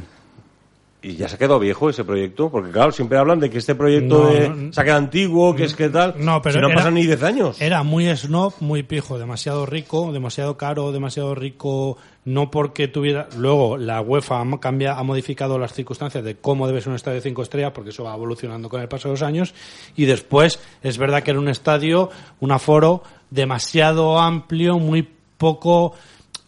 Y 1.04 1.16
ya 1.16 1.28
se 1.28 1.34
ha 1.34 1.38
quedado 1.38 1.58
viejo 1.58 1.90
ese 1.90 2.02
proyecto, 2.02 2.50
porque 2.50 2.70
claro, 2.70 2.90
siempre 2.90 3.18
hablan 3.18 3.38
de 3.38 3.50
que 3.50 3.58
este 3.58 3.74
proyecto 3.74 4.24
No, 4.24 4.30
de- 4.30 4.48
no, 4.48 4.72
se 4.72 4.80
ha 4.80 4.84
quedado 4.84 4.98
antiguo, 5.00 5.54
que 5.54 5.64
es 5.64 5.74
que 5.74 5.90
tal. 5.90 6.14
No, 6.16 6.40
pero 6.40 6.54
si 6.54 6.60
no 6.60 6.68
era- 6.68 6.76
pasan 6.76 6.94
ni 6.94 7.04
10 7.06 7.22
años. 7.22 7.60
Era 7.60 7.82
muy 7.82 8.06
snob, 8.16 8.54
muy 8.60 8.82
pijo, 8.82 9.18
demasiado 9.18 9.66
rico, 9.66 10.12
demasiado 10.12 10.56
caro, 10.56 10.92
demasiado 10.92 11.34
rico 11.34 11.98
no 12.24 12.50
porque 12.50 12.88
tuviera. 12.88 13.28
Luego 13.36 13.76
la 13.76 14.00
UEFA 14.00 14.40
ha, 14.40 14.60
cambia, 14.60 14.94
ha 14.98 15.02
modificado 15.02 15.58
las 15.58 15.74
circunstancias 15.74 16.24
de 16.24 16.36
cómo 16.36 16.66
debe 16.66 16.80
ser 16.80 16.88
un 16.88 16.96
estadio 16.96 17.16
de 17.16 17.20
cinco 17.20 17.42
estrellas, 17.42 17.72
porque 17.74 17.90
eso 17.90 18.04
va 18.04 18.14
evolucionando 18.14 18.70
con 18.70 18.80
el 18.80 18.88
paso 18.88 19.08
de 19.08 19.12
los 19.12 19.22
años. 19.22 19.52
Y 19.96 20.06
después 20.06 20.58
es 20.82 20.96
verdad 20.96 21.22
que 21.22 21.32
era 21.32 21.40
un 21.40 21.48
estadio, 21.48 22.08
un 22.40 22.50
aforo 22.50 23.02
demasiado 23.30 24.18
amplio, 24.18 24.78
muy 24.78 25.06
poco 25.36 25.92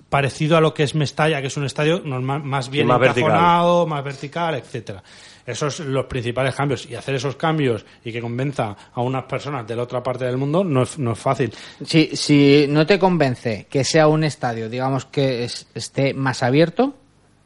parecido 0.08 0.56
a 0.56 0.60
lo 0.60 0.72
que 0.72 0.84
es 0.84 0.94
Mestalla, 0.94 1.40
que 1.40 1.48
es 1.48 1.56
un 1.56 1.64
estadio 1.64 2.00
normal, 2.04 2.42
más 2.44 2.70
bien 2.70 2.86
más 2.86 3.00
vertical. 3.00 3.86
más 3.88 4.04
vertical, 4.04 4.54
etcétera. 4.54 5.02
Esos 5.44 5.76
son 5.76 5.92
los 5.92 6.06
principales 6.06 6.54
cambios. 6.54 6.86
Y 6.90 6.94
hacer 6.96 7.14
esos 7.16 7.36
cambios 7.36 7.84
y 8.04 8.12
que 8.12 8.20
convenza 8.20 8.76
a 8.92 9.00
unas 9.00 9.24
personas 9.24 9.66
de 9.66 9.76
la 9.76 9.82
otra 9.84 10.02
parte 10.02 10.24
del 10.24 10.36
mundo 10.36 10.64
no 10.64 10.82
es, 10.82 10.98
no 10.98 11.12
es 11.12 11.18
fácil. 11.18 11.52
Si, 11.84 12.16
si 12.16 12.66
no 12.68 12.84
te 12.86 12.98
convence 12.98 13.66
que 13.70 13.84
sea 13.84 14.08
un 14.08 14.24
estadio, 14.24 14.68
digamos 14.68 15.04
que 15.06 15.44
es- 15.44 15.66
esté 15.74 16.14
más 16.14 16.42
abierto, 16.42 16.96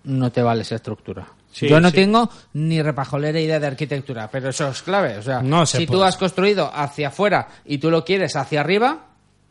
no 0.04 0.32
te 0.32 0.42
vale 0.42 0.62
esa 0.62 0.76
estructura. 0.76 1.26
Sí, 1.52 1.68
Yo 1.68 1.80
no 1.80 1.90
sí. 1.90 1.96
tengo 1.96 2.30
ni 2.54 2.80
repajolera 2.80 3.38
idea 3.40 3.58
de 3.60 3.66
arquitectura, 3.66 4.30
pero 4.30 4.48
eso 4.50 4.68
es 4.68 4.82
clave. 4.82 5.18
O 5.18 5.22
sea, 5.22 5.42
No 5.42 5.66
se 5.66 5.78
si 5.78 5.86
tú 5.86 5.94
puede. 5.94 6.06
has 6.06 6.16
construido 6.16 6.70
hacia 6.72 7.08
afuera 7.08 7.48
y 7.66 7.78
tú 7.78 7.90
lo 7.90 8.04
quieres 8.04 8.36
hacia 8.36 8.60
arriba, 8.60 9.06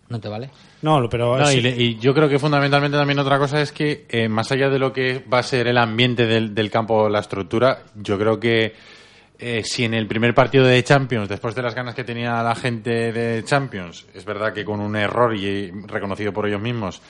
no 0.09 0.19
te 0.19 0.27
vale. 0.27 0.49
No, 0.81 1.07
pero 1.09 1.37
No, 1.37 1.45
sí. 1.45 1.59
y, 1.59 1.99
yo 1.99 2.13
creo 2.13 2.27
que 2.27 2.39
fundamentalmente 2.39 2.97
también 2.97 3.19
otra 3.19 3.37
cosa 3.37 3.61
es 3.61 3.71
que, 3.71 4.05
eh, 4.09 4.27
más 4.27 4.51
allá 4.51 4.69
de 4.69 4.79
lo 4.79 4.91
que 4.91 5.23
va 5.31 5.39
a 5.39 5.43
ser 5.43 5.67
el 5.67 5.77
ambiente 5.77 6.25
del, 6.25 6.53
del 6.53 6.71
campo, 6.71 7.07
la 7.09 7.19
estructura, 7.19 7.83
yo 7.95 8.17
creo 8.17 8.39
que 8.39 8.73
eh, 9.41 9.63
si 9.63 9.85
en 9.85 9.93
el 9.93 10.05
primer 10.05 10.33
partido 10.33 10.65
de 10.65 10.83
Champions, 10.83 11.29
después 11.29 11.55
de 11.55 11.61
las 11.61 11.73
ganas 11.73 11.95
que 11.95 12.03
tenía 12.03 12.43
la 12.43 12.55
gente 12.55 13.13
de 13.13 13.41
Champions, 13.45 14.05
es 14.13 14.25
verdad 14.25 14.51
que 14.51 14.65
con 14.65 14.81
un 14.81 14.97
error 14.97 15.33
y 15.33 15.47
eh, 15.47 15.73
reconocido 15.87 16.33
por 16.33 16.45
ellos 16.45 16.59
mismos, 16.59 17.01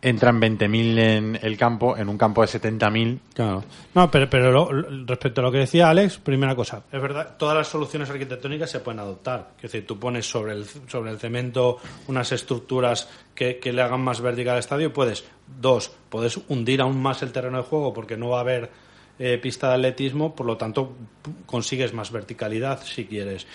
entran 0.00 0.40
20.000 0.40 0.98
en 0.98 1.38
el 1.42 1.56
campo, 1.56 1.96
en 1.96 2.08
un 2.08 2.18
campo 2.18 2.42
de 2.42 2.48
70.000. 2.48 3.18
Claro. 3.34 3.64
No, 3.94 4.10
pero, 4.10 4.28
pero 4.30 4.68
respecto 5.06 5.40
a 5.40 5.44
lo 5.44 5.52
que 5.52 5.58
decía 5.58 5.88
Alex, 5.88 6.18
primera 6.18 6.54
cosa, 6.54 6.82
es 6.90 7.02
verdad, 7.02 7.36
todas 7.36 7.56
las 7.56 7.68
soluciones 7.68 8.10
arquitectónicas 8.10 8.70
se 8.70 8.80
pueden 8.80 9.00
adoptar. 9.00 9.50
Es 9.56 9.62
decir, 9.62 9.86
tú 9.86 9.98
pones 9.98 10.28
sobre 10.28 10.52
el, 10.52 10.66
sobre 10.86 11.10
el 11.10 11.18
cemento 11.18 11.78
unas 12.06 12.30
estructuras 12.32 13.08
que, 13.34 13.58
que 13.58 13.72
le 13.72 13.82
hagan 13.82 14.00
más 14.00 14.20
vertical 14.20 14.54
al 14.54 14.60
estadio, 14.60 14.92
puedes, 14.92 15.24
dos, 15.60 15.90
puedes 16.08 16.38
hundir 16.48 16.80
aún 16.80 17.00
más 17.00 17.22
el 17.22 17.32
terreno 17.32 17.58
de 17.58 17.64
juego 17.64 17.92
porque 17.92 18.16
no 18.16 18.30
va 18.30 18.38
a 18.38 18.42
haber 18.42 18.70
eh, 19.20 19.36
pista 19.38 19.68
de 19.68 19.74
atletismo, 19.74 20.34
por 20.34 20.46
lo 20.46 20.56
tanto 20.56 20.92
consigues 21.44 21.92
más 21.92 22.12
verticalidad 22.12 22.82
si 22.84 23.04
quieres. 23.04 23.48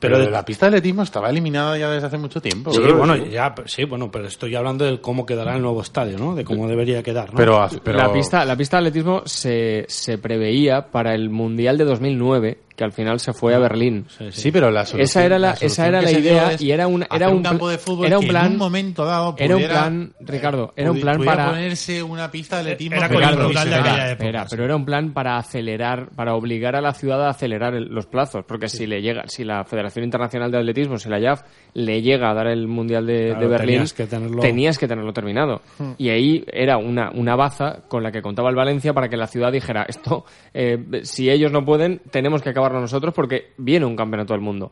Pero, 0.00 0.18
de- 0.18 0.30
la 0.30 0.44
pista 0.44 0.66
de 0.66 0.76
atletismo 0.78 1.02
estaba 1.02 1.28
eliminada 1.30 1.76
ya 1.78 1.90
desde 1.90 2.06
hace 2.06 2.18
mucho 2.18 2.40
tiempo. 2.40 2.72
Sí, 2.72 2.80
bueno, 2.80 3.16
sí. 3.16 3.30
ya, 3.30 3.54
sí, 3.66 3.84
bueno, 3.84 4.10
pero 4.10 4.26
estoy 4.26 4.54
hablando 4.54 4.84
de 4.84 5.00
cómo 5.00 5.26
quedará 5.26 5.54
el 5.56 5.62
nuevo 5.62 5.82
estadio, 5.82 6.16
¿no? 6.18 6.34
De 6.34 6.42
cómo 6.44 6.66
debería 6.68 7.02
quedar, 7.02 7.30
¿no? 7.30 7.36
Pero, 7.36 7.68
pero- 7.84 7.98
La, 7.98 8.12
pista, 8.12 8.44
la 8.44 8.56
pista 8.56 8.78
de 8.80 8.88
atletismo 8.88 9.22
se, 9.26 9.84
se 9.88 10.18
preveía 10.18 10.90
para 10.90 11.14
el 11.14 11.28
Mundial 11.30 11.76
de 11.78 11.84
2009, 11.84 12.58
que 12.80 12.84
al 12.84 12.92
final 12.92 13.20
se 13.20 13.34
fue 13.34 13.54
a 13.54 13.58
Berlín. 13.58 14.06
Sí, 14.30 14.50
pero 14.50 14.70
la 14.70 14.86
solución- 14.86 15.02
esa 15.04 15.24
era 15.26 15.38
la, 15.38 15.48
la 15.50 15.54
esa 15.60 15.86
era 15.86 16.00
la 16.00 16.10
idea 16.10 16.52
y 16.58 16.70
era 16.70 16.86
un, 16.86 17.04
era 17.14 17.28
un 17.28 17.36
un, 17.36 17.42
campo 17.42 17.68
de 17.68 17.76
fútbol 17.76 18.06
era 18.06 18.16
un 18.16 18.22
que 18.22 18.26
en 18.28 18.32
plan 18.32 18.52
un 18.52 18.56
momento 18.56 19.04
dado 19.04 19.34
era 19.36 19.54
un 19.54 19.60
pudiera- 19.62 19.74
plan 19.82 20.12
Ricardo 20.20 20.72
era 20.74 20.90
un 20.90 21.00
plan 21.00 21.16
pudiera 21.18 21.36
para 21.36 21.50
ponerse 21.50 22.02
una 22.02 22.30
pista 22.30 22.56
de 22.56 22.62
atletismo 22.62 22.96
Era 22.96 23.08
de 23.08 23.14
improvisada. 23.14 23.80
aquella 23.80 24.10
época. 24.12 24.12
Espera, 24.12 24.46
pero 24.48 24.64
era 24.64 24.76
un 24.76 24.84
plan 24.86 25.12
para 25.12 25.36
acelerar, 25.36 26.08
para 26.16 26.34
obligar 26.34 26.74
a 26.74 26.80
la 26.80 26.94
ciudad 26.94 27.22
a 27.26 27.28
acelerar 27.28 27.74
el- 27.74 27.88
los 27.88 28.06
plazos, 28.06 28.44
porque 28.48 28.68
si 28.68 28.86
le 28.86 29.02
llega, 29.02 29.24
si 29.28 29.44
la 29.44 29.64
Federación 29.64 30.04
Internacional 30.06 30.50
de 30.50 30.56
Atletismo, 30.58 30.96
si 30.96 31.10
la 31.10 31.20
JAF 31.20 31.42
le 31.74 32.00
llega 32.00 32.30
a 32.30 32.34
dar 32.34 32.46
el 32.46 32.66
mundial 32.66 33.06
de, 33.06 33.26
Claro, 33.26 33.40
de 33.40 33.46
Berlín, 33.46 33.74
tenías 33.76 33.92
que 33.92 34.06
tenerlo- 34.06 34.40
tenías 34.40 34.78
que 34.78 34.88
tenerlo 34.88 35.12
terminado. 35.12 35.60
Hmm. 35.78 35.92
Y 35.98 36.08
ahí 36.08 36.44
era 36.50 36.78
una, 36.78 37.10
una 37.14 37.36
baza 37.36 37.82
con 37.88 38.02
la 38.02 38.10
que 38.10 38.22
contaba 38.22 38.48
el 38.48 38.56
Valencia 38.56 38.94
para 38.94 39.08
que 39.10 39.16
la 39.18 39.26
ciudad 39.26 39.52
dijera 39.52 39.84
esto, 39.86 40.24
eh, 40.54 40.78
si 41.02 41.28
ellos 41.28 41.52
no 41.52 41.64
pueden, 41.64 42.00
tenemos 42.10 42.42
que 42.42 42.50
acabarlo 42.70 42.80
nosotros 42.80 43.12
porque 43.14 43.52
viene 43.58 43.84
un 43.84 43.96
campeonato 43.96 44.32
del 44.32 44.42
mundo. 44.42 44.70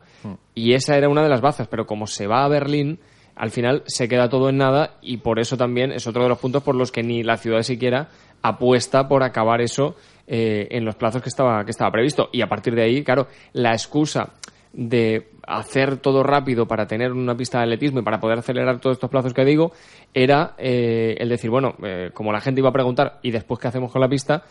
Y 0.55 0.73
esa 0.73 0.95
era 0.95 1.09
una 1.09 1.21
de 1.21 1.29
las 1.29 1.41
bazas, 1.41 1.67
pero 1.67 1.85
como 1.85 2.07
se 2.07 2.27
va 2.27 2.45
a 2.45 2.47
Berlín, 2.47 2.99
al 3.35 3.51
final 3.51 3.83
se 3.85 4.07
queda 4.07 4.29
todo 4.29 4.49
en 4.49 4.57
nada 4.57 4.97
y 5.01 5.17
por 5.17 5.39
eso 5.39 5.57
también 5.57 5.91
es 5.91 6.07
otro 6.07 6.23
de 6.23 6.29
los 6.29 6.39
puntos 6.39 6.63
por 6.63 6.75
los 6.75 6.91
que 6.91 7.03
ni 7.03 7.23
la 7.23 7.37
ciudad 7.37 7.61
siquiera 7.61 8.09
apuesta 8.41 9.07
por 9.07 9.23
acabar 9.23 9.61
eso 9.61 9.95
eh, 10.27 10.67
en 10.71 10.85
los 10.85 10.95
plazos 10.95 11.21
que 11.21 11.29
estaba, 11.29 11.63
que 11.65 11.71
estaba 11.71 11.91
previsto. 11.91 12.29
Y 12.31 12.41
a 12.41 12.47
partir 12.47 12.73
de 12.73 12.83
ahí, 12.83 13.03
claro, 13.03 13.27
la 13.53 13.71
excusa 13.71 14.33
de 14.71 15.31
hacer 15.47 15.97
todo 15.97 16.21
rápido 16.21 16.67
para 16.67 16.85
tener 16.85 17.11
una 17.11 17.35
pista 17.35 17.57
de 17.57 17.63
atletismo 17.65 17.99
y 17.99 18.03
para 18.03 18.19
poder 18.19 18.39
acelerar 18.39 18.79
todos 18.79 18.95
estos 18.95 19.09
plazos 19.09 19.33
que 19.33 19.43
digo, 19.43 19.71
era 20.13 20.53
eh, 20.57 21.15
el 21.17 21.27
decir, 21.27 21.49
bueno, 21.49 21.75
eh, 21.83 22.11
como 22.13 22.31
la 22.31 22.39
gente 22.39 22.61
iba 22.61 22.69
a 22.69 22.73
preguntar, 22.73 23.19
¿y 23.23 23.31
después 23.31 23.59
qué 23.59 23.67
hacemos 23.67 23.91
con 23.91 23.99
la 23.99 24.07
pista? 24.07 24.43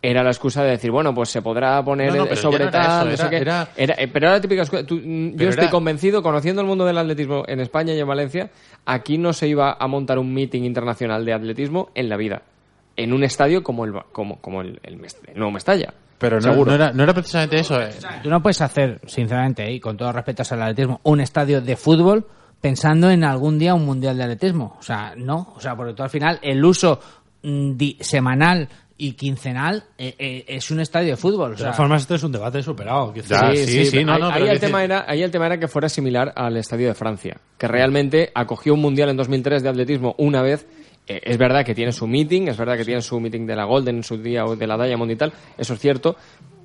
Era 0.00 0.22
la 0.22 0.30
excusa 0.30 0.62
de 0.62 0.70
decir, 0.70 0.92
bueno, 0.92 1.12
pues 1.12 1.28
se 1.28 1.42
podrá 1.42 1.82
poner 1.84 2.10
No, 2.10 2.16
no, 2.18 2.22
el- 2.22 2.28
pero 2.28 2.40
sobre 2.40 2.58
no 2.64 2.68
era 2.68 2.82
tal, 2.82 3.08
eso, 3.08 3.10
no 3.10 3.16
sé 3.16 3.22
era- 3.22 3.30
qué. 3.30 3.36
era- 3.36 3.68
Era- 3.76 3.94
eh, 3.98 4.08
pero 4.08 4.26
era 4.26 4.34
la 4.36 4.40
típica 4.40 4.62
excusa. 4.62 4.86
Tú, 4.86 4.94
mm, 5.02 5.34
yo 5.36 5.48
estoy 5.48 5.64
era- 5.64 5.70
convencido, 5.72 6.22
conociendo 6.22 6.62
el 6.62 6.68
mundo 6.68 6.84
del 6.84 6.98
atletismo 6.98 7.42
en 7.48 7.58
España 7.60 7.92
y 7.94 7.98
en 8.00 8.06
Valencia, 8.06 8.50
aquí 8.86 9.18
no 9.18 9.32
se 9.32 9.48
iba 9.48 9.76
a 9.78 9.86
montar 9.88 10.18
un 10.20 10.32
meeting 10.32 10.62
internacional 10.62 11.24
de 11.24 11.32
atletismo 11.32 11.90
en 11.96 12.08
la 12.08 12.16
vida. 12.16 12.42
En 12.96 13.12
un 13.12 13.24
estadio 13.24 13.62
como 13.64 13.84
el, 13.84 13.92
como, 14.12 14.40
como 14.40 14.60
el, 14.60 14.78
el 14.84 15.00
Mest- 15.00 15.18
el 15.28 15.36
nuevo 15.36 15.50
Mestalla. 15.52 15.92
Pero 16.18 16.40
no, 16.40 16.72
era, 16.74 16.92
no 16.92 17.02
era 17.04 17.14
precisamente 17.14 17.58
eso. 17.58 17.80
eh. 17.80 17.90
Tú 18.22 18.30
no 18.30 18.40
puedes 18.42 18.60
hacer, 18.60 19.00
sinceramente, 19.06 19.68
y 19.70 19.78
con 19.80 19.96
todo 19.96 20.12
respeto 20.12 20.42
al 20.50 20.62
atletismo, 20.62 21.00
un 21.04 21.20
estadio 21.20 21.60
de 21.60 21.76
fútbol 21.76 22.24
pensando 22.60 23.08
en 23.10 23.22
algún 23.24 23.56
día 23.58 23.74
un 23.74 23.84
mundial 23.84 24.16
de 24.16 24.24
atletismo. 24.24 24.76
O 24.78 24.82
sea, 24.82 25.14
no. 25.16 25.52
O 25.56 25.60
sea, 25.60 25.76
porque 25.76 25.92
tú 25.94 26.02
al 26.02 26.10
final 26.10 26.38
el 26.42 26.64
uso 26.64 27.00
mm, 27.42 27.76
di- 27.76 27.96
semanal 28.00 28.68
y 29.00 29.12
quincenal 29.12 29.84
eh, 29.96 30.14
eh, 30.18 30.44
es 30.48 30.70
un 30.70 30.80
estadio 30.80 31.10
de 31.10 31.16
fútbol. 31.16 31.48
O 31.48 31.50
De 31.52 31.56
sea, 31.58 31.66
todas 31.66 31.76
formas, 31.76 32.02
este 32.02 32.16
es 32.16 32.22
un 32.24 32.32
debate 32.32 32.62
superado. 32.62 33.12
que 33.12 33.22
Ya, 33.22 33.48
decir, 33.50 33.86
sí, 33.86 33.98
sí, 33.98 34.04
no, 34.04 34.12
ahí, 34.14 34.20
no, 34.20 34.26
ahí 34.28 34.32
pero 34.40 34.52
el 34.52 34.60
tema 34.60 34.84
era, 34.84 35.04
ahí 35.08 35.22
el 35.22 35.30
tema 35.30 35.46
era 35.46 35.58
que 35.58 35.68
fuera 35.68 35.88
similar 35.88 36.32
al 36.36 36.56
Estadio 36.56 36.88
de 36.88 36.94
Francia, 36.94 37.36
que 37.56 37.68
realmente 37.68 38.30
acogió 38.34 38.74
un 38.74 38.80
mundial 38.80 39.08
en 39.10 39.16
2003 39.16 39.62
de 39.62 39.68
atletismo 39.68 40.14
una 40.18 40.42
vez. 40.42 40.66
Eh, 41.06 41.20
es 41.24 41.38
verdad 41.38 41.64
que 41.64 41.74
tiene 41.74 41.92
su 41.92 42.06
meeting, 42.06 42.48
es 42.48 42.56
verdad 42.58 42.76
que 42.76 42.84
tiene 42.84 43.00
su 43.00 43.18
meeting 43.20 43.46
de 43.46 43.56
la 43.56 43.64
Golden 43.64 43.96
en 43.98 44.02
su 44.02 44.18
día 44.20 44.44
o 44.44 44.56
de 44.56 44.66
la 44.66 44.76
Diamond 44.76 45.10
y 45.12 45.16
tal, 45.16 45.32
eso 45.56 45.72
es 45.74 45.80
cierto, 45.80 46.16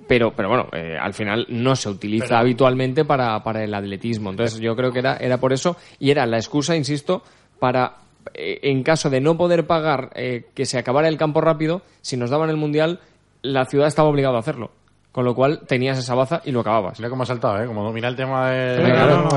pero, 0.07 0.33
pero 0.35 0.49
bueno, 0.49 0.67
eh, 0.73 0.97
al 0.99 1.13
final 1.13 1.45
no 1.49 1.75
se 1.77 1.87
utiliza 1.89 2.25
Pero- 2.29 2.39
habitualmente 2.39 3.05
para, 3.05 3.41
para 3.41 3.63
el 3.63 3.73
atletismo. 3.73 4.31
Entonces 4.31 4.59
yo 4.59 4.75
creo 4.75 4.91
que 4.91 4.99
era, 4.99 5.15
era 5.17 5.37
por 5.37 5.53
eso 5.53 5.77
y 5.99 6.09
era 6.11 6.25
la 6.25 6.37
excusa, 6.37 6.75
insisto, 6.75 7.23
para 7.59 7.93
en 8.33 8.83
caso 8.83 9.09
de 9.09 9.21
no 9.21 9.37
poder 9.37 9.67
pagar 9.67 10.11
eh, 10.15 10.49
que 10.53 10.65
se 10.65 10.77
acabara 10.77 11.07
el 11.07 11.17
campo 11.17 11.41
rápido, 11.41 11.81
si 12.01 12.17
nos 12.17 12.29
daban 12.29 12.49
el 12.49 12.57
mundial, 12.57 12.99
la 13.41 13.65
ciudad 13.65 13.87
estaba 13.87 14.09
obligada 14.09 14.37
a 14.37 14.39
hacerlo. 14.39 14.71
Con 15.11 15.25
lo 15.25 15.35
cual 15.35 15.59
tenías 15.67 15.99
esa 15.99 16.15
baza 16.15 16.41
y 16.43 16.51
lo 16.51 16.61
acababas. 16.61 16.97
Mira 16.99 17.07
cómo 17.07 17.21
ha 17.21 17.27
saltado, 17.27 17.61
¿eh? 17.61 17.67
Como 17.67 17.83
domina 17.83 18.07
el 18.07 18.15
tema 18.15 18.49
de... 18.49 18.77
Claro, 18.83 19.29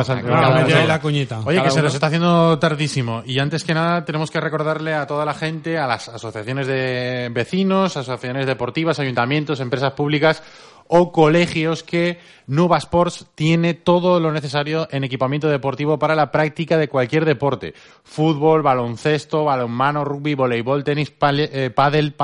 la 0.86 1.00
cuñita. 1.02 1.40
Oye, 1.44 1.62
que 1.62 1.70
se 1.70 1.82
nos 1.82 1.92
está 1.92 2.06
haciendo 2.06 2.58
tardísimo. 2.58 3.22
Y 3.26 3.38
antes 3.40 3.62
que 3.62 3.74
nada, 3.74 4.02
tenemos 4.02 4.30
que 4.30 4.40
recordarle 4.40 4.94
a 4.94 5.06
toda 5.06 5.26
la 5.26 5.34
gente, 5.34 5.76
a 5.76 5.86
las 5.86 6.08
asociaciones 6.08 6.66
de 6.66 7.28
vecinos, 7.30 7.94
asociaciones 7.94 8.46
deportivas, 8.46 8.98
ayuntamientos, 9.00 9.60
empresas 9.60 9.92
públicas 9.92 10.42
o 10.88 11.12
colegios 11.12 11.82
que 11.82 12.18
Nuba 12.46 12.78
Sports 12.78 13.26
tiene 13.34 13.74
todo 13.74 14.20
lo 14.20 14.32
necesario 14.32 14.88
en 14.90 15.04
equipamiento 15.04 15.48
deportivo 15.48 15.98
para 15.98 16.14
la 16.14 16.30
práctica 16.30 16.76
de 16.78 16.88
cualquier 16.88 17.24
deporte. 17.24 17.74
Fútbol, 18.04 18.62
baloncesto, 18.62 19.44
balonmano, 19.44 20.04
rugby, 20.04 20.34
voleibol, 20.34 20.84
tenis, 20.84 21.10
pale- 21.10 21.50
eh, 21.52 21.70
pádel. 21.70 22.14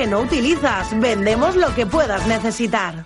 no 0.07 0.19
utilizas. 0.19 0.99
Vendemos 0.99 1.55
lo 1.55 1.73
que 1.73 1.85
puedas 1.85 2.27
necesitar. 2.27 3.05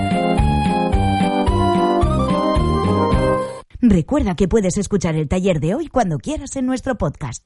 Recuerda 3.81 4.35
que 4.35 4.47
puedes 4.47 4.77
escuchar 4.77 5.15
el 5.15 5.27
taller 5.27 5.59
de 5.59 5.73
hoy 5.73 5.87
cuando 5.87 6.19
quieras 6.19 6.55
en 6.55 6.67
nuestro 6.67 6.99
podcast. 6.99 7.41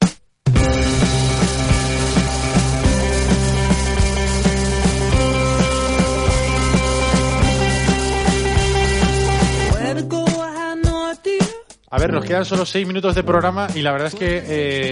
A 11.88 11.98
ver, 11.98 12.12
nos 12.12 12.24
quedan 12.24 12.44
solo 12.44 12.66
seis 12.66 12.84
minutos 12.84 13.14
de 13.14 13.22
programa 13.22 13.68
y 13.72 13.80
la 13.80 13.92
verdad 13.92 14.08
es 14.08 14.16
que 14.16 14.42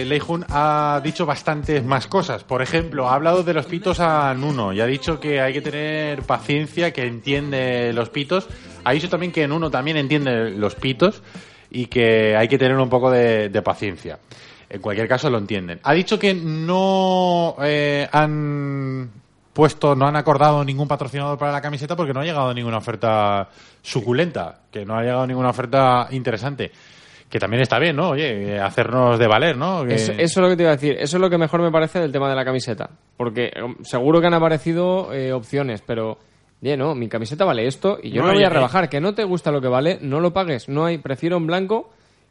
eh, 0.01 0.05
Lei 0.05 0.19
Jun 0.19 0.45
ha 0.47 1.01
dicho 1.03 1.25
bastantes 1.25 1.83
más 1.83 2.07
cosas. 2.07 2.45
Por 2.45 2.61
ejemplo, 2.61 3.09
ha 3.09 3.15
hablado 3.15 3.43
de 3.43 3.53
los 3.53 3.65
pitos 3.65 3.99
a 3.99 4.33
Nuno 4.33 4.71
y 4.71 4.79
ha 4.79 4.85
dicho 4.85 5.19
que 5.19 5.41
hay 5.41 5.51
que 5.51 5.61
tener 5.61 6.21
paciencia, 6.23 6.93
que 6.93 7.05
entiende 7.05 7.91
los 7.91 8.09
pitos. 8.09 8.47
Ha 8.85 8.93
dicho 8.93 9.09
también 9.09 9.33
que 9.33 9.45
Nuno 9.45 9.69
también 9.69 9.97
entiende 9.97 10.51
los 10.51 10.75
pitos 10.75 11.21
y 11.69 11.87
que 11.87 12.37
hay 12.37 12.47
que 12.47 12.57
tener 12.57 12.77
un 12.77 12.89
poco 12.89 13.11
de, 13.11 13.49
de 13.49 13.61
paciencia. 13.61 14.17
En 14.69 14.79
cualquier 14.79 15.09
caso, 15.09 15.29
lo 15.29 15.37
entienden. 15.37 15.81
Ha 15.83 15.93
dicho 15.93 16.17
que 16.17 16.33
no 16.33 17.57
eh, 17.61 18.07
han 18.09 19.11
puesto, 19.55 19.95
no 19.95 20.05
han 20.05 20.17
acordado 20.17 20.63
ningún 20.63 20.87
patrocinador 20.87 21.37
para 21.39 21.53
la 21.53 21.61
camiseta 21.61 21.95
porque 21.95 22.13
no 22.13 22.19
ha 22.19 22.25
llegado 22.25 22.53
ninguna 22.53 22.77
oferta 22.77 23.47
suculenta, 23.81 24.59
que 24.69 24.85
no 24.85 24.95
ha 24.97 25.01
llegado 25.01 25.25
ninguna 25.25 25.49
oferta 25.49 26.07
interesante. 26.11 26.71
Que 27.29 27.39
también 27.39 27.63
está 27.63 27.79
bien, 27.79 27.95
¿no? 27.95 28.09
Oye, 28.09 28.59
hacernos 28.59 29.17
de 29.17 29.27
valer, 29.27 29.57
¿no? 29.57 29.83
Que- 29.83 29.95
Eso, 29.95 30.11
eso 30.11 30.21
es 30.21 30.37
lo 30.37 30.49
que 30.49 30.55
te 30.57 30.63
iba 30.63 30.71
a 30.71 30.75
decir. 30.75 30.95
Eso 30.99 31.17
es 31.17 31.21
lo 31.21 31.29
que 31.29 31.37
mejor 31.39 31.61
me 31.61 31.71
parece 31.71 31.99
del 31.99 32.11
tema 32.11 32.29
de 32.29 32.35
la 32.35 32.45
camiseta. 32.45 32.89
Porque 33.17 33.45
eh, 33.45 33.75
seguro 33.81 34.21
que 34.21 34.27
han 34.27 34.33
aparecido 34.35 35.11
eh, 35.13 35.33
opciones, 35.33 35.81
pero... 35.81 36.17
Oye, 36.61 36.77
no, 36.77 36.93
mi 36.95 37.07
camiseta 37.09 37.43
vale 37.45 37.65
esto 37.67 37.97
y 38.01 38.11
yo 38.11 38.21
No, 38.21 38.27
no, 38.27 38.33
voy 38.33 38.43
a 38.43 38.49
rebajar. 38.49 38.89
Que 38.89 38.99
no 39.01 39.13
te 39.15 39.23
gusta 39.23 39.51
lo 39.51 39.59
que 39.61 39.67
vale, 39.67 39.99
no 40.01 40.19
lo 40.19 40.33
pagues. 40.33 40.69
No 40.69 40.85
hay, 40.85 40.97
prefiero 40.99 41.37
en 41.37 41.47
blanco 41.47 41.89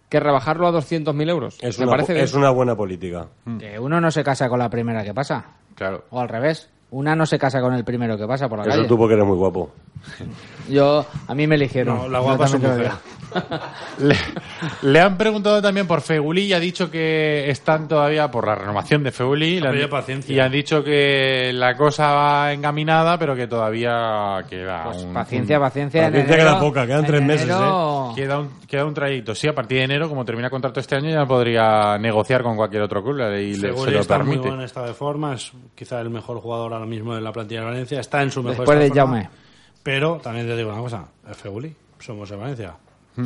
que 0.08 0.20
rebajarlo 0.20 0.66
a 0.66 0.72
200.000 0.72 1.28
euros. 1.30 1.58
Es, 1.62 1.78
me 1.78 1.84
una, 1.86 1.92
parece 1.92 2.12
bien. 2.14 2.24
es 2.24 2.34
una 2.34 2.50
buena 2.50 2.76
política. 2.76 3.28
Que 3.58 3.78
uno 3.78 4.00
no 4.00 4.10
se 4.10 4.22
casa 4.24 4.48
con 4.48 4.58
la 4.58 4.70
primera 4.70 5.02
que 5.04 5.12
pasa. 5.14 5.44
Claro. 5.74 6.04
O 6.10 6.20
al 6.20 6.28
revés. 6.28 6.70
Una 6.94 7.16
no 7.16 7.26
se 7.26 7.40
casa 7.40 7.60
con 7.60 7.74
el 7.74 7.82
primero 7.82 8.16
que 8.16 8.24
pasa 8.24 8.48
por 8.48 8.58
la 8.58 8.64
Eso 8.66 8.76
calle. 8.76 8.86
tú 8.86 8.96
porque 8.96 9.14
eres 9.14 9.26
muy 9.26 9.36
guapo. 9.36 9.68
Yo, 10.68 11.04
a 11.26 11.34
mí 11.34 11.44
me 11.48 11.56
eligieron. 11.56 11.96
No, 11.98 12.08
la 12.08 12.20
guapa 12.20 12.44
es 12.44 12.52
su 12.52 12.58
mujer. 12.60 12.92
Le, 13.98 14.16
le 14.82 15.00
han 15.00 15.16
preguntado 15.16 15.60
también 15.62 15.86
por 15.86 16.00
Fegulí 16.00 16.42
y 16.46 16.52
ha 16.52 16.60
dicho 16.60 16.90
que 16.90 17.48
están 17.50 17.86
todavía 17.88 18.30
por 18.30 18.46
la 18.46 18.54
renovación 18.54 19.02
de 19.02 19.12
han- 19.84 19.90
paciencia. 19.90 20.34
Y 20.34 20.40
han 20.40 20.50
dicho 20.52 20.82
que 20.82 21.50
la 21.54 21.76
cosa 21.76 22.12
va 22.12 22.52
encaminada, 22.52 23.18
pero 23.18 23.34
que 23.36 23.46
todavía 23.46 24.44
queda 24.48 24.84
Pues 24.84 25.02
un, 25.04 25.12
paciencia, 25.12 25.58
un- 25.58 25.62
paciencia. 25.64 26.02
Paciencia 26.06 26.34
enero- 26.34 26.44
queda 26.50 26.60
poca, 26.60 26.86
quedan 26.86 27.00
en 27.00 27.06
tres 27.06 27.22
meses, 27.22 27.48
enero- 27.48 28.12
Queda 28.14 28.38
un, 28.38 28.50
queda 28.66 28.84
un 28.84 28.94
trayecto. 28.94 29.34
Sí, 29.34 29.48
a 29.48 29.54
partir 29.54 29.78
de 29.78 29.84
enero, 29.84 30.08
como 30.08 30.24
termina 30.24 30.50
contrato 30.50 30.80
este 30.80 30.96
año, 30.96 31.10
ya 31.10 31.26
podría 31.26 31.98
negociar 31.98 32.42
con 32.42 32.56
cualquier 32.56 32.82
otro 32.82 33.02
club 33.02 33.18
y 33.36 33.56
le, 33.56 33.74
se 33.76 33.90
lo 33.90 34.00
está 34.00 34.16
en 34.16 34.20
muy 34.26 34.30
permite. 34.36 34.48
buen 34.48 34.60
estado 34.64 34.86
de 34.86 34.94
forma, 34.94 35.34
es 35.34 35.52
quizá 35.74 36.00
el 36.00 36.10
mejor 36.10 36.38
jugador 36.40 36.72
ahora 36.72 36.86
mismo 36.86 37.14
de 37.14 37.20
la 37.20 37.32
plantilla 37.32 37.60
de 37.60 37.66
Valencia, 37.66 38.00
está 38.00 38.22
en 38.22 38.30
su 38.30 38.42
mejor 38.42 38.58
Después 38.66 38.78
de 38.78 38.88
forma, 38.88 39.02
Jaume. 39.02 39.28
Pero 39.82 40.16
también 40.22 40.46
te 40.46 40.56
digo 40.56 40.70
una 40.72 40.80
cosa, 40.80 41.04
es 41.30 41.36
Feguli, 41.36 41.74
somos 41.98 42.28
de 42.30 42.36
Valencia. 42.36 42.72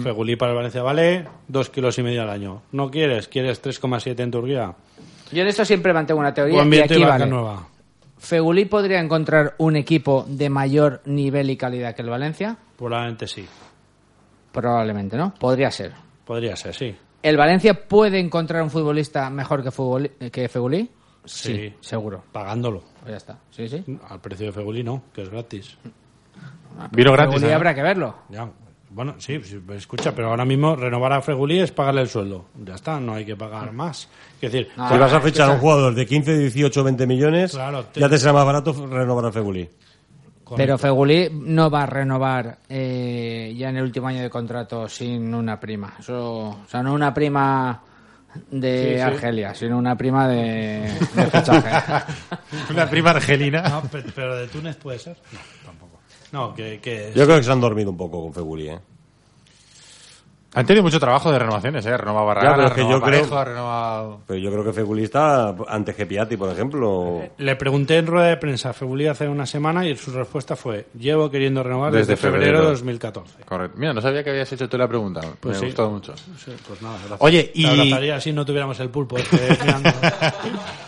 Feguli 0.02 0.36
para 0.36 0.52
el 0.52 0.56
Valencia 0.56 0.82
vale 0.82 1.26
dos 1.46 1.70
kilos 1.70 1.98
y 1.98 2.02
medio 2.02 2.22
al 2.22 2.30
año. 2.30 2.62
¿No 2.72 2.90
quieres? 2.90 3.26
¿Quieres 3.28 3.62
3,7 3.62 4.20
en 4.20 4.30
Turquía? 4.30 4.74
Yo 5.32 5.42
en 5.42 5.48
eso 5.48 5.64
siempre 5.64 5.92
mantengo 5.92 6.20
una 6.20 6.34
teoría. 6.34 6.56
Buen 6.56 6.68
Y 6.68 6.70
viento 6.70 6.94
y 6.94 6.96
aquí 7.02 7.04
vale. 7.04 7.26
nueva. 7.26 7.66
¿Fegulí 8.18 8.64
podría 8.64 9.00
encontrar 9.00 9.54
un 9.58 9.76
equipo 9.76 10.24
de 10.28 10.50
mayor 10.50 11.00
nivel 11.06 11.50
y 11.50 11.56
calidad 11.56 11.94
que 11.94 12.02
el 12.02 12.10
Valencia? 12.10 12.56
Probablemente 12.76 13.26
sí. 13.26 13.46
Probablemente, 14.52 15.16
¿no? 15.16 15.32
Podría 15.34 15.70
ser. 15.70 15.92
Podría 16.24 16.56
ser, 16.56 16.74
sí. 16.74 16.96
¿El 17.22 17.36
Valencia 17.36 17.86
puede 17.88 18.18
encontrar 18.18 18.62
un 18.62 18.70
futbolista 18.70 19.28
mejor 19.30 19.62
que, 19.62 20.48
Fegulí? 20.48 20.90
Sí. 21.24 21.74
seguro. 21.80 22.24
Pagándolo. 22.32 22.82
Pues 23.00 23.10
ya 23.10 23.16
está. 23.16 23.38
Sí, 23.50 23.68
sí. 23.68 23.84
Al 24.08 24.20
precio 24.20 24.46
de 24.46 24.52
Feguli 24.52 24.82
no, 24.82 25.04
que 25.12 25.22
es 25.22 25.28
gratis. 25.30 25.76
Vino 26.92 27.12
gratis. 27.12 27.34
Fegulí 27.34 27.50
¿eh? 27.52 27.54
habrá 27.54 27.74
que 27.74 27.82
verlo. 27.82 28.14
Ya. 28.30 28.48
Bueno, 28.90 29.14
sí, 29.18 29.38
sí, 29.44 29.60
escucha, 29.76 30.14
pero 30.14 30.28
ahora 30.30 30.44
mismo 30.46 30.74
renovar 30.74 31.12
a 31.12 31.20
Fregulí 31.20 31.58
es 31.60 31.70
pagarle 31.72 32.00
el 32.02 32.08
sueldo. 32.08 32.46
Ya 32.64 32.74
está, 32.74 32.98
no 32.98 33.14
hay 33.14 33.24
que 33.26 33.36
pagar 33.36 33.72
más. 33.72 34.08
Es 34.40 34.50
decir, 34.52 34.70
No, 34.76 34.88
si 34.88 34.96
vas 34.96 35.12
a 35.12 35.20
fichar 35.20 35.50
a 35.50 35.52
un 35.54 35.58
jugador 35.58 35.94
de 35.94 36.06
15, 36.06 36.38
18, 36.38 36.84
20 36.84 37.06
millones, 37.06 37.52
Claro, 37.52 37.84
te- 37.84 38.00
ya 38.00 38.08
te 38.08 38.16
será 38.18 38.32
más 38.32 38.46
barato 38.46 38.72
renovar 38.86 39.26
a 39.26 39.32
Feguli. 39.32 39.68
Pero 40.56 40.78
Fegulí 40.78 41.28
no 41.30 41.68
va 41.70 41.82
a 41.82 41.86
renovar 41.86 42.58
eh, 42.70 43.54
ya 43.54 43.68
en 43.68 43.76
el 43.76 43.82
último 43.82 44.08
año 44.08 44.22
de 44.22 44.30
contrato 44.30 44.88
sin 44.88 45.34
una 45.34 45.60
prima. 45.60 45.92
Eso, 46.00 46.48
o 46.48 46.64
sea, 46.66 46.82
no 46.82 46.94
una 46.94 47.12
prima 47.12 47.82
de 48.50 48.88
Sí, 48.88 48.94
sí. 48.94 49.00
Argelia, 49.00 49.54
sino 49.54 49.76
una 49.76 49.96
prima 49.96 50.26
de, 50.26 50.90
de 51.14 51.26
fichaje. 51.30 52.12
Una 52.70 52.88
prima 52.88 53.10
argelina. 53.10 53.62
No, 53.68 53.82
pero 54.14 54.36
de 54.36 54.48
Túnez 54.48 54.76
puede 54.76 54.98
ser. 54.98 55.16
No. 55.32 55.38
No, 56.32 56.54
que, 56.54 56.78
que 56.80 57.12
Yo 57.14 57.24
creo 57.24 57.38
que 57.38 57.44
se 57.44 57.52
han 57.52 57.60
dormido 57.60 57.90
un 57.90 57.96
poco 57.96 58.22
con 58.22 58.32
Feguli, 58.34 58.68
¿eh? 58.68 58.78
Han 60.54 60.64
tenido 60.66 60.82
mucho 60.82 60.98
trabajo 60.98 61.30
de 61.30 61.38
renovaciones, 61.38 61.84
¿eh? 61.84 61.94
Renova 61.96 62.22
Barragán, 62.24 62.70
que 62.74 62.80
yo 62.80 62.86
renova 62.86 63.06
creo- 63.06 63.20
Parejo, 63.20 63.38
ha 63.38 63.44
renovado... 63.44 64.20
Pero 64.26 64.38
yo 64.40 64.50
creo 64.50 64.64
que 64.64 64.72
Feguli 64.72 65.04
está 65.04 65.54
ante 65.68 65.92
Gepiati, 65.92 66.36
por 66.38 66.50
ejemplo. 66.50 67.22
Le 67.36 67.54
pregunté 67.56 67.98
en 67.98 68.06
rueda 68.06 68.28
de 68.28 68.38
prensa 68.38 68.70
a 68.70 68.72
Fegulí 68.72 69.06
hace 69.06 69.28
una 69.28 69.44
semana 69.44 69.86
y 69.86 69.94
su 69.94 70.10
respuesta 70.10 70.56
fue: 70.56 70.86
Llevo 70.98 71.30
queriendo 71.30 71.62
renovar 71.62 71.92
Desde 71.92 72.12
desde, 72.12 72.22
febrero, 72.22 72.44
febrero. 72.44 72.64
de 72.64 72.70
2014. 72.72 73.42
Correcto. 73.44 73.76
Mira, 73.78 73.92
no 73.92 74.00
sabía 74.00 74.24
que 74.24 74.30
habías 74.30 74.50
hecho 74.50 74.68
tú 74.70 74.78
la 74.78 74.88
pregunta. 74.88 75.20
Pues 75.38 75.56
Me 75.56 75.60
sí. 75.60 75.66
gustó 75.66 75.90
mucho. 75.90 76.16
Sí, 76.16 76.52
pues 76.66 76.80
nada, 76.82 76.96
gracias. 76.96 77.20
Oye, 77.20 77.44
Te 77.44 77.60
y- 77.60 77.66
abrazaría 77.66 78.20
si 78.20 78.32
no 78.32 78.44
tuviéramos 78.46 78.80
el 78.80 78.88
pulpo 78.88 79.18
este 79.18 79.36
mirando. 79.62 79.90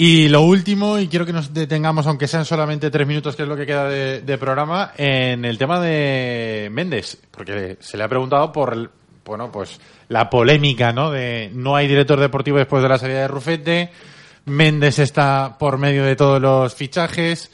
Y 0.00 0.28
lo 0.28 0.42
último, 0.42 0.96
y 1.00 1.08
quiero 1.08 1.26
que 1.26 1.32
nos 1.32 1.52
detengamos, 1.52 2.06
aunque 2.06 2.28
sean 2.28 2.44
solamente 2.44 2.88
tres 2.88 3.04
minutos, 3.06 3.34
que 3.34 3.42
es 3.42 3.48
lo 3.48 3.56
que 3.56 3.66
queda 3.66 3.88
de, 3.88 4.20
de 4.20 4.38
programa, 4.38 4.92
en 4.96 5.44
el 5.44 5.58
tema 5.58 5.80
de 5.80 6.68
Méndez, 6.70 7.18
porque 7.32 7.76
se 7.80 7.96
le 7.96 8.04
ha 8.04 8.08
preguntado 8.08 8.52
por, 8.52 8.92
bueno, 9.24 9.50
pues 9.50 9.80
la 10.08 10.30
polémica, 10.30 10.92
¿no? 10.92 11.10
De 11.10 11.50
no 11.52 11.74
hay 11.74 11.88
director 11.88 12.20
deportivo 12.20 12.58
después 12.58 12.80
de 12.80 12.88
la 12.88 12.96
salida 12.98 13.22
de 13.22 13.28
Rufete, 13.28 13.90
Méndez 14.44 15.00
está 15.00 15.56
por 15.58 15.78
medio 15.78 16.04
de 16.04 16.14
todos 16.14 16.40
los 16.40 16.74
fichajes. 16.76 17.50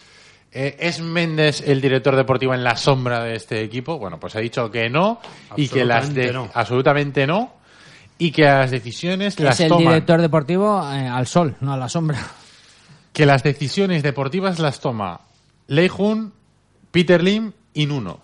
Eh, 0.53 0.76
¿Es 0.78 1.01
Méndez 1.01 1.62
el 1.66 1.80
director 1.80 2.14
deportivo 2.14 2.53
en 2.55 2.62
la 2.62 2.76
sombra 2.76 3.24
de 3.24 3.36
este 3.36 3.62
equipo? 3.62 3.99
Bueno, 3.99 4.20
pues 4.20 4.36
ha 4.36 4.40
dicho 4.40 4.70
que 4.70 4.88
no 4.90 5.18
y 5.57 5.66
que 5.68 5.84
las 5.84 6.12
de- 6.14 6.30
no. 6.32 6.51
absolutamente 6.55 7.26
no 7.26 7.55
y 8.18 8.30
que 8.30 8.42
las 8.44 8.70
decisiones 8.70 9.38
las 9.40 9.54
es 9.56 9.60
el 9.62 9.68
toman 9.68 9.86
director 9.86 10.20
deportivo 10.20 10.80
eh, 10.92 11.06
al 11.08 11.26
sol, 11.26 11.56
no 11.60 11.72
a 11.72 11.76
la 11.76 11.88
sombra. 11.88 12.18
que 13.12 13.26
las 13.26 13.42
decisiones 13.42 14.02
deportivas 14.02 14.58
las 14.58 14.80
toma 14.80 15.20
Lei 15.68 15.88
Jun, 15.88 16.32
Peter 16.90 17.22
Lim 17.22 17.52
y 17.72 17.86
Nuno. 17.86 18.20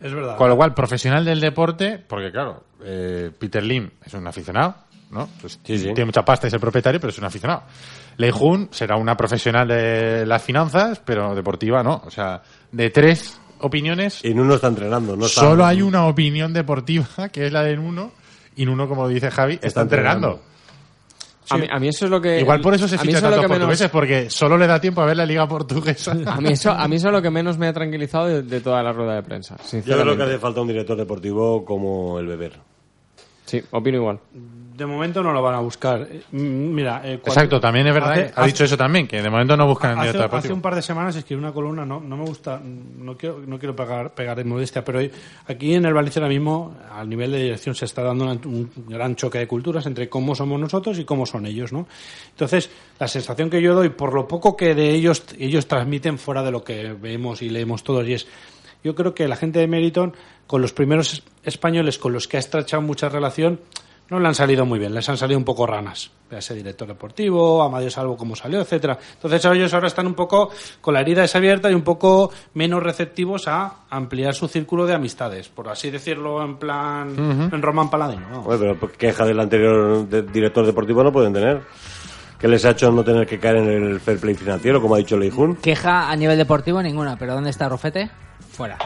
Es 0.00 0.12
verdad. 0.12 0.36
Con 0.36 0.48
lo 0.48 0.56
cual, 0.56 0.74
profesional 0.74 1.24
del 1.24 1.40
deporte, 1.40 1.98
porque 1.98 2.30
claro, 2.32 2.64
eh, 2.84 3.30
Peter 3.38 3.62
Lim 3.62 3.88
es 4.04 4.12
un 4.14 4.26
aficionado, 4.26 4.74
¿no? 5.10 5.28
Pues 5.40 5.58
Tiene 5.58 6.04
mucha 6.04 6.24
pasta, 6.24 6.48
es 6.48 6.52
el 6.52 6.60
propietario, 6.60 7.00
pero 7.00 7.10
es 7.12 7.18
un 7.18 7.24
aficionado. 7.24 7.62
Lei 8.16 8.30
Jun 8.32 8.68
será 8.72 8.96
una 8.96 9.16
profesional 9.16 9.68
de 9.68 10.26
las 10.26 10.42
finanzas, 10.42 11.00
pero 11.04 11.34
deportiva 11.34 11.82
no. 11.82 12.02
O 12.04 12.10
sea, 12.10 12.42
de 12.72 12.90
tres 12.90 13.40
opiniones. 13.60 14.24
Y 14.24 14.34
Nuno 14.34 14.54
está 14.56 14.66
entrenando, 14.66 15.16
no 15.16 15.26
está- 15.26 15.40
Solo 15.42 15.64
hay 15.64 15.82
una 15.82 16.06
opinión 16.06 16.52
deportiva, 16.52 17.06
que 17.32 17.46
es 17.46 17.52
la 17.52 17.62
de 17.62 17.76
Nuno, 17.76 18.10
y 18.56 18.64
Nuno, 18.66 18.88
como 18.88 19.08
dice 19.08 19.30
Javi, 19.30 19.58
está, 19.62 19.82
entrenando. 19.82 20.40
A, 21.50 21.58
mí, 21.58 21.66
a 21.70 21.78
mí 21.78 21.88
eso 21.88 22.06
es 22.06 22.10
lo 22.10 22.20
que... 22.20 22.40
Igual 22.40 22.60
por 22.60 22.72
eso 22.74 22.88
se 22.88 22.96
ficha 22.96 23.20
tantos 23.20 23.40
menos- 23.42 23.48
portugueses, 23.58 23.90
porque 23.90 24.30
solo 24.30 24.56
le 24.56 24.66
da 24.66 24.80
tiempo 24.80 25.02
a 25.02 25.06
ver 25.06 25.16
la 25.16 25.26
liga 25.26 25.46
portuguesa. 25.46 26.12
A 26.26 26.40
mí, 26.40 26.52
eso, 26.52 26.70
a 26.70 26.86
mí 26.88 26.96
eso 26.96 27.08
es 27.08 27.12
lo 27.12 27.20
que 27.20 27.30
menos 27.30 27.58
me 27.58 27.66
ha 27.66 27.72
tranquilizado 27.72 28.26
de, 28.28 28.42
de 28.42 28.60
toda 28.60 28.82
la 28.82 28.92
rueda 28.92 29.16
de 29.16 29.22
prensa, 29.22 29.56
Yo 29.70 29.82
creo 29.82 30.16
que 30.16 30.22
hace 30.22 30.38
falta 30.38 30.60
un 30.60 30.68
director 30.68 30.96
deportivo 30.96 31.64
como 31.64 32.18
el 32.18 32.26
Beber. 32.26 32.58
Sí, 33.44 33.60
opino 33.70 33.98
igual. 33.98 34.18
De 34.82 34.86
momento 34.86 35.22
no 35.22 35.32
lo 35.32 35.40
van 35.40 35.54
a 35.54 35.60
buscar. 35.60 36.08
Eh, 36.10 36.22
Mira, 36.32 37.02
eh, 37.04 37.14
Exacto, 37.14 37.60
también 37.60 37.86
es 37.86 37.94
verdad, 37.94 38.10
hace- 38.14 38.26
que 38.26 38.32
ha 38.34 38.44
dicho 38.46 38.64
eso 38.64 38.76
también, 38.76 39.06
que 39.06 39.22
de 39.22 39.30
momento 39.30 39.56
no 39.56 39.64
buscan 39.68 39.92
hace, 39.96 40.08
director 40.08 40.38
hace 40.40 40.52
un 40.52 40.60
par 40.60 40.74
de 40.74 40.82
semanas 40.82 41.14
escribí 41.14 41.38
una 41.40 41.52
columna, 41.52 41.86
no, 41.86 42.00
no 42.00 42.16
me 42.16 42.24
gusta, 42.24 42.60
no 42.60 43.16
quiero, 43.16 43.38
no 43.46 43.60
quiero 43.60 43.76
pegar, 43.76 44.12
pegar 44.12 44.40
en 44.40 44.48
modestia, 44.48 44.84
pero 44.84 44.98
hoy- 44.98 45.12
aquí 45.46 45.74
en 45.74 45.84
el 45.84 45.94
Valencia 45.94 46.20
ahora 46.20 46.30
mismo, 46.34 46.74
al 46.92 47.08
nivel 47.08 47.30
de 47.30 47.38
dirección, 47.44 47.76
se 47.76 47.84
está 47.84 48.02
dando 48.02 48.24
una- 48.24 48.32
un 48.44 48.68
gran 48.88 49.14
choque 49.14 49.38
de 49.38 49.46
culturas 49.46 49.86
entre 49.86 50.08
cómo 50.08 50.34
somos 50.34 50.58
nosotros 50.58 50.98
y 50.98 51.04
cómo 51.04 51.26
son 51.26 51.46
ellos, 51.46 51.72
¿no? 51.72 51.86
Entonces, 52.30 52.68
la 52.98 53.06
sensación 53.06 53.50
que 53.50 53.62
yo 53.62 53.76
doy, 53.76 53.90
por 53.90 54.12
lo 54.14 54.26
poco 54.26 54.56
que 54.56 54.74
de 54.74 54.90
ellos, 54.90 55.22
ellos 55.38 55.68
transmiten 55.68 56.18
fuera 56.18 56.42
de 56.42 56.50
lo 56.50 56.64
que 56.64 56.92
vemos 56.92 57.40
y 57.40 57.50
leemos 57.50 57.84
todos, 57.84 58.04
y 58.08 58.14
es, 58.14 58.26
yo 58.82 58.96
creo 58.96 59.14
que 59.14 59.28
la 59.28 59.36
gente 59.36 59.60
de 59.60 59.68
Meriton, 59.68 60.12
con 60.48 60.60
los 60.60 60.72
primeros 60.72 61.12
es- 61.12 61.22
españoles 61.44 61.98
con 61.98 62.12
los 62.12 62.26
que 62.28 62.36
ha 62.36 62.40
estrechado 62.40 62.82
mucha 62.82 63.08
relación, 63.08 63.60
no 64.12 64.20
le 64.20 64.28
han 64.28 64.34
salido 64.34 64.64
muy 64.64 64.78
bien, 64.78 64.94
les 64.94 65.08
han 65.08 65.16
salido 65.16 65.38
un 65.38 65.44
poco 65.44 65.66
ranas. 65.66 66.10
Ese 66.30 66.54
director 66.54 66.86
deportivo, 66.86 67.62
Amadio 67.62 67.90
Salvo 67.90 68.16
como 68.16 68.36
salió, 68.36 68.60
etcétera. 68.60 68.98
Entonces 69.14 69.44
ellos 69.44 69.74
ahora 69.74 69.88
están 69.88 70.06
un 70.06 70.14
poco 70.14 70.50
con 70.80 70.94
la 70.94 71.00
herida 71.00 71.22
desabierta 71.22 71.70
y 71.70 71.74
un 71.74 71.82
poco 71.82 72.30
menos 72.54 72.82
receptivos 72.82 73.48
a 73.48 73.84
ampliar 73.90 74.34
su 74.34 74.48
círculo 74.48 74.86
de 74.86 74.94
amistades, 74.94 75.48
por 75.48 75.68
así 75.68 75.90
decirlo 75.90 76.42
en 76.44 76.56
plan 76.56 77.08
en 77.52 77.62
Román 77.62 77.90
Paladino. 77.90 78.28
¿no? 78.30 78.42
Bueno, 78.42 78.76
pero 78.80 78.92
queja 78.92 79.24
del 79.26 79.40
anterior 79.40 80.06
de- 80.08 80.22
director 80.22 80.64
deportivo 80.64 81.02
no 81.02 81.10
pueden 81.12 81.32
tener. 81.32 81.62
¿Qué 82.38 82.48
les 82.48 82.64
ha 82.64 82.70
hecho 82.70 82.90
no 82.90 83.04
tener 83.04 83.26
que 83.26 83.38
caer 83.38 83.56
en 83.56 83.68
el 83.84 84.00
fair 84.00 84.18
play 84.18 84.34
financiero, 84.34 84.80
como 84.82 84.94
ha 84.94 84.98
dicho 84.98 85.16
Leijun? 85.16 85.56
Queja 85.56 86.10
a 86.10 86.16
nivel 86.16 86.36
deportivo 86.36 86.82
ninguna, 86.82 87.16
pero 87.16 87.34
¿dónde 87.34 87.50
está 87.50 87.68
Rufete? 87.68 88.10
Fuera. 88.50 88.76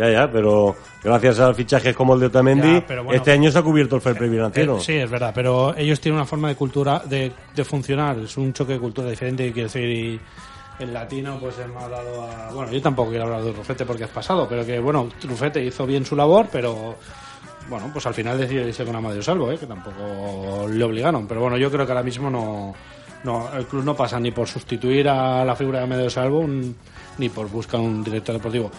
Ya, 0.00 0.10
ya, 0.10 0.32
pero 0.32 0.74
gracias 1.04 1.38
a 1.40 1.52
fichajes 1.52 1.94
como 1.94 2.14
el 2.14 2.20
de 2.20 2.26
Otamendi, 2.26 2.74
Ya, 2.74 2.86
pero 2.86 3.04
bueno. 3.04 3.18
este 3.18 3.32
año 3.32 3.50
se 3.50 3.58
ha 3.58 3.62
cubierto 3.62 3.96
el 3.96 4.00
fair 4.00 4.16
play 4.16 4.30
financiero. 4.30 4.78
Eh, 4.78 4.80
sí, 4.80 4.94
es 4.94 5.10
verdad, 5.10 5.32
pero 5.34 5.76
ellos 5.76 6.00
tienen 6.00 6.16
una 6.16 6.24
forma 6.26 6.48
de 6.48 6.54
cultura, 6.54 7.02
de, 7.04 7.30
de 7.54 7.64
funcionar, 7.64 8.18
es 8.18 8.36
un 8.38 8.52
choque 8.54 8.72
de 8.72 8.78
cultura 8.78 9.10
diferente, 9.10 9.52
quiero 9.52 9.68
decir, 9.68 9.84
y 9.90 10.20
el 10.82 10.94
latino 10.94 11.36
pues 11.38 11.56
se 11.56 11.66
me 11.66 11.76
ha 11.78 11.88
dado 11.88 12.22
a... 12.22 12.50
Bueno, 12.52 12.72
yo 12.72 12.80
tampoco 12.80 13.10
quiero 13.10 13.24
hablar 13.26 13.42
de 13.42 13.52
Rufete 13.52 13.84
porque 13.84 14.04
es 14.04 14.10
pasado, 14.10 14.46
pero 14.48 14.64
que 14.64 14.78
bueno, 14.78 15.08
Rufete 15.28 15.62
hizo 15.62 15.84
bien 15.86 16.06
su 16.06 16.16
labor, 16.16 16.46
pero 16.50 16.94
bueno, 17.68 17.90
pues 17.92 18.06
al 18.06 18.14
final 18.14 18.38
decidió 18.38 18.66
irse 18.66 18.84
con 18.86 18.96
Amadio 18.96 19.22
Salvo, 19.22 19.52
¿eh? 19.52 19.58
que 19.58 19.66
tampoco 19.66 20.66
le 20.66 20.82
obligaron, 20.82 21.26
pero 21.28 21.42
bueno, 21.42 21.58
yo 21.58 21.70
creo 21.70 21.84
que 21.84 21.92
ahora 21.92 22.02
mismo 22.04 22.30
no... 22.30 22.74
No, 23.22 23.50
el 23.54 23.66
club 23.66 23.84
no 23.84 23.94
pasa 23.94 24.18
ni 24.18 24.30
por 24.30 24.48
sustituir 24.48 25.06
a 25.10 25.44
la 25.44 25.54
figura 25.54 25.80
de 25.80 25.84
Amadio 25.84 26.08
Salvo 26.08 26.38
un- 26.38 26.74
ni 27.18 27.28
por 27.28 27.50
buscar 27.50 27.78
un 27.78 28.02
director 28.02 28.34
deportivo. 28.36 28.70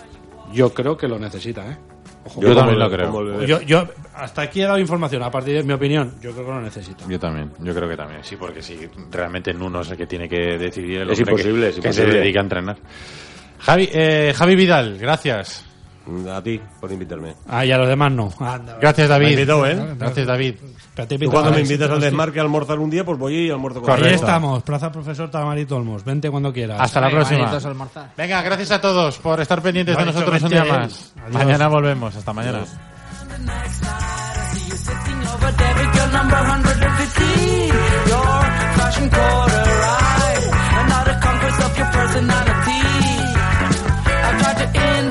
Yo 0.53 0.73
creo 0.73 0.95
que 0.97 1.07
lo 1.07 1.17
necesita, 1.19 1.65
¿eh? 1.69 1.77
Ojo. 2.25 2.41
Yo 2.41 2.55
también 2.55 2.77
lo 2.77 2.89
creo. 2.91 3.43
Yo, 3.45 3.61
yo 3.61 3.87
hasta 4.15 4.43
aquí 4.43 4.61
he 4.61 4.65
dado 4.65 4.77
información, 4.77 5.23
a 5.23 5.31
partir 5.31 5.55
de 5.55 5.63
mi 5.63 5.73
opinión, 5.73 6.13
yo 6.21 6.31
creo 6.33 6.45
que 6.45 6.51
lo 6.51 6.61
necesita. 6.61 7.03
Yo 7.07 7.19
también, 7.19 7.51
yo 7.59 7.73
creo 7.73 7.89
que 7.89 7.97
también, 7.97 8.23
sí, 8.23 8.35
porque 8.35 8.61
si 8.61 8.87
realmente 9.09 9.53
Nuno 9.53 9.81
es 9.81 9.89
el 9.91 9.97
que 9.97 10.05
tiene 10.05 10.29
que 10.29 10.57
decidir 10.57 11.01
el 11.01 11.09
Es 11.09 11.17
que- 11.17 11.29
imposible, 11.29 11.69
es 11.69 11.79
que, 11.79 11.91
se 11.93 12.05
dedica 12.05 12.39
a 12.39 12.43
entrenar. 12.43 12.77
Javi, 13.59 13.89
eh, 13.91 14.33
Javi 14.35 14.55
Vidal, 14.55 14.97
gracias. 14.99 15.65
A 16.29 16.41
ti 16.41 16.59
por 16.79 16.91
invitarme. 16.91 17.35
Ah, 17.47 17.63
y 17.65 17.71
a 17.71 17.77
los 17.77 17.87
demás 17.87 18.11
no. 18.11 18.31
Anda, 18.39 18.77
Gracias, 18.81 19.07
David. 19.07 19.25
Me 19.27 19.31
invitó, 19.33 19.65
¿eh? 19.67 19.95
Gracias, 19.97 20.25
David. 20.27 20.55
Pero 20.95 21.07
te 21.07 21.15
invito 21.15 21.31
cuando 21.31 21.49
a- 21.51 21.53
me 21.53 21.61
invitas 21.61 21.89
al 21.89 22.01
desmarque 22.01 22.39
a 22.39 22.41
almorzar 22.43 22.79
un 22.79 22.89
día, 22.89 23.05
pues 23.05 23.17
voy 23.17 23.47
y 23.47 23.49
almuerzo 23.49 23.81
con 23.81 24.03
Ahí 24.03 24.13
estamos, 24.13 24.61
Plaza 24.63 24.91
Profesor 24.91 25.29
Tamarito 25.31 25.77
Olmos. 25.77 26.03
Vente 26.03 26.29
cuando 26.29 26.51
quieras. 26.51 26.79
Hasta 26.81 26.99
la 27.01 27.09
próxima. 27.09 27.51
Venga, 28.17 28.41
gracias 28.41 28.71
a 28.71 28.81
todos 28.81 29.17
por 29.19 29.39
estar 29.39 29.61
pendientes 29.61 29.97
de 29.97 30.05
nosotros 30.05 30.41
un 30.41 30.49
día 30.49 30.65
más. 30.65 31.13
Adiós. 31.23 31.33
Mañana 31.33 31.67
volvemos. 31.67 32.15
Hasta 32.15 32.33
mañana. 32.33 32.63
over 35.33 35.51
there 35.53 35.75
with 35.75 35.95
your 35.95 36.07
number 36.11 36.37
115. 36.37 37.67
Your 38.11 38.41
fashion 38.77 39.09
quarter 39.09 39.77
eye, 39.87 40.39
another 40.83 41.15
conquest 41.21 41.59
of 41.61 41.77
your 41.77 41.89
personality. 41.91 42.83
I 44.27 44.29
tried 44.41 44.57
to 44.61 44.67
indicate 44.75 45.10